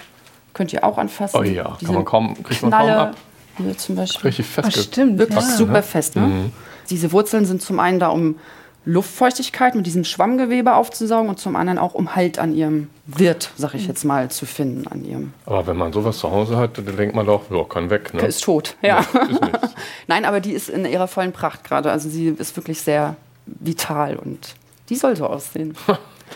könnt 0.52 0.72
ihr 0.72 0.84
auch 0.84 0.98
anfassen. 0.98 1.40
Oh 1.40 1.42
ja, 1.42 1.76
Diese 1.80 1.86
kann 1.86 1.94
man 1.94 2.04
kaum, 2.04 2.34
kriegt 2.42 2.62
man 2.62 2.70
kaum 2.70 2.80
Knalle, 2.82 3.00
ab. 3.00 3.16
Hier 3.56 3.76
zum 3.76 3.96
Beispiel. 3.96 4.28
Richtig 4.28 4.46
fest. 4.46 4.76
stimmt. 4.78 5.18
Wirklich 5.18 5.40
Ja. 5.40 5.56
super 5.56 5.82
fest. 5.82 6.14
Ne? 6.14 6.50
Diese 6.90 7.10
Wurzeln 7.12 7.46
sind 7.46 7.62
zum 7.62 7.80
einen 7.80 7.98
da, 7.98 8.08
um 8.08 8.36
Luftfeuchtigkeit 8.84 9.74
mit 9.74 9.86
diesem 9.86 10.04
Schwammgewebe 10.04 10.74
aufzusaugen 10.74 11.28
und 11.30 11.38
zum 11.38 11.56
anderen 11.56 11.78
auch, 11.78 11.94
um 11.94 12.16
Halt 12.16 12.38
an 12.38 12.52
ihrem 12.54 12.90
Wirt, 13.06 13.50
sag 13.56 13.74
ich 13.74 13.86
jetzt 13.86 14.04
mal, 14.04 14.30
zu 14.30 14.44
finden. 14.44 14.86
An 14.88 15.04
ihrem 15.04 15.32
Aber 15.46 15.66
wenn 15.68 15.76
man 15.76 15.92
sowas 15.92 16.18
zu 16.18 16.30
Hause 16.30 16.56
hat, 16.58 16.76
dann 16.78 16.96
denkt 16.96 17.14
man 17.14 17.24
doch, 17.24 17.50
ja, 17.50 17.64
kann 17.64 17.90
weg. 17.90 18.12
Ne? 18.12 18.22
ist 18.26 18.42
tot. 18.42 18.76
Ja. 18.82 18.98
ist 18.98 19.14
nichts. 19.14 19.68
Nein, 20.06 20.24
aber 20.26 20.40
die 20.40 20.52
ist 20.52 20.68
in 20.68 20.84
ihrer 20.84 21.08
vollen 21.08 21.32
Pracht 21.32 21.64
gerade. 21.64 21.90
Also 21.90 22.10
sie 22.10 22.28
ist 22.28 22.56
wirklich 22.56 22.82
sehr 22.82 23.16
vital 23.46 24.16
und 24.16 24.54
die 24.88 24.96
soll 24.96 25.16
so 25.16 25.26
aussehen. 25.26 25.74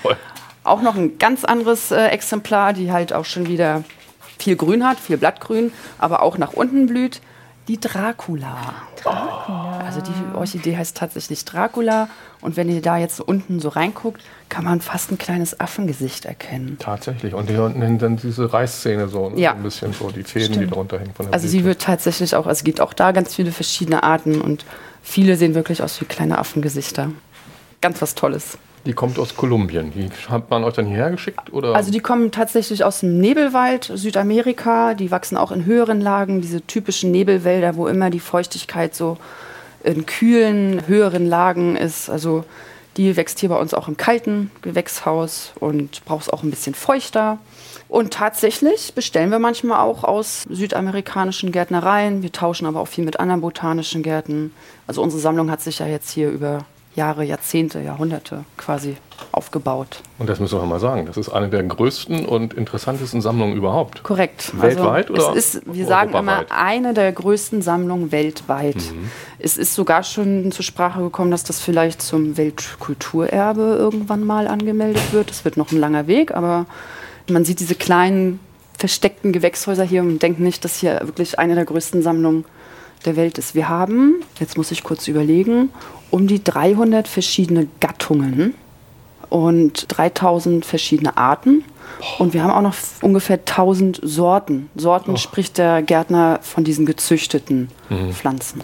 Toll. 0.02 0.16
Auch 0.64 0.82
noch 0.82 0.96
ein 0.96 1.18
ganz 1.18 1.44
anderes 1.44 1.90
äh, 1.92 2.06
Exemplar, 2.08 2.72
die 2.72 2.90
halt 2.92 3.12
auch 3.12 3.24
schon 3.24 3.46
wieder 3.46 3.84
viel 4.38 4.56
Grün 4.56 4.84
hat, 4.86 4.98
viel 4.98 5.16
Blattgrün, 5.16 5.72
aber 5.98 6.22
auch 6.22 6.38
nach 6.38 6.52
unten 6.52 6.86
blüht. 6.86 7.20
Die 7.68 7.80
Dracula. 7.80 8.56
Also 9.84 10.00
die 10.00 10.36
Orchidee 10.36 10.76
heißt 10.76 10.96
tatsächlich 10.96 11.44
Dracula. 11.44 12.08
Und 12.40 12.56
wenn 12.56 12.68
ihr 12.68 12.80
da 12.80 12.96
jetzt 12.96 13.20
unten 13.20 13.58
so 13.58 13.70
reinguckt, 13.70 14.22
kann 14.48 14.64
man 14.64 14.80
fast 14.80 15.10
ein 15.10 15.18
kleines 15.18 15.58
Affengesicht 15.58 16.26
erkennen. 16.26 16.76
Tatsächlich. 16.78 17.34
Und 17.34 17.48
hier 17.50 17.64
unten 17.64 17.98
dann 17.98 18.18
diese 18.18 18.52
Reißzähne 18.52 19.08
so. 19.08 19.30
ne? 19.30 19.40
Ja. 19.40 19.52
Ein 19.54 19.64
bisschen 19.64 19.92
so, 19.92 20.10
die 20.10 20.22
Fäden, 20.22 20.60
die 20.60 20.66
drunter 20.68 21.00
hängen 21.00 21.12
von 21.14 21.26
der 21.26 21.34
Also 21.34 21.48
sie 21.48 21.56
Blüte. 21.58 21.70
wird 21.70 21.82
tatsächlich 21.82 22.36
auch, 22.36 22.46
also 22.46 22.58
es 22.58 22.64
gibt 22.64 22.80
auch 22.80 22.92
da 22.92 23.10
ganz 23.10 23.34
viele 23.34 23.50
verschiedene 23.50 24.04
Arten 24.04 24.40
und 24.40 24.64
viele 25.02 25.36
sehen 25.36 25.56
wirklich 25.56 25.82
aus 25.82 26.00
wie 26.00 26.04
kleine 26.04 26.38
Affengesichter. 26.38 27.10
Ganz 27.80 28.00
was 28.00 28.14
Tolles. 28.14 28.58
Die 28.86 28.92
kommt 28.92 29.18
aus 29.18 29.34
Kolumbien. 29.36 29.92
Die 29.92 30.08
hat 30.30 30.48
man 30.48 30.62
euch 30.62 30.74
dann 30.74 30.86
hierher 30.86 31.10
geschickt? 31.10 31.52
Oder? 31.52 31.74
Also 31.74 31.90
die 31.90 32.00
kommen 32.00 32.30
tatsächlich 32.30 32.84
aus 32.84 33.00
dem 33.00 33.18
Nebelwald 33.18 33.90
Südamerika. 33.92 34.94
Die 34.94 35.10
wachsen 35.10 35.36
auch 35.36 35.50
in 35.50 35.64
höheren 35.64 36.00
Lagen, 36.00 36.40
diese 36.40 36.64
typischen 36.64 37.10
Nebelwälder, 37.10 37.76
wo 37.76 37.88
immer 37.88 38.10
die 38.10 38.20
Feuchtigkeit 38.20 38.94
so 38.94 39.18
in 39.82 40.06
kühlen, 40.06 40.86
höheren 40.86 41.26
Lagen 41.26 41.76
ist. 41.76 42.08
Also 42.08 42.44
die 42.96 43.16
wächst 43.16 43.40
hier 43.40 43.48
bei 43.48 43.58
uns 43.58 43.74
auch 43.74 43.88
im 43.88 43.96
kalten 43.96 44.50
Gewächshaus 44.62 45.52
und 45.58 46.04
braucht 46.04 46.22
es 46.22 46.30
auch 46.30 46.44
ein 46.44 46.50
bisschen 46.50 46.74
feuchter. 46.74 47.38
Und 47.88 48.12
tatsächlich 48.12 48.94
bestellen 48.94 49.30
wir 49.30 49.38
manchmal 49.38 49.80
auch 49.80 50.04
aus 50.04 50.44
südamerikanischen 50.48 51.52
Gärtnereien. 51.52 52.22
Wir 52.22 52.32
tauschen 52.32 52.66
aber 52.66 52.80
auch 52.80 52.88
viel 52.88 53.04
mit 53.04 53.20
anderen 53.20 53.40
botanischen 53.40 54.02
Gärten. 54.02 54.52
Also 54.86 55.02
unsere 55.02 55.20
Sammlung 55.20 55.50
hat 55.50 55.60
sich 55.60 55.80
ja 55.80 55.86
jetzt 55.86 56.10
hier 56.10 56.30
über 56.30 56.64
Jahre, 56.96 57.24
Jahrzehnte, 57.24 57.80
Jahrhunderte 57.80 58.44
quasi 58.56 58.96
aufgebaut. 59.32 60.02
Und 60.18 60.28
das 60.28 60.40
müssen 60.40 60.58
wir 60.58 60.66
mal 60.66 60.80
sagen. 60.80 61.04
Das 61.06 61.18
ist 61.18 61.28
eine 61.28 61.48
der 61.48 61.62
größten 61.62 62.24
und 62.24 62.54
interessantesten 62.54 63.20
Sammlungen 63.20 63.54
überhaupt. 63.54 64.02
Korrekt. 64.02 64.50
Weltweit 64.60 65.10
also, 65.10 65.28
oder 65.28 65.36
Es 65.36 65.56
ist, 65.56 65.62
wir 65.66 65.86
sagen 65.86 66.14
immer, 66.14 66.46
eine 66.48 66.94
der 66.94 67.12
größten 67.12 67.60
Sammlungen 67.60 68.12
weltweit. 68.12 68.76
Mhm. 68.76 69.10
Es 69.38 69.58
ist 69.58 69.74
sogar 69.74 70.02
schon 70.02 70.50
zur 70.52 70.64
Sprache 70.64 71.00
gekommen, 71.00 71.30
dass 71.30 71.44
das 71.44 71.60
vielleicht 71.60 72.00
zum 72.00 72.38
Weltkulturerbe 72.38 73.76
irgendwann 73.78 74.24
mal 74.24 74.48
angemeldet 74.48 75.12
wird. 75.12 75.28
Das 75.28 75.44
wird 75.44 75.58
noch 75.58 75.72
ein 75.72 75.78
langer 75.78 76.06
Weg, 76.06 76.34
aber 76.34 76.64
man 77.28 77.44
sieht 77.44 77.60
diese 77.60 77.74
kleinen 77.74 78.40
versteckten 78.78 79.32
Gewächshäuser 79.32 79.84
hier 79.84 80.02
und 80.02 80.22
denkt 80.22 80.40
nicht, 80.40 80.64
dass 80.64 80.76
hier 80.76 81.00
wirklich 81.02 81.38
eine 81.38 81.54
der 81.54 81.66
größten 81.66 82.02
Sammlungen 82.02 82.44
der 83.04 83.16
Welt 83.16 83.38
ist. 83.38 83.54
Wir 83.54 83.68
haben, 83.68 84.16
jetzt 84.40 84.56
muss 84.56 84.70
ich 84.70 84.82
kurz 84.82 85.08
überlegen, 85.08 85.70
um 86.10 86.26
die 86.26 86.42
300 86.42 87.08
verschiedene 87.08 87.68
Gattungen 87.80 88.54
und 89.28 89.86
3000 89.88 90.64
verschiedene 90.64 91.16
Arten. 91.16 91.64
Und 92.18 92.34
wir 92.34 92.42
haben 92.42 92.50
auch 92.50 92.62
noch 92.62 92.74
ungefähr 93.00 93.38
1000 93.38 94.00
Sorten. 94.02 94.68
Sorten 94.74 95.16
spricht 95.16 95.58
der 95.58 95.82
Gärtner 95.82 96.40
von 96.42 96.64
diesen 96.64 96.84
gezüchteten 96.84 97.70
Pflanzen. 98.12 98.62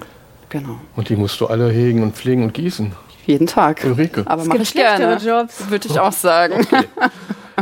Genau. 0.48 0.76
Und 0.96 1.08
die 1.08 1.16
musst 1.16 1.40
du 1.40 1.46
alle 1.46 1.70
hegen 1.70 2.02
und 2.02 2.14
pflegen 2.14 2.42
und 2.42 2.52
gießen. 2.52 2.92
Jeden 3.26 3.46
Tag. 3.46 3.82
Ulrike. 3.84 4.24
Aber 4.26 4.44
mache 4.44 4.62
ich 4.62 4.74
gerne. 4.74 5.16
Jobs. 5.16 5.70
Würde 5.70 5.88
ich 5.88 5.98
auch 5.98 6.12
sagen. 6.12 6.66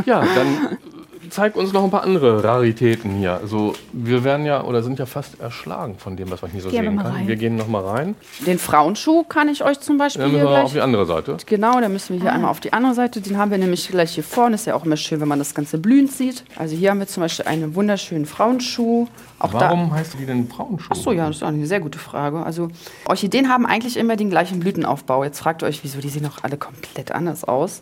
Ja, 0.05 0.21
dann 0.21 0.77
zeig 1.31 1.55
uns 1.55 1.73
noch 1.73 1.83
ein 1.83 1.89
paar 1.89 2.03
andere 2.03 2.43
Raritäten 2.43 3.11
hier. 3.11 3.33
Also 3.33 3.73
wir 3.93 4.23
werden 4.23 4.45
ja 4.45 4.63
oder 4.63 4.83
sind 4.83 4.99
ja 4.99 5.05
fast 5.05 5.39
erschlagen 5.39 5.95
von 5.97 6.17
dem, 6.17 6.29
was 6.29 6.41
man 6.41 6.51
hier 6.51 6.61
so 6.61 6.69
Gehen 6.69 6.83
sehen 6.83 6.97
kann. 6.97 7.13
rein. 7.13 7.27
Wir 7.27 7.37
gehen 7.37 7.55
noch 7.55 7.67
mal 7.67 7.83
rein. 7.83 8.15
Den 8.45 8.59
Frauenschuh 8.59 9.23
kann 9.23 9.47
ich 9.47 9.63
euch 9.63 9.79
zum 9.79 9.97
Beispiel 9.97 10.23
Dann 10.23 10.31
müssen 10.33 10.47
wir 10.47 10.63
auf 10.63 10.73
die 10.73 10.81
andere 10.81 11.05
Seite. 11.05 11.37
Genau, 11.45 11.79
dann 11.79 11.91
müssen 11.93 12.15
wir 12.15 12.21
hier 12.21 12.33
einmal 12.33 12.51
auf 12.51 12.59
die 12.59 12.73
andere 12.73 12.93
Seite. 12.93 13.21
Den 13.21 13.37
haben 13.37 13.49
wir 13.49 13.57
nämlich 13.57 13.87
gleich 13.87 14.11
hier 14.11 14.23
vorne. 14.23 14.55
Ist 14.55 14.67
ja 14.67 14.75
auch 14.75 14.85
immer 14.85 14.97
schön, 14.97 15.21
wenn 15.21 15.27
man 15.29 15.39
das 15.39 15.55
Ganze 15.55 15.77
blühend 15.77 16.11
sieht. 16.11 16.43
Also 16.57 16.75
hier 16.75 16.91
haben 16.91 16.99
wir 16.99 17.07
zum 17.07 17.21
Beispiel 17.21 17.45
einen 17.45 17.75
wunderschönen 17.75 18.25
Frauenschuh. 18.25 19.07
Auch 19.39 19.53
da. 19.53 19.61
Warum 19.61 19.93
heißt 19.93 20.15
die 20.19 20.25
denn 20.25 20.49
Frauenschuh? 20.49 20.89
Ach 20.91 20.95
so, 20.95 21.11
ja, 21.13 21.27
das 21.27 21.37
ist 21.37 21.43
auch 21.43 21.47
eine 21.47 21.65
sehr 21.65 21.79
gute 21.79 21.97
Frage. 21.97 22.43
Also 22.43 22.67
Orchideen 23.05 23.49
haben 23.49 23.65
eigentlich 23.65 23.95
immer 23.97 24.17
den 24.17 24.29
gleichen 24.29 24.59
Blütenaufbau. 24.59 25.23
Jetzt 25.23 25.39
fragt 25.39 25.63
ihr 25.63 25.67
euch, 25.67 25.83
wieso, 25.83 25.99
die 25.99 26.09
sehen 26.09 26.23
doch 26.23 26.43
alle 26.43 26.57
komplett 26.57 27.11
anders 27.11 27.45
aus. 27.45 27.81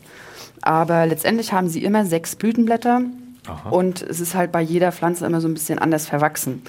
Aber 0.61 1.05
letztendlich 1.05 1.51
haben 1.51 1.67
sie 1.67 1.83
immer 1.83 2.05
sechs 2.05 2.35
Blütenblätter 2.35 3.01
und 3.69 4.01
es 4.01 4.19
ist 4.19 4.35
halt 4.35 4.51
bei 4.51 4.61
jeder 4.61 4.91
Pflanze 4.91 5.25
immer 5.25 5.41
so 5.41 5.47
ein 5.47 5.53
bisschen 5.53 5.79
anders 5.79 6.07
verwachsen. 6.07 6.61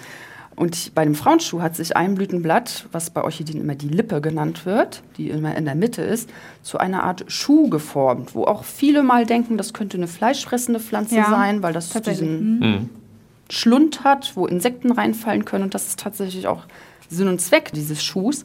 Und 0.57 0.95
bei 0.95 1.05
dem 1.05 1.15
Frauenschuh 1.15 1.63
hat 1.63 1.75
sich 1.75 1.97
ein 1.97 2.17
Blütenblatt, 2.17 2.87
was 2.93 3.09
bei 3.11 3.23
Orchideen 3.23 3.63
immer 3.63 3.75
die 3.75 3.89
Lippe 3.89 4.21
genannt 4.21 4.67
wird, 4.67 5.03
die 5.17 5.31
immer 5.31 5.57
in 5.57 5.65
der 5.65 5.75
Mitte 5.75 6.03
ist, 6.03 6.29
zu 6.63 6.77
einer 6.77 7.03
Art 7.05 7.25
Schuh 7.29 7.71
geformt, 7.71 8.35
wo 8.35 8.45
auch 8.45 8.65
viele 8.65 9.03
mal 9.03 9.25
denken, 9.25 9.57
das 9.57 9.73
könnte 9.73 9.97
eine 9.97 10.07
fleischfressende 10.07 10.79
Pflanze 10.79 11.17
Ja, 11.17 11.31
sein, 11.31 11.63
weil 11.63 11.73
das 11.73 11.89
diesen 11.89 12.91
Schlund 13.49 14.05
hat, 14.05 14.33
wo 14.37 14.47
Insekten 14.47 14.93
reinfallen 14.93 15.45
können. 15.45 15.65
Und 15.65 15.75
das 15.75 15.87
ist 15.87 16.01
tatsächlich 16.01 16.47
auch 16.47 16.65
Sinn 17.09 17.29
und 17.29 17.41
Zweck 17.41 17.73
dieses 17.73 18.03
Schuhs. 18.03 18.45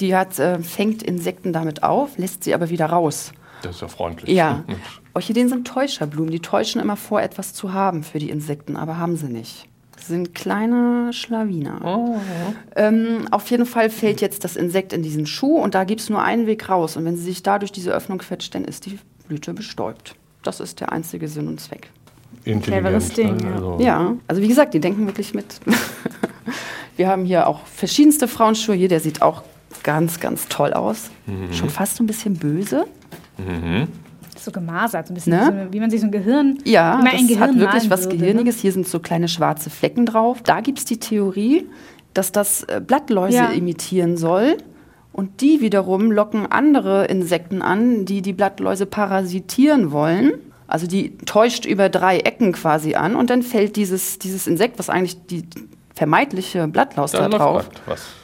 Die 0.00 0.14
hat, 0.14 0.38
äh, 0.38 0.58
fängt 0.58 1.02
Insekten 1.02 1.52
damit 1.52 1.82
auf, 1.82 2.18
lässt 2.18 2.44
sie 2.44 2.54
aber 2.54 2.68
wieder 2.68 2.86
raus. 2.86 3.32
Das 3.62 3.76
ist 3.76 3.80
ja 3.80 3.88
freundlich. 3.88 4.36
Ja. 4.36 4.64
Orchideen 5.14 5.48
sind 5.48 5.66
Täuscherblumen. 5.66 6.30
Die 6.30 6.40
täuschen 6.40 6.80
immer 6.80 6.96
vor, 6.96 7.22
etwas 7.22 7.54
zu 7.54 7.72
haben 7.72 8.02
für 8.02 8.18
die 8.18 8.30
Insekten, 8.30 8.76
aber 8.76 8.98
haben 8.98 9.16
sie 9.16 9.28
nicht. 9.28 9.68
Sie 9.98 10.12
sind 10.12 10.34
kleine 10.34 11.12
Schlawiner. 11.12 11.80
Ähm, 12.76 13.26
auf 13.30 13.48
jeden 13.50 13.64
Fall 13.64 13.90
fällt 13.90 14.20
jetzt 14.20 14.42
das 14.44 14.56
Insekt 14.56 14.92
in 14.92 15.02
diesen 15.02 15.24
Schuh 15.26 15.56
und 15.58 15.74
da 15.74 15.84
gibt 15.84 16.00
es 16.00 16.10
nur 16.10 16.20
einen 16.22 16.46
Weg 16.46 16.68
raus. 16.68 16.96
Und 16.96 17.04
wenn 17.04 17.16
sie 17.16 17.22
sich 17.22 17.42
da 17.42 17.58
durch 17.60 17.70
diese 17.72 17.92
Öffnung 17.92 18.18
quetscht, 18.18 18.54
dann 18.54 18.64
ist 18.64 18.86
die 18.86 18.98
Blüte 19.28 19.54
bestäubt. 19.54 20.16
Das 20.42 20.60
ist 20.60 20.80
der 20.80 20.92
einzige 20.92 21.28
Sinn 21.28 21.46
und 21.48 21.60
Zweck. 21.60 21.90
Cleveres 22.60 23.10
Ding, 23.10 23.36
ne? 23.36 23.44
ja. 23.44 23.54
Also, 23.54 23.78
Ja, 23.80 24.16
also 24.26 24.42
wie 24.42 24.48
gesagt, 24.48 24.74
die 24.74 24.80
denken 24.80 25.06
wirklich 25.06 25.32
mit. 25.32 25.60
Wir 26.96 27.08
haben 27.08 27.24
hier 27.24 27.46
auch 27.46 27.64
verschiedenste 27.66 28.28
Frauenschuhe. 28.28 28.74
Hier, 28.74 28.88
der 28.88 29.00
sieht 29.00 29.22
auch 29.22 29.42
ganz, 29.84 30.20
ganz 30.20 30.48
toll 30.48 30.72
aus. 30.74 31.10
Schon 31.52 31.70
fast 31.70 31.96
so 31.96 32.04
ein 32.04 32.06
bisschen 32.06 32.34
böse. 32.34 32.84
So 34.44 34.50
gemasert, 34.52 35.06
so 35.06 35.12
ein 35.12 35.14
bisschen 35.14 35.32
Ne? 35.32 35.40
wie, 35.40 35.64
so, 35.66 35.72
wie 35.72 35.80
man 35.80 35.90
sich 35.90 36.00
so 36.00 36.06
ein 36.06 36.12
Gehirn. 36.12 36.58
Ja, 36.64 37.02
das 37.02 37.26
Gehirn 37.26 37.40
hat 37.40 37.58
wirklich 37.58 37.90
was 37.90 38.02
würde, 38.04 38.16
ne? 38.16 38.20
Gehirniges. 38.20 38.58
Hier 38.60 38.72
sind 38.72 38.86
so 38.86 39.00
kleine 39.00 39.28
schwarze 39.28 39.70
Flecken 39.70 40.04
drauf. 40.06 40.42
Da 40.42 40.60
gibt 40.60 40.78
es 40.78 40.84
die 40.84 40.98
Theorie, 40.98 41.66
dass 42.12 42.30
das 42.32 42.62
äh, 42.64 42.80
Blattläuse 42.86 43.36
Ja. 43.36 43.50
imitieren 43.50 44.16
soll. 44.16 44.58
Und 45.12 45.40
die 45.40 45.60
wiederum 45.60 46.10
locken 46.10 46.46
andere 46.50 47.04
Insekten 47.06 47.62
an, 47.62 48.04
die 48.04 48.20
die 48.20 48.32
Blattläuse 48.32 48.84
parasitieren 48.86 49.92
wollen. 49.92 50.32
Also 50.66 50.86
die 50.86 51.16
täuscht 51.18 51.66
über 51.66 51.88
drei 51.88 52.18
Ecken 52.18 52.52
quasi 52.52 52.94
an 52.96 53.14
und 53.16 53.30
dann 53.30 53.42
fällt 53.42 53.76
dieses, 53.76 54.18
dieses 54.18 54.46
Insekt, 54.46 54.78
was 54.78 54.90
eigentlich 54.90 55.24
die 55.26 55.44
vermeintliche 55.94 56.66
Blattlaus 56.68 57.12
Da 57.12 57.28
da 57.28 57.38
drauf. 57.38 57.68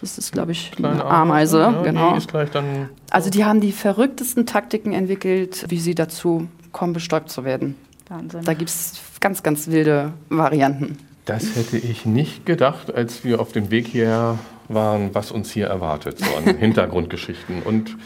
Das 0.00 0.18
ist, 0.18 0.32
glaube 0.32 0.52
ich, 0.52 0.72
Kleine 0.72 1.02
eine 1.02 1.04
Ameise. 1.04 1.60
Ja, 1.60 1.82
genau. 1.82 2.12
Die 2.12 2.18
ist 2.18 2.28
gleich 2.28 2.50
dann. 2.50 2.90
Also 3.10 3.30
die 3.30 3.44
haben 3.44 3.60
die 3.60 3.72
verrücktesten 3.72 4.46
Taktiken 4.46 4.92
entwickelt, 4.92 5.66
wie 5.68 5.78
sie 5.78 5.94
dazu 5.94 6.48
kommen, 6.72 6.92
bestäubt 6.92 7.30
zu 7.30 7.44
werden. 7.44 7.76
Wahnsinn. 8.08 8.44
Da 8.44 8.54
gibt 8.54 8.70
es 8.70 9.00
ganz, 9.20 9.42
ganz 9.42 9.68
wilde 9.68 10.12
Varianten. 10.28 10.98
Das 11.26 11.54
hätte 11.54 11.76
ich 11.76 12.06
nicht 12.06 12.44
gedacht, 12.44 12.92
als 12.92 13.24
wir 13.24 13.40
auf 13.40 13.52
dem 13.52 13.70
Weg 13.70 13.86
hierher 13.86 14.38
waren, 14.68 15.14
was 15.14 15.30
uns 15.30 15.50
hier 15.50 15.68
erwartet, 15.68 16.18
so 16.18 16.24
an 16.36 16.56
Hintergrundgeschichten 16.58 17.62
und 17.62 17.96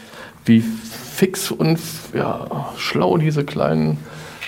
wie 0.44 0.61
fix 0.61 1.50
und 1.50 1.81
ja, 2.12 2.70
schlau 2.77 3.16
diese 3.16 3.44
kleinen 3.44 3.98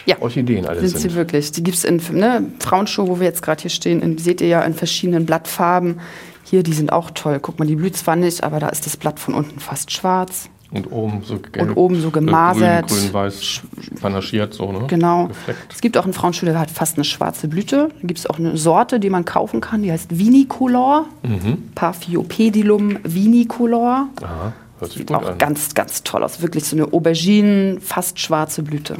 Ja. 0.07 0.17
Orchideen 0.21 0.67
alle 0.67 0.81
Sind 0.81 0.99
sind. 0.99 1.11
sie 1.11 1.15
wirklich. 1.17 1.53
Die 1.53 1.63
gibt 1.63 1.77
es 1.77 1.85
in 1.85 2.01
ne, 2.13 2.45
Frauenschuh, 2.61 3.07
wo 3.09 3.19
wir 3.21 3.27
jetzt 3.27 3.43
gerade 3.43 3.61
hier 3.63 3.71
stehen, 3.71 4.01
in, 4.03 4.19
seht 4.19 4.41
ihr 4.41 4.49
ja 4.49 4.63
in 4.63 4.73
verschiedenen 4.75 5.27
Blattfarben. 5.27 6.01
Hier, 6.45 6.63
die 6.63 6.73
sind 6.73 6.93
auch 6.93 7.11
toll. 7.11 7.39
Guck 7.43 7.59
mal, 7.59 7.67
die 7.67 7.75
blüht 7.77 7.97
zwar 7.97 8.15
nicht, 8.17 8.45
aber 8.45 8.61
da 8.61 8.69
ist 8.69 8.87
das 8.87 8.97
Blatt 8.97 9.19
von 9.19 9.35
unten 9.35 9.59
fast 9.59 9.91
schwarz. 9.91 10.49
Und 10.71 10.91
oben 10.91 11.23
so 11.23 11.39
gelb, 11.39 11.69
Und 11.69 11.77
oben 11.77 12.01
so 12.01 12.09
äh, 12.09 12.11
gemasert. 12.13 12.89
Grün, 12.89 12.99
grün, 12.99 13.13
weiß, 13.13 13.61
panaschiert 14.01 14.53
so, 14.55 14.73
ne? 14.73 14.85
Genau. 14.89 15.29
Gefleckt. 15.29 15.73
Es 15.73 15.81
gibt 15.81 15.97
auch 15.97 16.05
einen 16.05 16.13
Frauenschuh, 16.13 16.45
der 16.47 16.59
hat 16.59 16.71
fast 16.71 16.97
eine 16.97 17.05
schwarze 17.05 17.47
Blüte. 17.49 17.89
Da 18.01 18.07
gibt 18.07 18.19
es 18.19 18.27
auch 18.27 18.39
eine 18.39 18.57
Sorte, 18.57 18.99
die 19.01 19.09
man 19.11 19.25
kaufen 19.25 19.61
kann, 19.61 19.83
die 19.83 19.93
heißt 19.93 20.19
Vinicolor. 20.19 21.07
Mhm. 21.23 21.71
Paphiopedilum 21.77 22.99
vinicolor. 23.05 24.09
Aha, 24.23 24.53
hört 24.81 24.91
sich 24.91 25.01
Sieht 25.01 25.13
auch 25.13 25.25
an. 25.27 25.39
ganz, 25.39 25.75
ganz 25.75 26.03
toll 26.03 26.23
aus. 26.25 26.43
Wirklich 26.43 26.65
so 26.65 26.77
eine 26.77 26.93
Aubergine, 26.93 27.79
fast 27.81 28.19
schwarze 28.19 28.63
Blüte. 28.63 28.97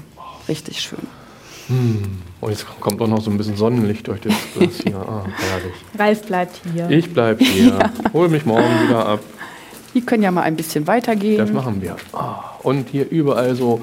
Richtig 0.49 0.81
schön. 0.81 0.99
Und 2.41 2.51
jetzt 2.51 2.65
kommt 2.81 3.01
auch 3.03 3.09
noch 3.09 3.21
so 3.21 3.29
ein 3.31 3.37
bisschen 3.39 3.57
Sonnenlicht 3.57 4.07
durch 4.07 4.21
das 4.21 4.33
Glas 4.55 4.75
hier. 4.85 4.97
Ah, 4.97 5.25
herrlich. 5.51 5.73
Ralf 5.99 6.23
bleibt 6.23 6.61
hier. 6.73 6.89
Ich 6.91 7.13
bleib 7.13 7.41
hier. 7.41 7.91
Hol 8.13 8.29
mich 8.29 8.47
morgen 8.47 8.83
wieder 8.87 9.05
ab. 9.07 9.21
Die 9.95 10.01
können 10.03 10.23
ja 10.23 10.31
mal 10.31 10.43
ein 10.43 10.55
bisschen 10.57 10.87
weitergehen. 10.87 11.39
Das 11.39 11.51
machen 11.53 11.83
wir. 11.83 11.97
Ah, 12.13 12.53
Und 12.63 12.91
hier 12.91 13.11
überall 13.11 13.57
so 13.57 13.81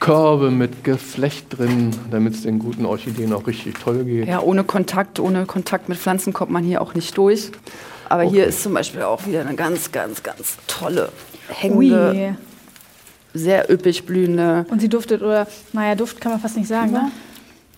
Körbe 0.00 0.50
mit 0.50 0.84
Geflecht 0.84 1.46
drin, 1.56 1.92
damit 2.10 2.34
es 2.34 2.42
den 2.42 2.58
guten 2.58 2.84
Orchideen 2.84 3.32
auch 3.32 3.46
richtig 3.46 3.76
toll 3.82 4.04
geht. 4.04 4.28
Ja, 4.28 4.40
ohne 4.40 4.64
Kontakt, 4.64 5.18
ohne 5.18 5.46
Kontakt 5.46 5.88
mit 5.88 5.96
Pflanzen 5.96 6.34
kommt 6.34 6.50
man 6.50 6.62
hier 6.64 6.82
auch 6.82 6.92
nicht 6.94 7.16
durch. 7.16 7.52
Aber 8.10 8.22
hier 8.22 8.40
Okay. 8.42 8.48
ist 8.50 8.62
zum 8.62 8.74
Beispiel 8.74 9.00
auch 9.02 9.24
wieder 9.26 9.40
eine 9.40 9.54
ganz, 9.54 9.92
ganz, 9.92 10.22
ganz 10.22 10.58
tolle, 10.66 11.08
hängende, 11.48 12.10
Ui. 12.10 12.34
Sehr 13.34 13.70
üppig 13.70 14.06
blühende. 14.06 14.64
Und 14.70 14.80
sie 14.80 14.88
duftet, 14.88 15.20
oder, 15.22 15.46
naja, 15.72 15.94
Duft 15.96 16.20
kann 16.20 16.32
man 16.32 16.40
fast 16.40 16.56
nicht 16.56 16.68
sagen, 16.68 16.92
ne? 16.92 17.10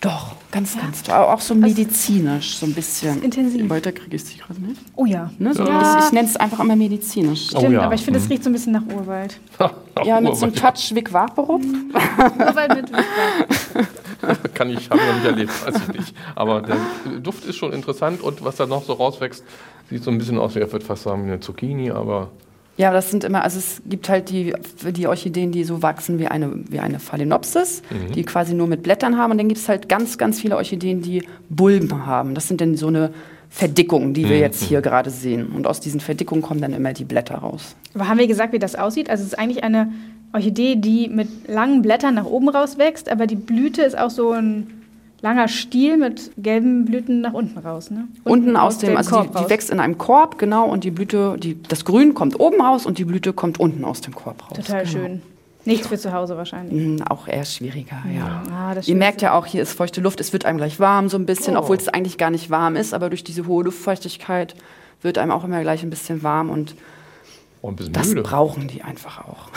Doch, 0.02 0.34
ganz, 0.52 0.78
ganz 0.78 1.02
toll. 1.02 1.14
Auch 1.14 1.40
so 1.40 1.54
medizinisch, 1.54 2.58
so 2.58 2.66
ein 2.66 2.74
bisschen. 2.74 3.22
intensiv. 3.22 3.68
Weiter 3.70 3.92
kriege 3.92 4.14
ich 4.14 4.24
sie 4.24 4.36
gerade 4.36 4.60
nicht. 4.60 4.78
Oh 4.94 5.06
ja. 5.06 5.30
Ne? 5.38 5.54
So 5.54 5.62
ein 5.62 5.68
Ja. 5.68 5.78
bisschen, 5.78 5.98
ich 6.08 6.12
nenne 6.12 6.28
es 6.28 6.36
einfach 6.36 6.60
immer 6.60 6.76
medizinisch. 6.76 7.48
Oh 7.54 7.58
Stimmt, 7.60 7.72
ja. 7.72 7.80
aber 7.80 7.94
ich 7.94 8.02
finde, 8.04 8.18
es 8.20 8.26
Mhm. 8.26 8.32
riecht 8.32 8.44
so 8.44 8.50
ein 8.50 8.52
bisschen 8.52 8.72
nach 8.74 8.82
Urwald. 8.94 9.40
Ja, 10.04 10.20
mit 10.20 10.36
so 10.36 10.44
einem 10.44 10.54
Touch 10.54 10.94
Vic 10.94 11.10
Vaporub. 11.10 11.62
Urwald 11.64 12.74
mit 12.76 12.92
Kann 14.54 14.68
ich, 14.68 14.90
habe 14.90 15.00
ich 15.00 15.06
noch 15.06 15.14
nicht 15.14 15.24
erlebt, 15.24 15.66
weiß 15.66 15.74
ich 15.88 15.98
nicht. 15.98 16.14
Aber 16.34 16.60
der 16.60 16.76
Duft 17.22 17.46
ist 17.46 17.56
schon 17.56 17.72
interessant 17.72 18.20
und 18.20 18.44
was 18.44 18.56
da 18.56 18.66
noch 18.66 18.84
so 18.84 18.92
rauswächst, 18.92 19.42
sieht 19.88 20.04
so 20.04 20.10
ein 20.10 20.18
bisschen 20.18 20.38
aus, 20.38 20.54
wie 20.54 20.60
ich 20.60 20.70
würde 20.70 20.84
fast 20.84 21.04
sagen, 21.04 21.24
wie 21.24 21.28
eine 21.28 21.40
Zucchini, 21.40 21.90
aber 21.90 22.30
Ja, 22.76 22.92
das 22.92 23.10
sind 23.10 23.24
immer, 23.24 23.42
also 23.42 23.58
es 23.58 23.80
gibt 23.86 24.08
halt 24.08 24.28
die, 24.28 24.52
die 24.90 25.06
Orchideen, 25.06 25.50
die 25.50 25.64
so 25.64 25.82
wachsen 25.82 26.18
wie 26.18 26.26
eine, 26.26 26.52
wie 26.68 26.78
eine 26.78 26.98
Phalaenopsis, 26.98 27.82
die 28.14 28.22
quasi 28.22 28.54
nur 28.54 28.66
mit 28.66 28.82
Blättern 28.82 29.16
haben. 29.16 29.30
Und 29.32 29.38
dann 29.38 29.48
gibt 29.48 29.60
es 29.60 29.68
halt 29.68 29.88
ganz, 29.88 30.18
ganz 30.18 30.40
viele 30.40 30.56
Orchideen, 30.56 31.00
die 31.00 31.22
Bulben 31.48 32.04
haben. 32.06 32.34
Das 32.34 32.48
sind 32.48 32.60
dann 32.60 32.76
so 32.76 32.88
eine 32.88 33.12
Verdickung, 33.48 34.12
die 34.12 34.28
wir 34.28 34.38
jetzt 34.38 34.62
hier 34.62 34.82
gerade 34.82 35.08
sehen. 35.08 35.46
Und 35.46 35.66
aus 35.66 35.80
diesen 35.80 36.00
Verdickungen 36.00 36.42
kommen 36.42 36.60
dann 36.60 36.74
immer 36.74 36.92
die 36.92 37.04
Blätter 37.04 37.36
raus. 37.36 37.76
Aber 37.94 38.08
haben 38.08 38.18
wir 38.18 38.26
gesagt, 38.26 38.52
wie 38.52 38.58
das 38.58 38.74
aussieht? 38.74 39.08
Also 39.08 39.22
es 39.22 39.28
ist 39.28 39.38
eigentlich 39.38 39.64
eine 39.64 39.92
Orchidee, 40.34 40.76
die 40.76 41.08
mit 41.08 41.48
langen 41.48 41.80
Blättern 41.80 42.16
nach 42.16 42.26
oben 42.26 42.50
raus 42.50 42.76
wächst, 42.76 43.08
aber 43.08 43.26
die 43.26 43.36
Blüte 43.36 43.82
ist 43.82 43.96
auch 43.96 44.10
so 44.10 44.32
ein 44.32 44.66
langer 45.22 45.48
Stiel 45.48 45.96
mit 45.96 46.30
gelben 46.36 46.84
Blüten 46.84 47.20
nach 47.20 47.32
unten 47.32 47.58
raus. 47.58 47.90
Ne? 47.90 48.08
Unten 48.24 48.56
aus 48.56 48.78
dem, 48.78 48.96
also 48.96 49.10
Korb 49.16 49.36
die, 49.36 49.44
die 49.44 49.50
wächst 49.50 49.70
in 49.70 49.80
einem 49.80 49.98
Korb, 49.98 50.38
genau, 50.38 50.68
und 50.68 50.84
die 50.84 50.90
Blüte, 50.90 51.36
die, 51.38 51.60
das 51.62 51.84
Grün 51.84 52.14
kommt 52.14 52.38
oben 52.38 52.60
raus 52.60 52.86
und 52.86 52.98
die 52.98 53.04
Blüte 53.04 53.32
kommt 53.32 53.58
unten 53.58 53.84
aus 53.84 54.00
dem 54.00 54.14
Korb 54.14 54.42
raus. 54.50 54.56
Total 54.56 54.84
genau. 54.84 54.90
schön. 54.92 55.22
Nichts 55.64 55.88
für 55.88 55.98
zu 55.98 56.12
Hause 56.12 56.36
wahrscheinlich. 56.36 56.80
Mhm, 56.80 57.02
Auch 57.02 57.26
eher 57.26 57.44
schwieriger, 57.44 57.96
ja. 58.16 58.42
Ah, 58.52 58.74
das 58.74 58.86
Ihr 58.86 58.94
merkt 58.94 59.20
ja 59.20 59.32
auch, 59.36 59.46
hier 59.46 59.62
ist 59.62 59.72
feuchte 59.72 60.00
Luft, 60.00 60.20
es 60.20 60.32
wird 60.32 60.44
einem 60.44 60.58
gleich 60.58 60.78
warm 60.78 61.08
so 61.08 61.16
ein 61.16 61.26
bisschen, 61.26 61.56
Oh. 61.56 61.60
obwohl 61.60 61.76
es 61.76 61.88
eigentlich 61.88 62.18
gar 62.18 62.30
nicht 62.30 62.50
warm 62.50 62.76
ist, 62.76 62.94
aber 62.94 63.08
durch 63.08 63.24
diese 63.24 63.48
hohe 63.48 63.64
Luftfeuchtigkeit 63.64 64.54
wird 65.02 65.18
einem 65.18 65.32
auch 65.32 65.42
immer 65.42 65.60
gleich 65.62 65.82
ein 65.82 65.90
bisschen 65.90 66.22
warm 66.22 66.50
und 66.50 66.76
ein 67.64 67.74
bisschen 67.74 67.92
das 67.94 68.08
müde. 68.10 68.22
brauchen 68.22 68.68
die 68.68 68.82
einfach 68.82 69.24
auch. 69.26 69.48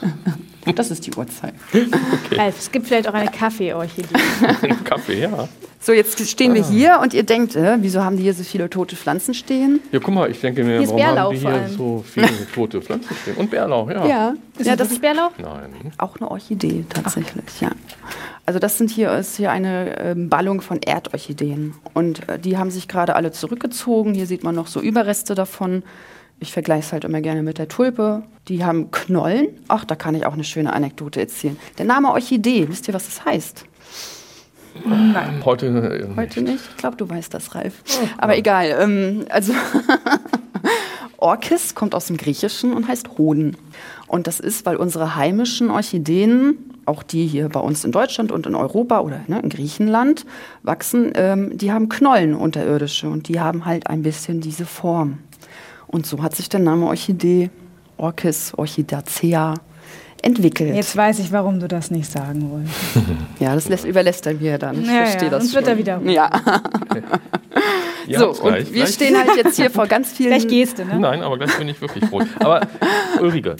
das 0.74 0.90
ist 0.90 1.06
die 1.06 1.12
Uhrzeit. 1.12 1.54
Ralf, 2.32 2.58
es 2.58 2.70
gibt 2.70 2.86
vielleicht 2.86 3.08
auch 3.08 3.14
eine 3.14 3.30
Kaffeeorchidee. 3.30 4.08
Kaffee, 4.84 5.22
ja. 5.22 5.48
So, 5.80 5.92
jetzt 5.92 6.20
stehen 6.28 6.54
wir 6.54 6.64
hier 6.64 6.98
und 7.00 7.14
ihr 7.14 7.22
denkt, 7.22 7.54
äh, 7.54 7.76
wieso 7.80 8.02
haben 8.02 8.16
die 8.16 8.24
hier 8.24 8.34
so 8.34 8.42
viele 8.42 8.68
tote 8.68 8.96
Pflanzen 8.96 9.32
stehen? 9.32 9.80
Ja, 9.92 10.00
guck 10.00 10.12
mal, 10.12 10.28
ich 10.28 10.40
denke 10.40 10.64
mir, 10.64 10.72
Hier 10.72 10.80
ist 10.82 10.88
warum 10.88 11.02
haben 11.02 11.14
Bärlauch 11.14 11.30
die 11.30 11.38
vor 11.38 11.52
hier 11.52 11.68
so 11.68 12.04
viele 12.06 12.28
tote 12.54 12.82
Pflanzen 12.82 13.16
stehen? 13.22 13.36
Und 13.36 13.50
Bärlauch, 13.50 13.88
ja. 13.90 14.34
Ist 14.58 14.66
ja 14.66 14.74
das 14.74 14.88
das 14.88 14.98
Bärlauch? 14.98 15.30
Nein. 15.38 15.92
auch 15.98 16.16
eine 16.16 16.30
Orchidee 16.30 16.84
tatsächlich, 16.88 17.60
ja. 17.60 17.70
Also 18.44 18.58
das 18.58 18.78
sind 18.78 18.90
hier 18.90 19.12
ist 19.12 19.36
hier 19.36 19.52
eine 19.52 19.98
ähm, 20.00 20.28
Ballung 20.28 20.62
von 20.62 20.80
Erdorchideen 20.82 21.74
und 21.94 22.28
äh, 22.28 22.38
die 22.38 22.56
haben 22.56 22.70
sich 22.70 22.88
gerade 22.88 23.14
alle 23.14 23.30
zurückgezogen. 23.30 24.14
Hier 24.14 24.26
sieht 24.26 24.42
man 24.42 24.54
noch 24.54 24.66
so 24.66 24.80
Überreste 24.80 25.34
davon. 25.34 25.84
Ich 26.40 26.52
vergleiche 26.52 26.80
es 26.80 26.92
halt 26.92 27.04
immer 27.04 27.20
gerne 27.20 27.42
mit 27.42 27.58
der 27.58 27.68
Tulpe. 27.68 28.22
Die 28.46 28.64
haben 28.64 28.90
Knollen. 28.90 29.48
Ach, 29.66 29.84
da 29.84 29.96
kann 29.96 30.14
ich 30.14 30.24
auch 30.24 30.34
eine 30.34 30.44
schöne 30.44 30.72
Anekdote 30.72 31.20
erzählen. 31.20 31.58
Der 31.78 31.84
Name 31.84 32.10
Orchidee, 32.10 32.68
wisst 32.68 32.86
ihr, 32.88 32.94
was 32.94 33.06
das 33.06 33.24
heißt? 33.24 33.64
Heute, 35.44 35.66
äh, 35.66 36.16
Heute 36.16 36.42
nicht. 36.42 36.60
Ich 36.70 36.76
glaube, 36.76 36.96
du 36.96 37.08
weißt 37.08 37.34
das, 37.34 37.54
Ralf. 37.54 37.82
Aber 38.18 38.36
egal. 38.36 38.76
Ähm, 38.80 39.24
also 39.28 39.52
Orchis 41.16 41.74
kommt 41.74 41.94
aus 41.96 42.06
dem 42.06 42.16
Griechischen 42.16 42.72
und 42.72 42.86
heißt 42.86 43.18
Hoden. 43.18 43.56
Und 44.06 44.28
das 44.28 44.38
ist, 44.38 44.64
weil 44.66 44.76
unsere 44.76 45.16
heimischen 45.16 45.70
Orchideen, 45.70 46.56
auch 46.84 47.02
die 47.02 47.26
hier 47.26 47.48
bei 47.48 47.60
uns 47.60 47.84
in 47.84 47.90
Deutschland 47.92 48.30
und 48.30 48.46
in 48.46 48.54
Europa 48.54 49.00
oder 49.00 49.22
ne, 49.26 49.40
in 49.40 49.48
Griechenland 49.48 50.24
wachsen, 50.62 51.10
ähm, 51.14 51.58
die 51.58 51.72
haben 51.72 51.88
Knollen 51.88 52.34
unterirdische 52.34 53.08
und 53.08 53.28
die 53.28 53.40
haben 53.40 53.64
halt 53.64 53.88
ein 53.88 54.02
bisschen 54.02 54.40
diese 54.40 54.64
Form. 54.64 55.18
Und 55.88 56.06
so 56.06 56.22
hat 56.22 56.36
sich 56.36 56.48
der 56.48 56.60
Name 56.60 56.86
Orchidee, 56.86 57.50
Orchis, 57.96 58.52
Orchidacea 58.56 59.54
entwickelt. 60.22 60.74
Jetzt 60.74 60.96
weiß 60.96 61.18
ich, 61.20 61.32
warum 61.32 61.60
du 61.60 61.68
das 61.68 61.90
nicht 61.90 62.10
sagen 62.10 62.50
wolltest. 62.50 62.74
Ja, 63.40 63.54
das 63.54 63.68
lässt, 63.68 63.84
überlässt 63.84 64.26
er 64.26 64.34
mir 64.34 64.58
dann. 64.58 64.80
Ich 64.82 64.86
Ja, 64.88 65.04
verstehe 65.06 65.24
ja, 65.24 65.30
das 65.30 65.42
sonst 65.44 65.54
wird 65.54 65.68
er 65.68 65.78
wieder- 65.78 66.00
Ja. 66.04 66.28
ihr 68.06 68.18
so, 68.18 68.30
und 68.30 68.42
gleich. 68.42 68.66
wir 68.72 68.72
Gleich- 68.82 68.94
stehen 68.94 69.16
halt 69.16 69.36
jetzt 69.36 69.56
hier 69.56 69.70
vor 69.70 69.86
ganz 69.86 70.12
vielen. 70.12 70.30
Vielleicht 70.30 70.48
gehst 70.48 70.78
du, 70.78 70.84
ne? 70.84 70.98
Nein, 70.98 71.22
aber 71.22 71.38
gleich 71.38 71.56
bin 71.56 71.68
ich 71.68 71.80
wirklich 71.80 72.10
rot. 72.10 72.26
Aber 72.40 72.60
Ulrike, 73.20 73.56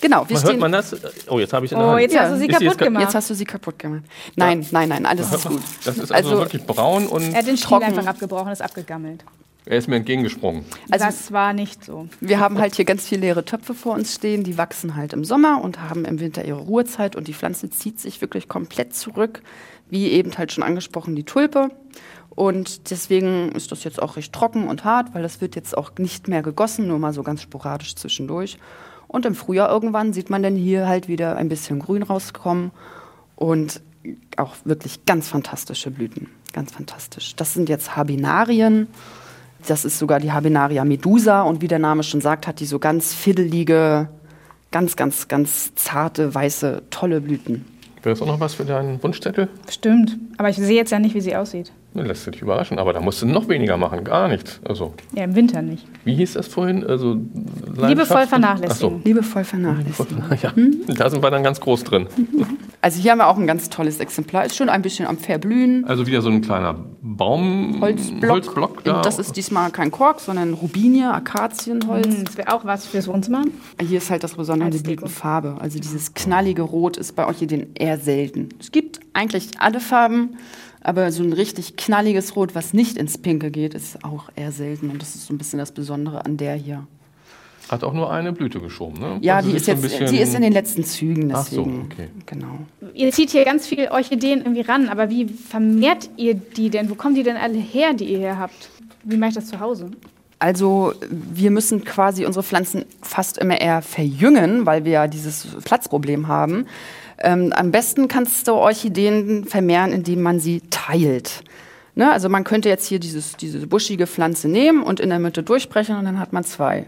Genau, 0.00 0.26
wir 0.28 0.34
man 0.34 0.40
stehen. 0.40 0.50
hört 0.52 0.60
man 0.60 0.72
das? 0.72 0.96
Oh, 1.28 1.38
jetzt 1.38 1.52
habe 1.52 1.66
ich 1.66 1.72
in 1.72 1.78
der 1.78 1.86
Oh, 1.86 1.90
Hand. 1.92 2.00
jetzt 2.02 2.14
Ja. 2.14 2.22
hast 2.22 2.32
du 2.32 2.38
sie 2.38 2.46
Ist 2.46 2.58
sie 2.58 2.64
jetzt 2.64 2.70
kaputt 2.72 2.78
ka- 2.78 2.84
gemacht. 2.86 3.02
Jetzt 3.04 3.14
hast 3.14 3.30
du 3.30 3.34
sie 3.34 3.44
kaputt 3.44 3.78
gemacht. 3.78 4.02
Nein, 4.34 4.66
nein, 4.70 4.88
nein, 4.88 5.06
alles 5.06 5.32
ist 5.32 5.46
gut. 5.46 5.60
Das 5.84 5.96
ist 5.98 6.10
also, 6.10 6.30
Also- 6.30 6.38
wirklich 6.42 6.64
braun 6.64 7.06
und 7.06 7.32
er 7.32 7.38
hat 7.38 7.46
den 7.46 7.56
Stiel 7.56 7.68
trocken. 7.68 7.84
einfach 7.84 8.06
abgebrochen, 8.06 8.50
ist 8.50 8.62
abgegammelt. 8.62 9.24
Er 9.66 9.78
ist 9.78 9.88
mir 9.88 9.96
entgegengesprungen. 9.96 10.64
Also- 10.90 11.04
das 11.04 11.32
war 11.32 11.52
nicht 11.52 11.84
so. 11.84 12.08
Wir 12.20 12.40
haben 12.40 12.58
halt 12.58 12.74
hier 12.76 12.84
ganz 12.84 13.06
viele 13.06 13.22
leere 13.22 13.44
Töpfe 13.44 13.74
vor 13.74 13.94
uns 13.94 14.14
stehen, 14.14 14.44
die 14.44 14.58
wachsen 14.58 14.96
halt 14.96 15.12
im 15.12 15.24
Sommer 15.24 15.62
und 15.62 15.80
haben 15.80 16.04
im 16.04 16.20
Winter 16.20 16.44
ihre 16.44 16.60
Ruhezeit 16.60 17.16
und 17.16 17.28
die 17.28 17.34
Pflanze 17.34 17.70
zieht 17.70 18.00
sich 18.00 18.20
wirklich 18.20 18.48
komplett 18.48 18.94
zurück, 18.94 19.42
wie 19.88 20.08
eben 20.08 20.36
halt 20.38 20.52
schon 20.52 20.64
angesprochen 20.64 21.16
die 21.16 21.24
Tulpe. 21.24 21.70
Und 22.30 22.90
deswegen 22.90 23.50
ist 23.52 23.72
das 23.72 23.84
jetzt 23.84 24.00
auch 24.00 24.16
recht 24.16 24.32
trocken 24.32 24.68
und 24.68 24.84
hart, 24.84 25.14
weil 25.14 25.22
das 25.22 25.40
wird 25.40 25.56
jetzt 25.56 25.76
auch 25.76 25.90
nicht 25.98 26.28
mehr 26.28 26.42
gegossen, 26.42 26.86
nur 26.86 26.98
mal 26.98 27.12
so 27.12 27.22
ganz 27.22 27.42
sporadisch 27.42 27.96
zwischendurch. 27.96 28.56
Und 29.08 29.26
im 29.26 29.34
Frühjahr 29.34 29.68
irgendwann 29.68 30.12
sieht 30.12 30.30
man 30.30 30.42
dann 30.42 30.54
hier 30.54 30.86
halt 30.86 31.08
wieder 31.08 31.36
ein 31.36 31.48
bisschen 31.48 31.80
Grün 31.80 32.04
rauskommen 32.04 32.70
und 33.34 33.82
auch 34.36 34.54
wirklich 34.64 35.04
ganz 35.04 35.28
fantastische 35.28 35.90
Blüten. 35.90 36.28
Ganz 36.52 36.72
fantastisch. 36.72 37.34
Das 37.36 37.52
sind 37.52 37.68
jetzt 37.68 37.96
Habinarien. 37.96 38.86
Das 39.66 39.84
ist 39.84 39.98
sogar 39.98 40.20
die 40.20 40.32
Habinaria 40.32 40.84
medusa 40.84 41.42
und 41.42 41.62
wie 41.62 41.68
der 41.68 41.78
Name 41.78 42.02
schon 42.02 42.20
sagt, 42.20 42.46
hat 42.46 42.60
die 42.60 42.66
so 42.66 42.78
ganz 42.78 43.14
fiddelige, 43.14 44.08
ganz, 44.70 44.96
ganz, 44.96 45.28
ganz 45.28 45.74
zarte, 45.74 46.34
weiße, 46.34 46.82
tolle 46.90 47.20
Blüten. 47.20 47.64
Wäre 48.02 48.14
das 48.14 48.22
auch 48.22 48.26
noch 48.26 48.40
was 48.40 48.54
für 48.54 48.64
deinen 48.64 49.02
Wunschzettel? 49.02 49.48
Stimmt. 49.68 50.18
Aber 50.38 50.48
ich 50.48 50.56
sehe 50.56 50.76
jetzt 50.76 50.90
ja 50.90 50.98
nicht, 50.98 51.14
wie 51.14 51.20
sie 51.20 51.36
aussieht. 51.36 51.72
Dann 51.94 52.06
lässt 52.06 52.26
du 52.26 52.30
dich 52.30 52.40
überraschen. 52.42 52.78
Aber 52.78 52.92
da 52.92 53.00
musst 53.00 53.20
du 53.22 53.26
noch 53.26 53.48
weniger 53.48 53.76
machen. 53.76 54.04
Gar 54.04 54.28
nichts. 54.28 54.60
Also, 54.68 54.94
Ja, 55.14 55.24
im 55.24 55.34
Winter 55.34 55.60
nicht. 55.62 55.84
wie 56.04 56.14
hieß 56.14 56.34
das 56.34 56.46
vorhin? 56.46 56.84
Also, 56.86 57.16
Liebevoll 57.76 58.26
vernachlässigen. 58.26 59.02
Liebevoll 59.04 59.44
vernachlässigen. 59.44 60.22
Ach 60.30 60.36
so. 60.38 60.46
Ja, 60.46 60.52
da 60.94 61.10
sind 61.10 61.22
wir 61.22 61.30
dann 61.30 61.42
ganz 61.42 61.60
groß 61.60 61.84
drin. 61.84 62.06
Also 62.82 62.98
hier 63.02 63.10
haben 63.10 63.18
wir 63.18 63.26
auch 63.26 63.36
ein 63.36 63.46
ganz 63.46 63.68
tolles 63.68 64.00
Exemplar. 64.00 64.46
Ist 64.46 64.56
schon 64.56 64.70
ein 64.70 64.80
bisschen 64.80 65.06
am 65.06 65.18
Verblühen. 65.18 65.84
Also 65.84 66.06
wieder 66.06 66.22
so 66.22 66.30
ein 66.30 66.40
kleiner 66.40 66.74
Baum, 67.02 67.76
Holzblock. 67.78 68.30
Holzblock 68.30 68.84
da. 68.84 69.02
Das 69.02 69.18
ist 69.18 69.36
diesmal 69.36 69.70
kein 69.70 69.90
Kork, 69.90 70.18
sondern 70.18 70.54
Rubinie, 70.54 71.12
Akazienholz. 71.12 72.06
Hm, 72.06 72.24
Das 72.24 72.38
wäre 72.38 72.54
auch 72.54 72.64
was 72.64 72.86
fürs 72.86 73.06
Wohnzimmer. 73.06 73.42
Hier 73.86 73.98
ist 73.98 74.08
halt 74.08 74.24
das 74.24 74.32
Besondere, 74.32 74.70
die. 74.70 74.78
Blütenfarbe. 74.78 75.56
Also 75.60 75.78
dieses 75.78 76.14
knallige 76.14 76.62
Rot 76.62 76.96
ist 76.96 77.14
bei 77.16 77.26
Orchideen 77.26 77.66
eher 77.74 77.98
selten. 77.98 78.48
Es 78.58 78.72
gibt 78.72 79.00
eigentlich 79.12 79.50
alle 79.60 79.80
Farben, 79.80 80.38
aber 80.82 81.12
so 81.12 81.22
ein 81.22 81.32
richtig 81.32 81.76
knalliges 81.76 82.36
Rot, 82.36 82.54
was 82.54 82.72
nicht 82.72 82.96
ins 82.96 83.18
Pinke 83.18 83.50
geht, 83.50 83.74
ist 83.74 84.04
auch 84.04 84.30
eher 84.36 84.52
selten. 84.52 84.90
Und 84.90 85.02
das 85.02 85.14
ist 85.14 85.26
so 85.26 85.34
ein 85.34 85.38
bisschen 85.38 85.58
das 85.58 85.72
Besondere 85.72 86.24
an 86.24 86.36
der 86.36 86.54
hier. 86.54 86.86
Hat 87.68 87.84
auch 87.84 87.92
nur 87.92 88.10
eine 88.10 88.32
Blüte 88.32 88.58
geschoben, 88.60 88.98
ne? 88.98 89.18
Ja, 89.20 89.36
Also 89.36 89.50
die 89.50 89.56
ist 89.56 89.66
jetzt, 89.68 89.82
bisschen- 89.82 90.10
die 90.10 90.18
ist 90.18 90.34
in 90.34 90.42
den 90.42 90.52
letzten 90.52 90.82
Zügen, 90.82 91.32
Ach 91.32 91.46
so, 91.46 91.62
deswegen. 91.62 91.82
okay. 91.92 92.08
Genau. 92.26 92.58
Ihr 92.94 93.12
zieht 93.12 93.30
hier 93.30 93.44
ganz 93.44 93.66
viele 93.68 93.92
Orchideen 93.92 94.40
irgendwie 94.40 94.62
ran, 94.62 94.88
aber 94.88 95.08
wie 95.08 95.26
vermehrt 95.28 96.10
ihr 96.16 96.34
die 96.34 96.70
denn? 96.70 96.90
Wo 96.90 96.96
kommen 96.96 97.14
die 97.14 97.22
denn 97.22 97.36
alle 97.36 97.58
her, 97.58 97.92
die 97.94 98.06
ihr 98.06 98.18
hier 98.18 98.38
habt? 98.38 98.70
Wie 99.04 99.16
mache 99.16 99.28
ich 99.30 99.34
das 99.36 99.46
zu 99.46 99.60
Hause? 99.60 99.90
Also 100.40 100.94
wir 101.10 101.50
müssen 101.50 101.84
quasi 101.84 102.24
unsere 102.24 102.42
Pflanzen 102.42 102.86
fast 103.02 103.36
immer 103.38 103.60
eher 103.60 103.82
verjüngen, 103.82 104.64
weil 104.66 104.84
wir 104.84 104.92
ja 104.92 105.06
dieses 105.06 105.46
Platzproblem 105.64 106.26
haben. 106.28 106.66
Ähm, 107.22 107.52
am 107.54 107.70
besten 107.70 108.08
kannst 108.08 108.48
du 108.48 108.52
Orchideen 108.52 109.44
vermehren, 109.44 109.92
indem 109.92 110.22
man 110.22 110.40
sie 110.40 110.62
teilt. 110.70 111.42
Ne? 111.94 112.10
Also 112.10 112.28
man 112.28 112.44
könnte 112.44 112.68
jetzt 112.68 112.86
hier 112.86 112.98
dieses, 112.98 113.36
diese 113.36 113.66
buschige 113.66 114.06
Pflanze 114.06 114.48
nehmen 114.48 114.82
und 114.82 115.00
in 115.00 115.10
der 115.10 115.18
Mitte 115.18 115.42
durchbrechen 115.42 115.96
und 115.96 116.04
dann 116.06 116.18
hat 116.18 116.32
man 116.32 116.44
zwei. 116.44 116.86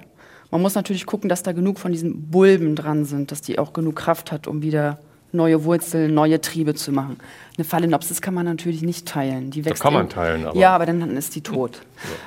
Man 0.50 0.62
muss 0.62 0.74
natürlich 0.74 1.06
gucken, 1.06 1.28
dass 1.28 1.42
da 1.42 1.52
genug 1.52 1.78
von 1.78 1.92
diesen 1.92 2.30
Bulben 2.30 2.76
dran 2.76 3.04
sind, 3.04 3.30
dass 3.30 3.40
die 3.42 3.58
auch 3.58 3.72
genug 3.72 3.96
Kraft 3.96 4.32
hat, 4.32 4.46
um 4.46 4.62
wieder 4.62 4.98
neue 5.34 5.64
Wurzeln, 5.64 6.12
neue 6.12 6.42
Triebe 6.42 6.74
zu 6.74 6.92
machen. 6.92 7.16
Eine 7.56 7.64
Phalaenopsis 7.64 8.20
kann 8.20 8.34
man 8.34 8.44
natürlich 8.44 8.82
nicht 8.82 9.08
teilen. 9.08 9.50
Die 9.50 9.64
wächst 9.64 9.82
kann 9.82 9.94
man 9.94 10.10
teilen, 10.10 10.44
aber- 10.46 10.58
Ja, 10.58 10.74
aber 10.74 10.84
dann, 10.84 11.16
ist 11.16 11.34
die 11.34 11.40
tot. 11.40 11.80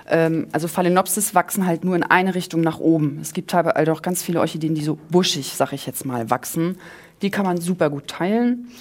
Ähm, 0.09 0.47
also 0.51 0.67
Phalaenopsis 0.67 1.35
wachsen 1.35 1.67
halt 1.67 1.83
nur 1.83 1.95
in 1.95 2.01
eine 2.01 2.33
Richtung 2.33 2.61
nach 2.61 2.79
oben. 2.79 3.19
Es 3.21 3.33
gibt 3.33 3.53
halt 3.53 3.89
auch 3.89 4.01
ganz 4.01 4.23
viele 4.23 4.39
Orchideen, 4.39 4.73
die 4.73 4.83
so 4.83 4.97
buschig, 5.11 5.53
sag 5.55 5.71
ich 5.73 5.85
jetzt 5.85 6.03
mal, 6.03 6.31
wachsen. 6.31 6.77
Die 7.21 7.29
kann 7.29 7.45
man 7.45 7.57
super 7.57 7.89
gut 7.89 8.07
teilen. 8.07 8.71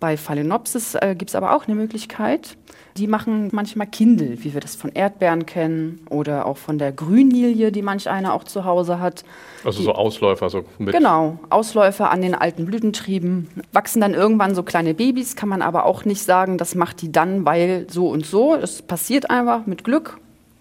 Bei 0.00 0.16
Phalaenopsis 0.16 0.94
äh, 0.94 1.14
gibt 1.14 1.30
es 1.30 1.34
aber 1.34 1.54
auch 1.54 1.66
eine 1.66 1.74
Möglichkeit. 1.76 2.56
Die 2.96 3.06
machen 3.06 3.50
manchmal 3.52 3.86
Kindel, 3.86 4.42
wie 4.42 4.54
wir 4.54 4.60
das 4.60 4.74
von 4.74 4.90
Erdbeeren 4.92 5.44
kennen 5.44 6.00
oder 6.08 6.46
auch 6.46 6.56
von 6.56 6.78
der 6.78 6.90
Grünlilie, 6.90 7.70
die 7.70 7.82
manch 7.82 8.08
einer 8.08 8.32
auch 8.32 8.44
zu 8.44 8.64
Hause 8.64 8.98
hat. 8.98 9.24
Also 9.62 9.82
so 9.82 9.92
Ausläufer, 9.92 10.48
so 10.48 10.64
mit. 10.78 10.94
Genau, 10.94 11.38
Ausläufer 11.50 12.10
an 12.10 12.22
den 12.22 12.34
alten 12.34 12.64
Blütentrieben. 12.64 13.48
Wachsen 13.72 14.00
dann 14.00 14.14
irgendwann 14.14 14.54
so 14.54 14.62
kleine 14.62 14.94
Babys, 14.94 15.36
kann 15.36 15.50
man 15.50 15.60
aber 15.60 15.84
auch 15.84 16.06
nicht 16.06 16.22
sagen, 16.22 16.56
das 16.56 16.74
macht 16.74 17.02
die 17.02 17.12
dann, 17.12 17.44
weil 17.44 17.86
so 17.90 18.08
und 18.08 18.24
so. 18.24 18.54
Es 18.54 18.80
passiert 18.80 19.28
einfach 19.28 19.66
mit 19.66 19.84
Glück. 19.84 20.18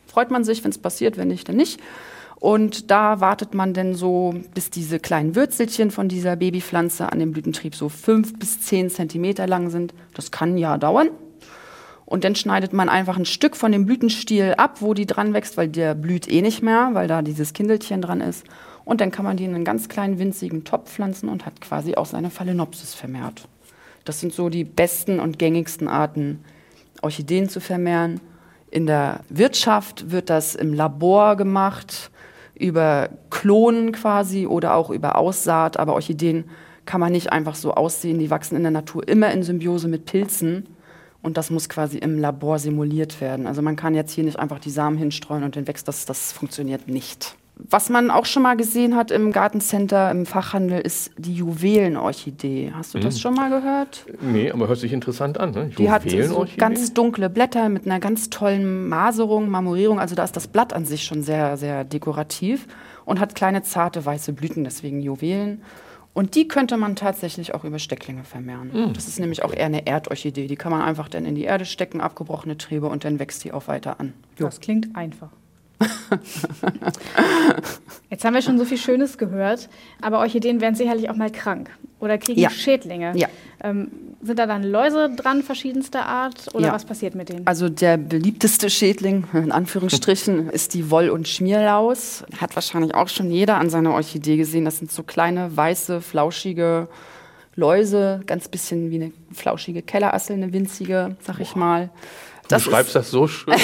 Freut 0.08 0.32
man 0.32 0.44
sich, 0.44 0.64
wenn 0.66 0.72
es 0.72 0.78
passiert, 0.78 1.16
wenn 1.16 1.30
nicht, 1.30 1.48
dann 1.48 1.56
nicht. 1.56 1.80
Und 2.40 2.90
da 2.90 3.20
wartet 3.20 3.54
man 3.54 3.74
dann 3.74 3.96
so, 3.96 4.34
bis 4.54 4.70
diese 4.70 5.00
kleinen 5.00 5.36
Würzelchen 5.36 5.92
von 5.92 6.08
dieser 6.08 6.38
Babypflanze 6.38 7.12
an 7.12 7.20
dem 7.20 7.32
Blütentrieb 7.32 7.76
so 7.76 7.90
fünf 7.90 8.40
bis 8.40 8.62
zehn 8.62 8.90
Zentimeter 8.90 9.46
lang 9.46 9.70
sind. 9.70 9.94
Das 10.14 10.32
kann 10.32 10.58
ja 10.58 10.78
dauern. 10.78 11.10
Und 12.06 12.24
dann 12.24 12.36
schneidet 12.36 12.74
man 12.74 12.90
einfach 12.90 13.18
ein 13.18 13.26
Stück 13.26 13.56
von 13.56 13.72
dem 13.72 13.86
Blütenstiel 13.86 14.56
ab, 14.58 14.78
wo 14.80 14.94
die 14.94 15.06
dran 15.06 15.34
wächst, 15.34 15.58
weil 15.58 15.68
der 15.68 15.94
blüht 15.94 16.32
eh 16.32 16.42
nicht 16.42 16.64
mehr, 16.64 16.90
weil 16.94 17.08
da 17.08 17.22
dieses 17.22 17.54
Kindelchen 17.54 18.02
dran 18.02 18.22
ist. 18.22 18.46
Und 18.84 19.02
dann 19.02 19.12
kann 19.12 19.26
man 19.26 19.38
die 19.38 19.44
in 19.44 19.54
einen 19.54 19.66
ganz 19.66 19.90
kleinen 19.90 20.18
winzigen 20.18 20.64
Topf 20.64 20.92
pflanzen 20.92 21.30
und 21.30 21.46
hat 21.46 21.62
quasi 21.62 21.94
auch 21.96 22.08
seine 22.08 22.32
Phalaenopsis 22.32 22.96
vermehrt. 22.96 23.48
Das 24.06 24.20
sind 24.20 24.34
so 24.34 24.50
die 24.50 24.64
besten 24.64 25.20
und 25.20 25.38
gängigsten 25.38 25.88
Arten, 25.88 26.44
Orchideen 27.04 27.50
zu 27.50 27.60
vermehren. 27.60 28.22
In 28.72 28.88
der 28.88 29.20
Wirtschaft 29.30 30.10
wird 30.10 30.32
das 30.32 30.56
im 30.56 30.74
Labor 30.74 31.36
gemacht, 31.36 32.10
über 32.60 33.10
Klonen 33.32 33.92
quasi 33.92 34.46
oder 34.46 34.76
auch 34.76 34.92
über 34.92 35.18
Aussaat. 35.18 35.78
Aber 35.78 35.94
Orchideen 35.94 36.46
kann 36.86 37.00
man 37.00 37.12
nicht 37.12 37.32
einfach 37.32 37.56
so 37.56 37.74
aussehen. 37.74 38.20
Die 38.20 38.30
wachsen 38.30 38.56
in 38.56 38.62
der 38.62 38.72
Natur 38.72 39.08
immer 39.08 39.32
in 39.32 39.42
Symbiose 39.42 39.88
mit 39.88 40.06
Pilzen. 40.06 40.68
Und 41.22 41.38
das 41.38 41.50
muss 41.50 41.68
quasi 41.68 41.98
im 41.98 42.20
Labor 42.20 42.60
simuliert 42.60 43.20
werden. 43.20 43.48
Also 43.48 43.62
man 43.62 43.76
kann 43.76 43.96
jetzt 43.96 44.12
hier 44.12 44.24
nicht 44.24 44.40
einfach 44.40 44.60
die 44.60 44.70
Samen 44.70 44.98
hinstreuen 44.98 45.44
und 45.44 45.56
dann 45.56 45.68
wächst 45.68 45.88
das. 45.88 46.06
Das 46.06 46.32
funktioniert 46.32 46.88
nicht. 46.88 47.36
Was 47.62 47.90
man 47.90 48.10
auch 48.10 48.26
schon 48.26 48.44
mal 48.44 48.56
gesehen 48.56 48.96
hat 48.96 49.12
im 49.12 49.34
Gartencenter, 49.34 50.10
im 50.12 50.26
Fachhandel, 50.26 50.80
ist 50.80 51.12
die 51.18 51.36
Juwelenorchidee. 51.36 52.72
Hast 52.74 52.94
du 52.94 53.00
das 53.00 53.20
schon 53.20 53.34
mal 53.34 53.50
gehört? 53.50 54.06
Nee, 54.22 54.50
aber 54.50 54.70
hört 54.70 54.80
sich 54.80 54.94
interessant 54.94 55.38
an. 55.38 55.52
Ne? 55.52 55.70
Die 55.78 55.92
hat 55.92 56.10
so 56.10 56.46
ganz 56.58 56.94
dunkle 56.94 57.30
Blätter 57.30 57.68
mit 57.68 57.86
einer 57.86 58.00
ganz 58.00 58.30
tollen 58.30 58.88
Maserung, 58.88 59.50
Marmorierung. 59.50 60.00
Also 60.00 60.16
da 60.16 60.24
ist 60.24 60.38
das 60.38 60.48
Blatt 60.48 60.72
an 60.72 60.86
sich 60.86 61.04
schon 61.04 61.22
sehr, 61.22 61.58
sehr 61.58 61.84
dekorativ 61.84 62.66
und 63.04 63.20
hat 63.20 63.36
kleine 63.36 63.62
zarte 63.62 64.06
weiße 64.06 64.32
Blüten, 64.32 64.64
deswegen 64.64 65.02
Juwelen. 65.02 65.62
Und 66.14 66.36
die 66.36 66.48
könnte 66.48 66.78
man 66.78 66.96
tatsächlich 66.96 67.54
auch 67.54 67.66
über 67.66 67.78
Stecklinge 67.78 68.24
vermehren. 68.24 68.72
Hm. 68.74 68.94
Das 68.94 69.08
ist 69.08 69.20
nämlich 69.20 69.44
auch 69.44 69.54
eher 69.54 69.66
eine 69.66 69.86
Erdorchidee. 69.86 70.48
Die 70.48 70.56
kann 70.56 70.72
man 70.72 70.82
einfach 70.82 71.10
dann 71.10 71.26
in 71.26 71.36
die 71.36 71.44
Erde 71.44 71.66
stecken, 71.66 72.02
abgebrochene 72.02 72.58
Triebe, 72.58 72.88
und 72.88 73.04
dann 73.04 73.20
wächst 73.20 73.44
die 73.44 73.52
auch 73.52 73.68
weiter 73.68 74.00
an. 74.00 74.14
Jo. 74.38 74.46
Das 74.46 74.60
klingt 74.60 74.96
einfach. 74.96 75.30
Jetzt 78.10 78.26
haben 78.26 78.34
wir 78.34 78.42
schon 78.42 78.58
so 78.58 78.66
viel 78.66 78.78
Schönes 78.78 79.18
gehört, 79.18 79.70
aber 80.02 80.20
Orchideen 80.20 80.62
werden 80.62 80.76
sicherlich 80.76 81.10
auch 81.10 81.16
mal 81.16 81.32
krank 81.32 81.70
oder 82.00 82.18
kriegen 82.18 82.40
Ja. 82.40 82.50
Schädlinge. 82.50 83.14
Ja. 83.16 83.28
Ähm, 83.64 83.90
sind 84.22 84.40
da 84.40 84.48
dann 84.48 84.64
Läuse 84.64 85.10
dran 85.16 85.44
verschiedenster 85.44 86.06
Art 86.06 86.54
oder 86.54 86.68
Ja. 86.68 86.74
was 86.74 86.86
passiert 86.86 87.16
mit 87.16 87.30
denen? 87.30 87.48
Also 87.48 87.70
der 87.70 87.98
beliebteste 87.98 88.70
Schädling, 88.70 89.26
in 89.34 89.52
Anführungsstrichen, 89.52 90.50
ist 90.50 90.74
die 90.74 90.90
Woll- 90.92 91.10
und 91.10 91.28
Schmierlaus. 91.28 92.24
Hat 92.42 92.56
wahrscheinlich 92.56 92.96
auch 92.96 93.08
schon 93.08 93.32
jeder 93.32 93.58
an 93.58 93.70
seiner 93.70 93.94
Orchidee 93.94 94.38
gesehen. 94.38 94.66
Das 94.66 94.80
sind 94.80 94.92
so 94.92 95.04
kleine, 95.04 95.56
weiße, 95.56 96.02
flauschige 96.02 96.88
Läuse, 97.56 98.22
ganz 98.26 98.48
bisschen 98.48 98.90
wie 98.92 98.96
eine 98.96 99.12
flauschige 99.32 99.82
Kellerassel, 99.82 100.36
eine 100.36 100.52
winzige, 100.52 101.16
sag 101.22 101.40
ich 101.40 101.56
mal. 101.56 101.90
Du 102.44 102.56
Das 102.56 102.64
schreibst 102.64 102.90
ist, 102.90 102.96
das 102.96 103.12
so 103.12 103.28
schön. 103.28 103.54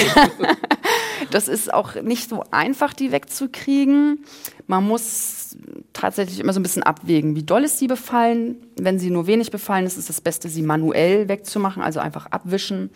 das 1.30 1.48
ist 1.48 1.72
auch 1.72 1.94
nicht 2.02 2.28
so 2.28 2.44
einfach, 2.50 2.92
die 2.92 3.12
wegzukriegen. 3.12 4.24
Man 4.66 4.86
muss 4.86 5.56
tatsächlich 5.92 6.40
immer 6.40 6.52
so 6.52 6.60
ein 6.60 6.62
bisschen 6.62 6.82
abwägen, 6.82 7.36
wie 7.36 7.42
doll 7.42 7.64
ist 7.64 7.78
sie 7.78 7.86
befallen. 7.86 8.56
Wenn 8.76 8.98
sie 8.98 9.10
nur 9.10 9.26
wenig 9.26 9.50
befallen 9.50 9.86
ist, 9.86 9.96
ist 9.96 10.08
das 10.08 10.20
Beste, 10.20 10.48
sie 10.48 10.62
manuell 10.62 11.28
wegzumachen, 11.28 11.82
also 11.82 12.00
einfach 12.00 12.26
abwischen 12.26 12.90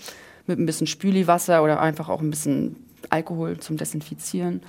mit 0.47 0.59
ein 0.59 0.67
bisschen 0.67 0.87
Spüliwasser 0.87 1.63
oder 1.63 1.81
einfach 1.81 2.09
auch 2.09 2.21
ein 2.21 2.31
bisschen 2.31 2.77
Alkohol 3.09 3.59
zum 3.59 3.77
Desinfizieren. 3.77 4.63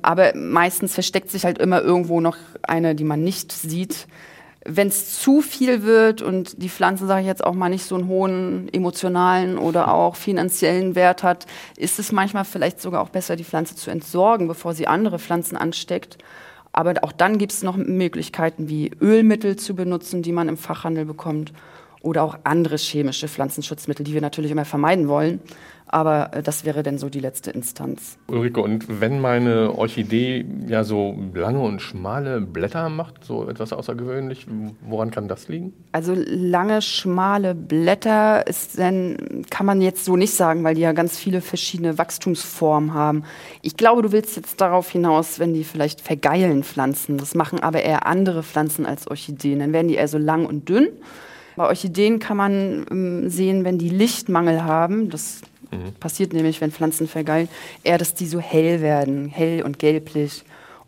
Aber 0.00 0.34
meistens 0.36 0.94
versteckt 0.94 1.30
sich 1.30 1.44
halt 1.44 1.58
immer 1.58 1.82
irgendwo 1.82 2.20
noch 2.20 2.36
eine, 2.62 2.94
die 2.94 3.04
man 3.04 3.22
nicht 3.22 3.52
sieht. 3.52 4.06
Wenn 4.70 4.88
es 4.88 5.20
zu 5.20 5.40
viel 5.40 5.82
wird 5.82 6.20
und 6.20 6.62
die 6.62 6.68
Pflanze, 6.68 7.06
sage 7.06 7.22
ich 7.22 7.26
jetzt 7.26 7.42
auch 7.42 7.54
mal, 7.54 7.70
nicht 7.70 7.84
so 7.84 7.94
einen 7.94 8.06
hohen 8.06 8.68
emotionalen 8.72 9.56
oder 9.56 9.92
auch 9.94 10.14
finanziellen 10.14 10.94
Wert 10.94 11.22
hat, 11.22 11.46
ist 11.76 11.98
es 11.98 12.12
manchmal 12.12 12.44
vielleicht 12.44 12.80
sogar 12.82 13.00
auch 13.00 13.08
besser, 13.08 13.34
die 13.34 13.44
Pflanze 13.44 13.76
zu 13.76 13.90
entsorgen, 13.90 14.46
bevor 14.46 14.74
sie 14.74 14.86
andere 14.86 15.18
Pflanzen 15.18 15.56
ansteckt. 15.56 16.18
Aber 16.72 16.94
auch 17.02 17.12
dann 17.12 17.38
gibt 17.38 17.52
es 17.52 17.62
noch 17.62 17.76
Möglichkeiten 17.76 18.68
wie 18.68 18.90
Ölmittel 19.00 19.56
zu 19.56 19.74
benutzen, 19.74 20.22
die 20.22 20.32
man 20.32 20.48
im 20.48 20.58
Fachhandel 20.58 21.06
bekommt 21.06 21.52
oder 22.02 22.22
auch 22.22 22.38
andere 22.44 22.76
chemische 22.76 23.28
Pflanzenschutzmittel, 23.28 24.04
die 24.04 24.14
wir 24.14 24.20
natürlich 24.20 24.50
immer 24.50 24.64
vermeiden 24.64 25.08
wollen. 25.08 25.40
Aber 25.88 26.30
äh, 26.34 26.42
das 26.42 26.64
wäre 26.64 26.82
dann 26.82 26.98
so 26.98 27.08
die 27.08 27.20
letzte 27.20 27.50
Instanz. 27.50 28.18
Ulrike, 28.28 28.60
und 28.60 29.00
wenn 29.00 29.20
meine 29.20 29.72
Orchidee 29.74 30.44
ja 30.66 30.84
so 30.84 31.18
lange 31.34 31.60
und 31.60 31.80
schmale 31.80 32.40
Blätter 32.40 32.88
macht, 32.90 33.24
so 33.24 33.48
etwas 33.48 33.72
außergewöhnlich, 33.72 34.46
woran 34.82 35.10
kann 35.10 35.28
das 35.28 35.48
liegen? 35.48 35.72
Also 35.92 36.14
lange, 36.14 36.82
schmale 36.82 37.54
Blätter 37.54 38.46
ist 38.46 38.78
dann, 38.78 39.44
kann 39.50 39.66
man 39.66 39.80
jetzt 39.80 40.04
so 40.04 40.16
nicht 40.16 40.34
sagen, 40.34 40.62
weil 40.62 40.74
die 40.74 40.82
ja 40.82 40.92
ganz 40.92 41.18
viele 41.18 41.40
verschiedene 41.40 41.96
Wachstumsformen 41.96 42.92
haben. 42.92 43.24
Ich 43.62 43.76
glaube, 43.76 44.02
du 44.02 44.12
willst 44.12 44.36
jetzt 44.36 44.60
darauf 44.60 44.90
hinaus, 44.90 45.38
wenn 45.38 45.54
die 45.54 45.64
vielleicht 45.64 46.02
vergeilen 46.02 46.64
Pflanzen. 46.64 47.16
Das 47.16 47.34
machen 47.34 47.60
aber 47.60 47.82
eher 47.82 48.06
andere 48.06 48.42
Pflanzen 48.42 48.84
als 48.84 49.08
Orchideen. 49.08 49.60
Dann 49.60 49.72
werden 49.72 49.88
die 49.88 49.94
eher 49.94 50.08
so 50.08 50.18
lang 50.18 50.44
und 50.44 50.68
dünn. 50.68 50.88
Bei 51.58 51.66
Orchideen 51.66 52.18
kann 52.20 52.36
man 52.36 52.86
ähm, 52.90 53.28
sehen, 53.28 53.64
wenn 53.64 53.78
die 53.78 53.90
Lichtmangel 53.90 54.64
haben, 54.64 55.10
das 55.10 55.42
passiert 56.00 56.32
nämlich, 56.32 56.60
wenn 56.62 56.70
Pflanzen 56.70 57.06
vergeilen, 57.08 57.48
eher, 57.82 57.98
dass 57.98 58.14
die 58.14 58.26
so 58.26 58.40
hell 58.40 58.80
werden, 58.80 59.28
hell 59.28 59.62
und 59.62 59.78
gelblich. 59.78 60.44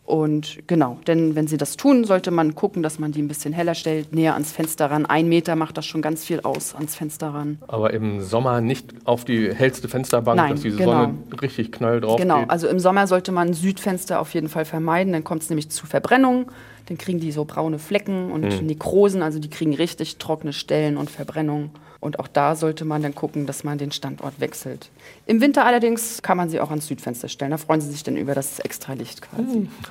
Und 0.07 0.59
genau, 0.66 0.99
denn 1.07 1.37
wenn 1.37 1.47
sie 1.47 1.57
das 1.57 1.77
tun, 1.77 2.05
sollte 2.05 2.31
man 2.33 2.55
gucken, 2.57 2.83
dass 2.83 2.99
man 2.99 3.12
die 3.12 3.23
ein 3.23 3.29
bisschen 3.29 3.53
heller 3.53 3.75
stellt, 3.75 4.12
näher 4.12 4.33
ans 4.35 4.51
Fenster 4.51 4.91
ran. 4.91 5.07
Ein 5.07 5.29
Meter 5.29 5.55
macht 5.55 5.77
das 5.77 5.87
schon 5.87 6.03
ganz 6.03 6.25
viel 6.25 6.41
aus, 6.41 6.75
ans 6.75 6.97
Fenster 6.97 7.29
ran. 7.29 7.59
Aber 7.68 7.93
im 7.93 8.21
Sommer 8.21 8.61
nicht 8.61 8.93
auf 9.05 9.25
die 9.25 9.55
hellste 9.55 9.87
Fensterbank, 9.89 10.37
Nein, 10.39 10.53
dass 10.53 10.62
die 10.62 10.71
genau. 10.71 10.85
Sonne 11.03 11.14
richtig 11.43 11.71
knall 11.71 12.01
drauf 12.01 12.16
Genau, 12.18 12.41
geht. 12.41 12.51
also 12.51 12.66
im 12.66 12.81
Sommer 12.81 13.07
sollte 13.07 13.31
man 13.31 13.53
Südfenster 13.55 14.21
auf 14.21 14.35
jeden 14.35 14.49
Fall 14.49 14.64
vermeiden, 14.64 15.12
dann 15.12 15.23
kommt 15.25 15.43
es 15.43 15.51
nämlich 15.51 15.68
zu 15.71 15.87
Verbrennung. 15.87 16.51
Dann 16.87 16.99
kriegen 16.99 17.20
die 17.20 17.33
so 17.33 17.45
braune 17.45 17.78
Flecken 17.78 18.31
und 18.33 18.45
Hm. 18.53 18.66
Nekrosen, 18.66 19.22
also 19.22 19.39
die 19.39 19.51
kriegen 19.51 19.74
richtig 19.74 20.16
trockene 20.18 20.53
Stellen 20.53 20.97
und 20.97 21.11
Verbrennung. 21.11 21.70
Und 22.03 22.18
auch 22.18 22.28
da 22.28 22.57
sollte 22.57 22.87
man 22.87 23.03
dann 23.03 23.14
gucken, 23.14 23.45
dass 23.45 23.62
man 23.62 23.76
den 23.76 23.93
Standort 23.93 24.41
wechselt. 24.41 24.89
Im 25.26 25.43
Winter 25.43 25.66
allerdings 25.66 26.22
kann 26.22 26.39
man 26.39 26.49
sie 26.49 26.59
auch 26.59 26.70
ans 26.70 26.87
Südfenster 26.87 27.28
stellen. 27.28 27.51
Da 27.51 27.59
freuen 27.59 27.83
sie 27.83 27.91
sich 27.91 28.03
dann 28.03 28.16
über 28.16 28.35
das 28.35 28.59
extra 28.59 28.95
Licht 28.95 29.20
quasi. 29.20 29.68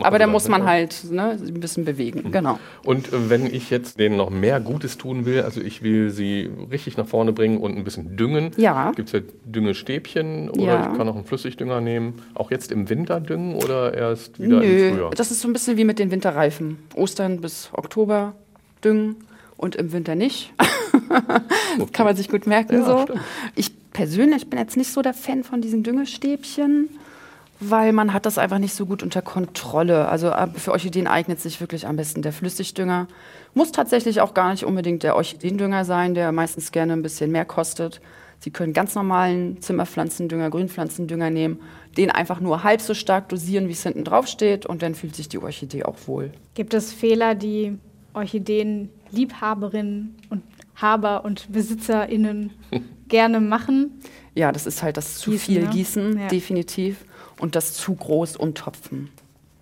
Aber 0.00 0.18
da 0.18 0.26
muss 0.26 0.48
man 0.48 0.64
halt 0.64 1.04
ne, 1.10 1.32
ein 1.38 1.60
bisschen 1.60 1.84
bewegen. 1.84 2.24
Hm. 2.24 2.32
Genau. 2.32 2.58
Und 2.86 3.12
äh, 3.12 3.28
wenn 3.28 3.44
ich 3.44 3.68
jetzt 3.68 4.00
denen 4.00 4.16
noch 4.16 4.30
mehr 4.30 4.60
Gutes 4.60 4.96
tun 4.96 5.26
will, 5.26 5.42
also 5.42 5.60
ich 5.60 5.82
will 5.82 6.08
sie 6.08 6.48
richtig 6.70 6.96
nach 6.96 7.06
vorne 7.06 7.34
bringen 7.34 7.58
und 7.58 7.76
ein 7.76 7.84
bisschen 7.84 8.16
düngen, 8.16 8.52
Ja. 8.56 8.92
gibt 8.92 9.08
es 9.08 9.12
ja 9.12 9.20
Düngestäbchen 9.44 10.48
oder 10.50 10.62
Ja. 10.64 10.90
ich 10.90 10.96
kann 10.98 11.06
auch 11.08 11.14
einen 11.16 11.24
Flüssigdünger 11.24 11.82
nehmen. 11.82 12.14
Auch 12.34 12.50
jetzt 12.50 12.72
im 12.72 12.88
Winter 12.88 13.20
düngen 13.20 13.54
oder 13.56 13.94
erst 13.94 14.38
wieder 14.40 14.62
im 14.62 14.68
Nö, 14.70 14.90
Frühjahr? 14.94 15.10
das 15.10 15.30
ist 15.30 15.40
so 15.40 15.48
ein 15.48 15.52
bisschen 15.52 15.76
wie 15.76 15.84
mit 15.84 15.98
den 15.98 16.10
Winterreifen. 16.32 16.78
Ostern 16.94 17.40
bis 17.40 17.68
Oktober 17.72 18.32
düngen 18.82 19.16
und 19.56 19.76
im 19.76 19.92
Winter 19.92 20.14
nicht. 20.14 20.52
Das 21.78 21.90
Kann 21.92 22.04
man 22.04 22.14
sich 22.16 22.28
gut 22.28 22.46
merken 22.46 22.74
Ja, 22.74 22.84
so. 22.84 23.02
stimmt. 23.04 23.20
Ich 23.54 23.90
persönlich 23.92 24.50
bin 24.50 24.58
jetzt 24.58 24.76
nicht 24.76 24.92
so 24.92 25.00
der 25.00 25.14
Fan 25.14 25.42
von 25.42 25.62
diesen 25.62 25.82
Düngestäbchen, 25.82 26.90
weil 27.60 27.92
man 27.94 28.12
hat 28.12 28.26
das 28.26 28.36
einfach 28.36 28.58
nicht 28.58 28.74
so 28.74 28.84
gut 28.84 29.02
unter 29.02 29.22
Kontrolle. 29.22 30.08
Also 30.08 30.28
äh, 30.28 30.48
für 30.54 30.72
Orchideen 30.72 31.06
eignet 31.06 31.40
sich 31.40 31.60
wirklich 31.60 31.86
am 31.86 31.96
besten 31.96 32.20
der 32.20 32.32
Flüssigdünger. 32.34 33.08
Muss 33.54 33.72
tatsächlich 33.72 34.20
auch 34.20 34.34
gar 34.34 34.50
nicht 34.50 34.64
unbedingt 34.64 35.02
der 35.02 35.16
Orchideendünger 35.16 35.86
sein, 35.86 36.14
der 36.14 36.30
meistens 36.32 36.72
gerne 36.72 36.92
ein 36.92 37.02
bisschen 37.02 37.30
mehr 37.30 37.46
kostet. 37.46 38.02
Sie 38.42 38.50
können 38.50 38.72
ganz 38.72 38.96
normalen 38.96 39.62
Zimmerpflanzendünger, 39.62 40.50
Grünpflanzendünger 40.50 41.30
nehmen, 41.30 41.60
den 41.96 42.10
einfach 42.10 42.40
nur 42.40 42.64
halb 42.64 42.80
so 42.80 42.92
stark 42.92 43.28
dosieren, 43.28 43.68
wie 43.68 43.72
es 43.72 43.84
hinten 43.84 44.02
drauf 44.02 44.26
steht 44.26 44.66
und 44.66 44.82
dann 44.82 44.96
fühlt 44.96 45.14
sich 45.14 45.28
die 45.28 45.38
Orchidee 45.38 45.84
auch 45.84 45.94
wohl. 46.06 46.32
Gibt 46.54 46.74
es 46.74 46.92
Fehler, 46.92 47.36
die 47.36 47.78
Orchideen-Liebhaberinnen 48.14 50.14
und 50.30 50.42
Haber 50.74 51.24
und 51.24 51.52
BesitzerInnen 51.52 52.50
gerne 53.08 53.40
machen? 53.40 54.00
Ja, 54.34 54.52
das 54.52 54.66
ist 54.66 54.82
halt 54.82 54.96
das 54.96 55.18
zu 55.18 55.30
Gießen, 55.32 55.54
viel 55.54 55.62
ne? 55.64 55.70
Gießen, 55.70 56.18
Ja. 56.18 56.28
definitiv. 56.28 57.04
Und 57.38 57.54
das 57.54 57.74
zu 57.74 57.94
groß 57.94 58.36
umtopfen. 58.36 59.10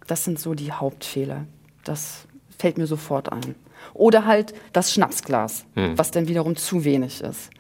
Das 0.06 0.24
sind 0.24 0.38
so 0.38 0.54
die 0.54 0.72
Hauptfehler. 0.72 1.46
Das 1.84 2.26
fällt 2.58 2.78
mir 2.78 2.86
sofort 2.86 3.32
ein. 3.32 3.54
Oder 3.94 4.26
halt 4.26 4.54
das 4.72 4.92
Schnapsglas, 4.92 5.64
Hm. 5.74 5.96
was 5.98 6.10
dann 6.10 6.28
wiederum 6.28 6.56
zu 6.56 6.84
wenig 6.84 7.20
ist. 7.22 7.50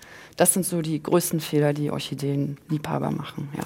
Das 0.40 0.54
sind 0.54 0.64
so 0.64 0.80
die 0.80 1.02
größten 1.02 1.38
Fehler, 1.38 1.74
die 1.74 1.90
Orchideenliebhaber 1.90 3.10
machen. 3.10 3.50
Ja. 3.54 3.62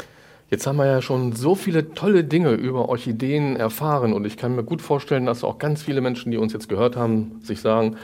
Jetzt 0.50 0.66
haben 0.66 0.74
wir 0.74 0.86
ja 0.86 1.02
schon 1.02 1.32
so 1.32 1.54
viele 1.54 1.94
tolle 1.94 2.24
Dinge 2.24 2.50
über 2.50 2.88
Orchideen 2.88 3.54
erfahren 3.54 4.12
und 4.12 4.24
ich 4.24 4.36
kann 4.36 4.56
mir 4.56 4.64
gut 4.64 4.82
vorstellen, 4.82 5.24
dass 5.24 5.44
auch 5.44 5.60
ganz 5.60 5.84
viele 5.84 6.00
Menschen, 6.00 6.32
die 6.32 6.36
uns 6.36 6.52
jetzt 6.52 6.68
gehört 6.68 6.96
haben, 6.96 7.38
sich 7.44 7.60
sagen, 7.60 7.94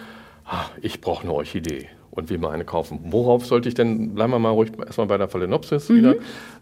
ah, 0.45 0.67
ich 0.83 1.01
brauche 1.01 1.25
eine 1.25 1.33
Orchidee 1.33 1.89
und 2.11 2.29
will 2.29 2.39
mir 2.39 2.51
eine 2.51 2.65
kaufen. 2.65 2.99
Worauf 3.05 3.47
sollte 3.47 3.69
ich 3.69 3.75
denn, 3.75 4.15
bleiben 4.15 4.33
wir 4.33 4.39
mal 4.39 4.51
ruhig 4.51 4.73
erstmal 4.85 5.07
bei 5.07 5.17
der 5.17 5.29
Phalaenopsis 5.29 5.89
wieder, 5.91 6.17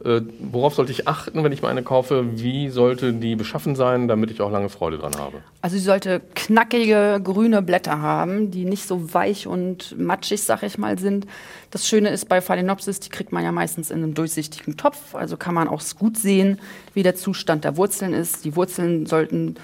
äh, 0.05 0.21
worauf 0.39 0.75
sollte 0.75 0.93
ich 0.93 1.09
achten, 1.09 1.43
wenn 1.43 1.53
ich 1.53 1.63
mir 1.63 1.69
eine 1.69 1.83
kaufe? 1.83 2.39
Wie 2.39 2.69
sollte 2.69 3.15
die 3.15 3.35
beschaffen 3.35 3.75
sein, 3.75 4.09
damit 4.09 4.31
ich 4.31 4.41
auch 4.41 4.51
lange 4.51 4.69
Freude 4.69 4.99
dran 4.99 5.17
habe? 5.17 5.39
Also 5.63 5.77
sie 5.77 5.83
sollte 5.83 6.21
knackige 6.35 7.21
grüne 7.23 7.63
Blätter 7.63 8.01
haben, 8.01 8.51
die 8.51 8.65
nicht 8.65 8.87
so 8.87 9.15
weich 9.15 9.47
und 9.47 9.99
matschig, 9.99 10.43
sag 10.43 10.63
ich 10.63 10.77
mal, 10.77 10.99
sind. 10.99 11.27
Das 11.71 11.87
Schöne 11.87 12.11
ist 12.11 12.29
bei 12.29 12.41
Phalaenopsis, 12.41 13.01
die 13.01 13.09
kriegt 13.09 13.33
man 13.33 13.43
ja 13.43 13.53
meistens 13.53 13.91
in 13.91 13.99
einem 13.99 14.15
durchsichtigen 14.15 14.77
Topf, 14.77 15.15
also 15.15 15.37
kann 15.37 15.55
man 15.55 15.69
auch 15.69 15.83
gut 15.99 16.19
sehen, 16.19 16.61
wie 16.93 17.03
der 17.03 17.15
Zustand 17.15 17.65
der 17.65 17.77
Wurzeln 17.77 18.13
ist. 18.13 18.45
Die 18.45 18.55
Wurzeln 18.55 19.07
sollten 19.07 19.57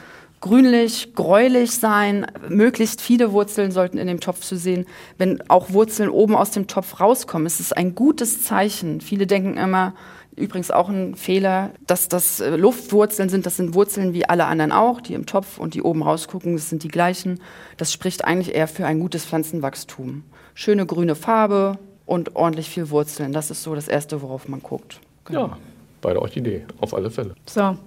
grünlich, 0.44 1.14
gräulich 1.14 1.70
sein. 1.70 2.26
Möglichst 2.50 3.00
viele 3.00 3.32
Wurzeln 3.32 3.70
sollten 3.70 3.96
in 3.96 4.06
dem 4.06 4.20
Topf 4.20 4.40
zu 4.40 4.56
sehen. 4.56 4.84
Wenn 5.16 5.42
auch 5.48 5.70
Wurzeln 5.70 6.10
oben 6.10 6.36
aus 6.36 6.50
dem 6.50 6.66
Topf 6.66 7.00
rauskommen, 7.00 7.46
ist 7.46 7.60
es 7.60 7.72
ein 7.72 7.94
gutes 7.94 8.44
Zeichen. 8.44 9.00
Viele 9.00 9.26
denken 9.26 9.56
immer, 9.56 9.94
Übrigens 10.36 10.72
auch 10.72 10.88
ein 10.88 11.14
Fehler, 11.14 11.70
dass 11.86 12.08
das 12.08 12.40
äh, 12.40 12.56
Luftwurzeln 12.56 13.28
sind. 13.28 13.46
Das 13.46 13.56
sind 13.56 13.72
Wurzeln 13.74 14.14
wie 14.14 14.28
alle 14.28 14.46
anderen 14.46 14.72
auch, 14.72 15.00
die 15.00 15.14
im 15.14 15.26
Topf 15.26 15.58
und 15.58 15.74
die 15.74 15.82
oben 15.82 16.02
rausgucken. 16.02 16.56
Das 16.56 16.68
sind 16.68 16.82
die 16.82 16.88
gleichen. 16.88 17.38
Das 17.76 17.92
spricht 17.92 18.24
eigentlich 18.24 18.52
eher 18.52 18.66
für 18.66 18.84
ein 18.84 18.98
gutes 18.98 19.24
Pflanzenwachstum. 19.24 20.24
Schöne 20.54 20.86
grüne 20.86 21.14
Farbe 21.14 21.78
und 22.04 22.34
ordentlich 22.34 22.68
viel 22.68 22.90
Wurzeln. 22.90 23.32
Das 23.32 23.52
ist 23.52 23.62
so 23.62 23.76
das 23.76 23.86
Erste, 23.86 24.22
worauf 24.22 24.48
man 24.48 24.60
guckt. 24.60 24.98
Genau. 25.24 25.46
Ja, 25.46 25.58
bei 26.02 26.12
der 26.12 26.20
Orchidee, 26.20 26.64
auf 26.80 26.94
alle 26.94 27.12
Fälle. 27.12 27.36
So, 27.46 27.78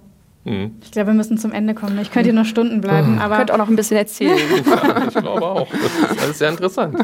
Mhm. 0.48 0.72
ich 0.82 0.90
glaube, 0.90 1.08
wir 1.08 1.14
müssen 1.14 1.36
zum 1.36 1.52
Ende 1.52 1.74
kommen. 1.74 1.98
Ich 2.00 2.10
könnte 2.10 2.30
hier 2.30 2.38
noch 2.38 2.46
Stunden 2.46 2.80
bleiben, 2.80 3.16
Ihr 3.16 3.20
aber 3.20 3.36
könnt 3.36 3.50
auch 3.50 3.58
noch 3.58 3.68
ein 3.68 3.76
bisschen 3.76 3.96
erzählen. 3.96 4.38
Ich 5.08 5.14
glaube 5.14 5.44
auch. 5.44 5.68
Das 5.70 6.10
ist 6.10 6.22
alles 6.22 6.38
sehr 6.38 6.50
interessant. 6.50 6.96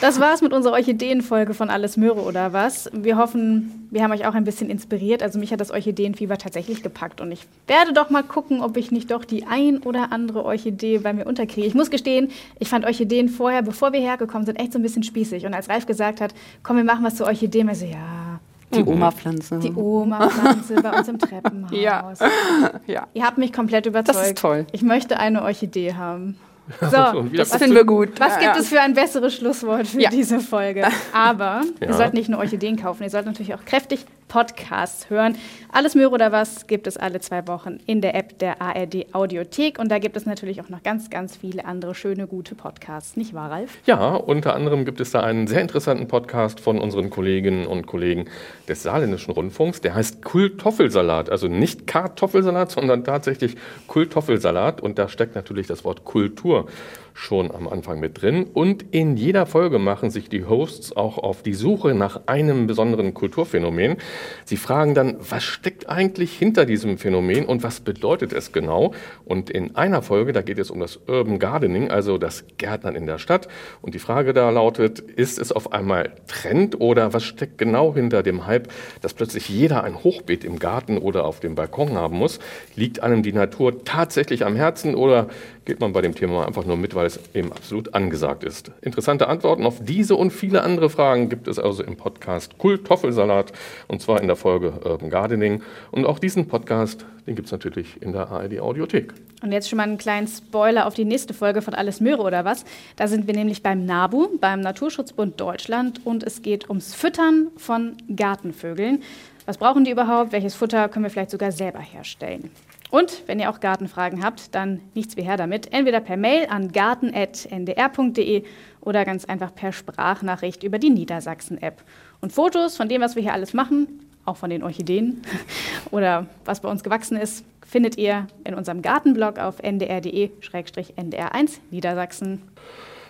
Das 0.00 0.20
war's 0.20 0.42
mit 0.42 0.52
unserer 0.52 0.74
Orchideenfolge 0.74 1.54
von 1.54 1.70
Alles 1.70 1.96
Möhre 1.96 2.22
oder 2.22 2.52
was. 2.52 2.90
Wir 2.92 3.16
hoffen, 3.16 3.88
wir 3.90 4.02
haben 4.02 4.12
euch 4.12 4.26
auch 4.26 4.34
ein 4.34 4.44
bisschen 4.44 4.70
inspiriert. 4.70 5.22
Also 5.22 5.38
mich 5.38 5.52
hat 5.52 5.60
das 5.60 5.70
Orchideenfieber 5.70 6.38
tatsächlich 6.38 6.82
gepackt 6.82 7.20
und 7.20 7.30
ich 7.32 7.46
werde 7.66 7.92
doch 7.92 8.10
mal 8.10 8.22
gucken, 8.22 8.62
ob 8.62 8.76
ich 8.76 8.90
nicht 8.90 9.10
doch 9.10 9.24
die 9.24 9.46
ein 9.46 9.78
oder 9.78 10.12
andere 10.12 10.44
Orchidee 10.44 10.98
bei 10.98 11.12
mir 11.12 11.26
unterkriege. 11.26 11.66
Ich 11.66 11.74
muss 11.74 11.90
gestehen, 11.90 12.30
ich 12.58 12.68
fand 12.68 12.84
Orchideen 12.84 13.28
vorher, 13.28 13.62
bevor 13.62 13.92
wir 13.92 14.00
hergekommen 14.00 14.46
sind, 14.46 14.56
echt 14.56 14.72
so 14.72 14.78
ein 14.78 14.82
bisschen 14.82 15.02
spießig. 15.02 15.46
Und 15.46 15.54
als 15.54 15.68
Ralf 15.68 15.86
gesagt 15.86 16.20
hat, 16.20 16.34
komm, 16.62 16.76
wir 16.76 16.84
machen 16.84 17.04
was 17.04 17.16
zu 17.16 17.24
Orchideen, 17.24 17.68
ich 17.70 17.78
so, 17.78 17.86
ja, 17.86 18.31
Die 18.74 18.84
Oma-Pflanze. 18.84 19.58
die 19.58 19.72
Oma-Pflanze 19.72 20.74
bei 20.82 20.90
uns 20.98 21.08
im 21.08 21.18
Treppenhaus. 21.18 21.70
Ja. 21.72 22.12
ja. 22.86 23.06
Ihr 23.14 23.24
habt 23.24 23.38
mich 23.38 23.52
komplett 23.52 23.86
überzeugt. 23.86 24.18
Das 24.18 24.26
ist 24.28 24.38
toll. 24.38 24.66
Ich 24.72 24.82
möchte 24.82 25.18
eine 25.18 25.42
Orchidee 25.42 25.94
haben. 25.94 26.36
So, 26.80 27.24
Das 27.36 27.54
finden 27.56 27.74
wir 27.74 27.84
gut. 27.84 28.20
was 28.20 28.38
gibt 28.38 28.56
es 28.56 28.68
für 28.68 28.80
ein 28.80 28.94
besseres 28.94 29.34
Schlusswort 29.34 29.88
für 29.88 30.00
Ja. 30.00 30.10
diese 30.10 30.38
Folge? 30.40 30.86
Aber 31.12 31.62
Ja. 31.80 31.88
ihr 31.88 31.92
sollt 31.94 32.14
nicht 32.14 32.28
nur 32.28 32.38
Orchideen 32.38 32.76
kaufen, 32.76 33.02
ihr 33.02 33.10
sollt 33.10 33.26
natürlich 33.26 33.52
auch 33.54 33.64
kräftig 33.64 34.06
Podcasts 34.32 35.10
hören. 35.10 35.36
Alles 35.70 35.94
Möhre 35.94 36.10
oder 36.10 36.32
was 36.32 36.66
gibt 36.66 36.86
es 36.86 36.96
alle 36.96 37.20
zwei 37.20 37.46
Wochen 37.48 37.80
in 37.84 38.00
der 38.00 38.14
App 38.14 38.38
der 38.38 38.62
ARD 38.62 39.14
Audiothek. 39.14 39.78
Und 39.78 39.90
da 39.90 39.98
gibt 39.98 40.16
es 40.16 40.24
natürlich 40.24 40.62
auch 40.62 40.70
noch 40.70 40.82
ganz, 40.82 41.10
ganz 41.10 41.36
viele 41.36 41.66
andere 41.66 41.94
schöne, 41.94 42.26
gute 42.26 42.54
Podcasts. 42.54 43.14
Nicht 43.18 43.34
wahr, 43.34 43.50
Ralf? 43.50 43.76
Ja, 43.84 44.14
unter 44.14 44.54
anderem 44.54 44.86
gibt 44.86 45.02
es 45.02 45.10
da 45.10 45.20
einen 45.20 45.48
sehr 45.48 45.60
interessanten 45.60 46.08
Podcast 46.08 46.60
von 46.60 46.78
unseren 46.78 47.10
Kolleginnen 47.10 47.66
und 47.66 47.86
Kollegen 47.86 48.24
des 48.68 48.82
Saarländischen 48.82 49.34
Rundfunks. 49.34 49.82
Der 49.82 49.94
heißt 49.94 50.24
Kultoffelsalat. 50.24 51.28
Also 51.28 51.48
nicht 51.48 51.86
Kartoffelsalat, 51.86 52.70
sondern 52.70 53.04
tatsächlich 53.04 53.56
Kultoffelsalat. 53.86 54.80
Und 54.80 54.98
da 54.98 55.08
steckt 55.08 55.34
natürlich 55.34 55.66
das 55.66 55.84
Wort 55.84 56.04
Kultur 56.04 56.68
schon 57.14 57.50
am 57.50 57.68
Anfang 57.68 58.00
mit 58.00 58.22
drin. 58.22 58.46
Und 58.52 58.84
in 58.90 59.16
jeder 59.16 59.46
Folge 59.46 59.78
machen 59.78 60.10
sich 60.10 60.28
die 60.28 60.44
Hosts 60.44 60.96
auch 60.96 61.18
auf 61.18 61.42
die 61.42 61.54
Suche 61.54 61.94
nach 61.94 62.22
einem 62.26 62.66
besonderen 62.66 63.14
Kulturphänomen. 63.14 63.96
Sie 64.44 64.56
fragen 64.56 64.94
dann, 64.94 65.16
was 65.18 65.42
steckt 65.44 65.88
eigentlich 65.88 66.32
hinter 66.32 66.66
diesem 66.66 66.98
Phänomen 66.98 67.46
und 67.46 67.62
was 67.62 67.80
bedeutet 67.80 68.32
es 68.32 68.52
genau? 68.52 68.92
Und 69.24 69.50
in 69.50 69.76
einer 69.76 70.02
Folge, 70.02 70.32
da 70.32 70.42
geht 70.42 70.58
es 70.58 70.70
um 70.70 70.80
das 70.80 71.00
Urban 71.06 71.38
Gardening, 71.38 71.90
also 71.90 72.18
das 72.18 72.44
Gärtnern 72.58 72.96
in 72.96 73.06
der 73.06 73.18
Stadt. 73.18 73.48
Und 73.80 73.94
die 73.94 73.98
Frage 73.98 74.32
da 74.32 74.50
lautet, 74.50 75.00
ist 75.00 75.38
es 75.38 75.52
auf 75.52 75.72
einmal 75.72 76.12
Trend 76.26 76.80
oder 76.80 77.12
was 77.12 77.24
steckt 77.24 77.58
genau 77.58 77.94
hinter 77.94 78.22
dem 78.22 78.46
Hype, 78.46 78.68
dass 79.00 79.14
plötzlich 79.14 79.48
jeder 79.48 79.84
ein 79.84 80.02
Hochbeet 80.02 80.44
im 80.44 80.58
Garten 80.58 80.98
oder 80.98 81.24
auf 81.24 81.40
dem 81.40 81.54
Balkon 81.54 81.94
haben 81.94 82.16
muss? 82.16 82.38
Liegt 82.76 83.02
einem 83.02 83.22
die 83.22 83.32
Natur 83.32 83.84
tatsächlich 83.84 84.44
am 84.44 84.56
Herzen 84.56 84.94
oder 84.94 85.28
geht 85.64 85.80
man 85.80 85.92
bei 85.92 86.00
dem 86.00 86.14
Thema 86.14 86.46
einfach 86.46 86.64
nur 86.64 86.76
mit, 86.76 86.94
weil 87.02 87.08
es 87.08 87.18
eben 87.34 87.50
absolut 87.50 87.94
angesagt 87.94 88.44
ist? 88.44 88.70
Interessante 88.80 89.26
Antworten 89.26 89.66
auf 89.66 89.80
diese 89.82 90.14
und 90.14 90.30
viele 90.30 90.62
andere 90.62 90.88
Fragen 90.88 91.28
gibt 91.28 91.48
es 91.48 91.58
also 91.58 91.82
im 91.82 91.96
Podcast 91.96 92.58
Kultoffelsalat 92.58 93.52
und 93.88 94.00
zwar 94.00 94.20
in 94.20 94.28
der 94.28 94.36
Folge 94.36 94.72
Urban 94.84 95.10
Gardening. 95.10 95.62
Und 95.90 96.06
auch 96.06 96.20
diesen 96.20 96.46
Podcast, 96.46 97.04
den 97.26 97.34
gibt 97.34 97.46
es 97.46 97.52
natürlich 97.52 98.00
in 98.00 98.12
der 98.12 98.30
ARD 98.30 98.60
Audiothek. 98.60 99.14
Und 99.42 99.50
jetzt 99.50 99.68
schon 99.68 99.78
mal 99.78 99.82
einen 99.82 99.98
kleinen 99.98 100.28
Spoiler 100.28 100.86
auf 100.86 100.94
die 100.94 101.04
nächste 101.04 101.34
Folge 101.34 101.60
von 101.60 101.74
Alles 101.74 102.00
Möhre 102.00 102.22
oder 102.22 102.44
was. 102.44 102.64
Da 102.94 103.08
sind 103.08 103.26
wir 103.26 103.34
nämlich 103.34 103.64
beim 103.64 103.84
NABU, 103.84 104.38
beim 104.38 104.60
Naturschutzbund 104.60 105.40
Deutschland, 105.40 106.06
und 106.06 106.22
es 106.22 106.42
geht 106.42 106.68
ums 106.68 106.94
Füttern 106.94 107.48
von 107.56 107.96
Gartenvögeln. 108.14 109.02
Was 109.44 109.58
brauchen 109.58 109.84
die 109.84 109.90
überhaupt? 109.90 110.30
Welches 110.30 110.54
Futter 110.54 110.88
können 110.88 111.04
wir 111.04 111.10
vielleicht 111.10 111.32
sogar 111.32 111.50
selber 111.50 111.80
herstellen? 111.80 112.52
Und 112.92 113.22
wenn 113.26 113.40
ihr 113.40 113.48
auch 113.48 113.60
Gartenfragen 113.60 114.22
habt, 114.22 114.54
dann 114.54 114.82
nichts 114.92 115.16
wie 115.16 115.22
her 115.22 115.38
damit. 115.38 115.72
Entweder 115.72 116.00
per 116.00 116.18
Mail 116.18 116.46
an 116.50 116.72
garten.ndr.de 116.72 118.44
oder 118.82 119.06
ganz 119.06 119.24
einfach 119.24 119.54
per 119.54 119.72
Sprachnachricht 119.72 120.62
über 120.62 120.78
die 120.78 120.90
Niedersachsen-App. 120.90 121.82
Und 122.20 122.34
Fotos 122.34 122.76
von 122.76 122.90
dem, 122.90 123.00
was 123.00 123.16
wir 123.16 123.22
hier 123.22 123.32
alles 123.32 123.54
machen, 123.54 124.06
auch 124.26 124.36
von 124.36 124.50
den 124.50 124.62
Orchideen 124.62 125.22
oder 125.90 126.26
was 126.44 126.60
bei 126.60 126.68
uns 126.68 126.84
gewachsen 126.84 127.16
ist, 127.16 127.46
findet 127.66 127.96
ihr 127.96 128.26
in 128.44 128.52
unserem 128.52 128.82
Gartenblog 128.82 129.38
auf 129.38 129.62
ndr.de-ndr1 129.62 131.60
Niedersachsen. 131.70 132.42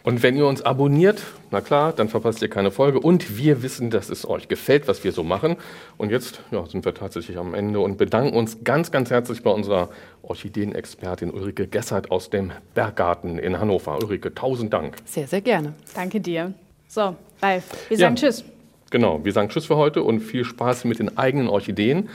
Und 0.04 0.22
wenn 0.24 0.36
ihr 0.36 0.46
uns 0.46 0.62
abonniert, 0.62 1.22
na 1.52 1.60
klar, 1.60 1.92
dann 1.92 2.08
verpasst 2.08 2.42
ihr 2.42 2.48
keine 2.48 2.70
Folge. 2.72 2.98
Und 2.98 3.38
wir 3.38 3.62
wissen, 3.62 3.90
dass 3.90 4.08
es 4.10 4.28
euch 4.28 4.48
gefällt, 4.48 4.88
was 4.88 5.04
wir 5.04 5.12
so 5.12 5.22
machen. 5.22 5.56
Und 5.96 6.10
jetzt 6.10 6.40
ja, 6.50 6.66
sind 6.66 6.84
wir 6.84 6.92
tatsächlich 6.94 7.38
am 7.38 7.54
Ende 7.54 7.78
und 7.78 7.98
bedanken 7.98 8.36
uns 8.36 8.64
ganz, 8.64 8.90
ganz 8.90 9.10
herzlich 9.10 9.42
bei 9.44 9.50
unserer 9.50 9.90
Orchideenexpertin 10.22 11.30
Ulrike 11.30 11.68
Gessert 11.68 12.10
aus 12.10 12.30
dem 12.30 12.50
Berggarten 12.74 13.38
in 13.38 13.60
Hannover. 13.60 13.96
Ulrike, 13.98 14.34
tausend 14.34 14.72
Dank. 14.72 14.96
Sehr, 15.04 15.28
sehr 15.28 15.40
gerne. 15.40 15.74
Danke 15.94 16.20
dir. 16.20 16.52
So, 16.88 17.14
Ralf, 17.40 17.64
wir 17.88 17.96
Ja. 17.96 18.06
sagen 18.06 18.16
Tschüss. 18.16 18.44
Genau, 18.90 19.24
wir 19.24 19.32
sagen 19.32 19.48
Tschüss 19.48 19.66
für 19.66 19.76
heute 19.76 20.02
und 20.02 20.20
viel 20.20 20.44
Spaß 20.44 20.84
mit 20.84 20.98
den 20.98 21.16
eigenen 21.16 21.48
Orchideen. 21.48 22.08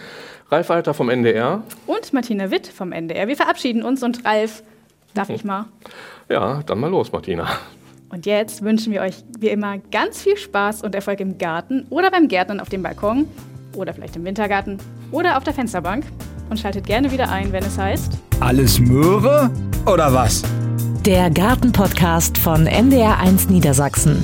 Ralf 0.51 0.69
Alter 0.71 0.93
vom 0.93 1.09
NDR. 1.09 1.63
Und 1.87 2.13
Martina 2.13 2.51
Witt 2.51 2.67
vom 2.67 2.91
NDR. 2.91 3.27
Wir 3.27 3.35
verabschieden 3.35 3.81
uns 3.83 4.03
und 4.03 4.23
Ralf, 4.25 4.61
darf 5.13 5.29
ich 5.29 5.43
mal? 5.45 5.65
Ja, 6.29 6.61
dann 6.65 6.79
mal 6.79 6.89
los, 6.91 7.11
Martina. 7.13 7.47
Und 8.09 8.25
jetzt 8.25 8.61
wünschen 8.61 8.93
wir 8.93 9.01
euch 9.01 9.15
wie 9.39 9.49
immer 9.49 9.79
ganz 9.91 10.21
viel 10.21 10.37
Spaß 10.37 10.81
und 10.81 10.95
Erfolg 10.95 11.19
im 11.19 11.37
Garten 11.37 11.85
oder 11.89 12.09
beim 12.09 12.27
Gärtnern 12.27 12.59
auf 12.59 12.69
dem 12.69 12.81
Balkon 12.81 13.27
oder 13.75 13.93
vielleicht 13.93 14.15
im 14.15 14.23
Wintergarten 14.23 14.77
oder 15.11 15.37
auf 15.37 15.43
der 15.43 15.53
Fensterbank. 15.53 16.05
Und 16.49 16.57
schaltet 16.57 16.85
gerne 16.87 17.11
wieder 17.11 17.29
ein, 17.29 17.51
wenn 17.51 17.63
es 17.63 17.77
heißt. 17.77 18.13
Alles 18.39 18.79
Möhre 18.79 19.51
oder 19.85 20.13
was? 20.13 20.43
Der 21.05 21.29
Gartenpodcast 21.29 22.37
von 22.37 22.65
NDR1 22.67 23.51
Niedersachsen. 23.51 24.23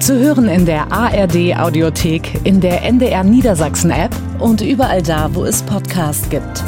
Zu 0.00 0.18
hören 0.18 0.48
in 0.48 0.64
der 0.64 0.90
ARD 0.90 1.54
Audiothek, 1.58 2.40
in 2.44 2.62
der 2.62 2.82
NDR 2.82 3.24
Niedersachsen 3.24 3.90
App 3.90 4.14
und 4.38 4.62
überall 4.62 5.02
da, 5.02 5.34
wo 5.34 5.44
es 5.44 5.62
Podcasts 5.62 6.30
gibt. 6.30 6.64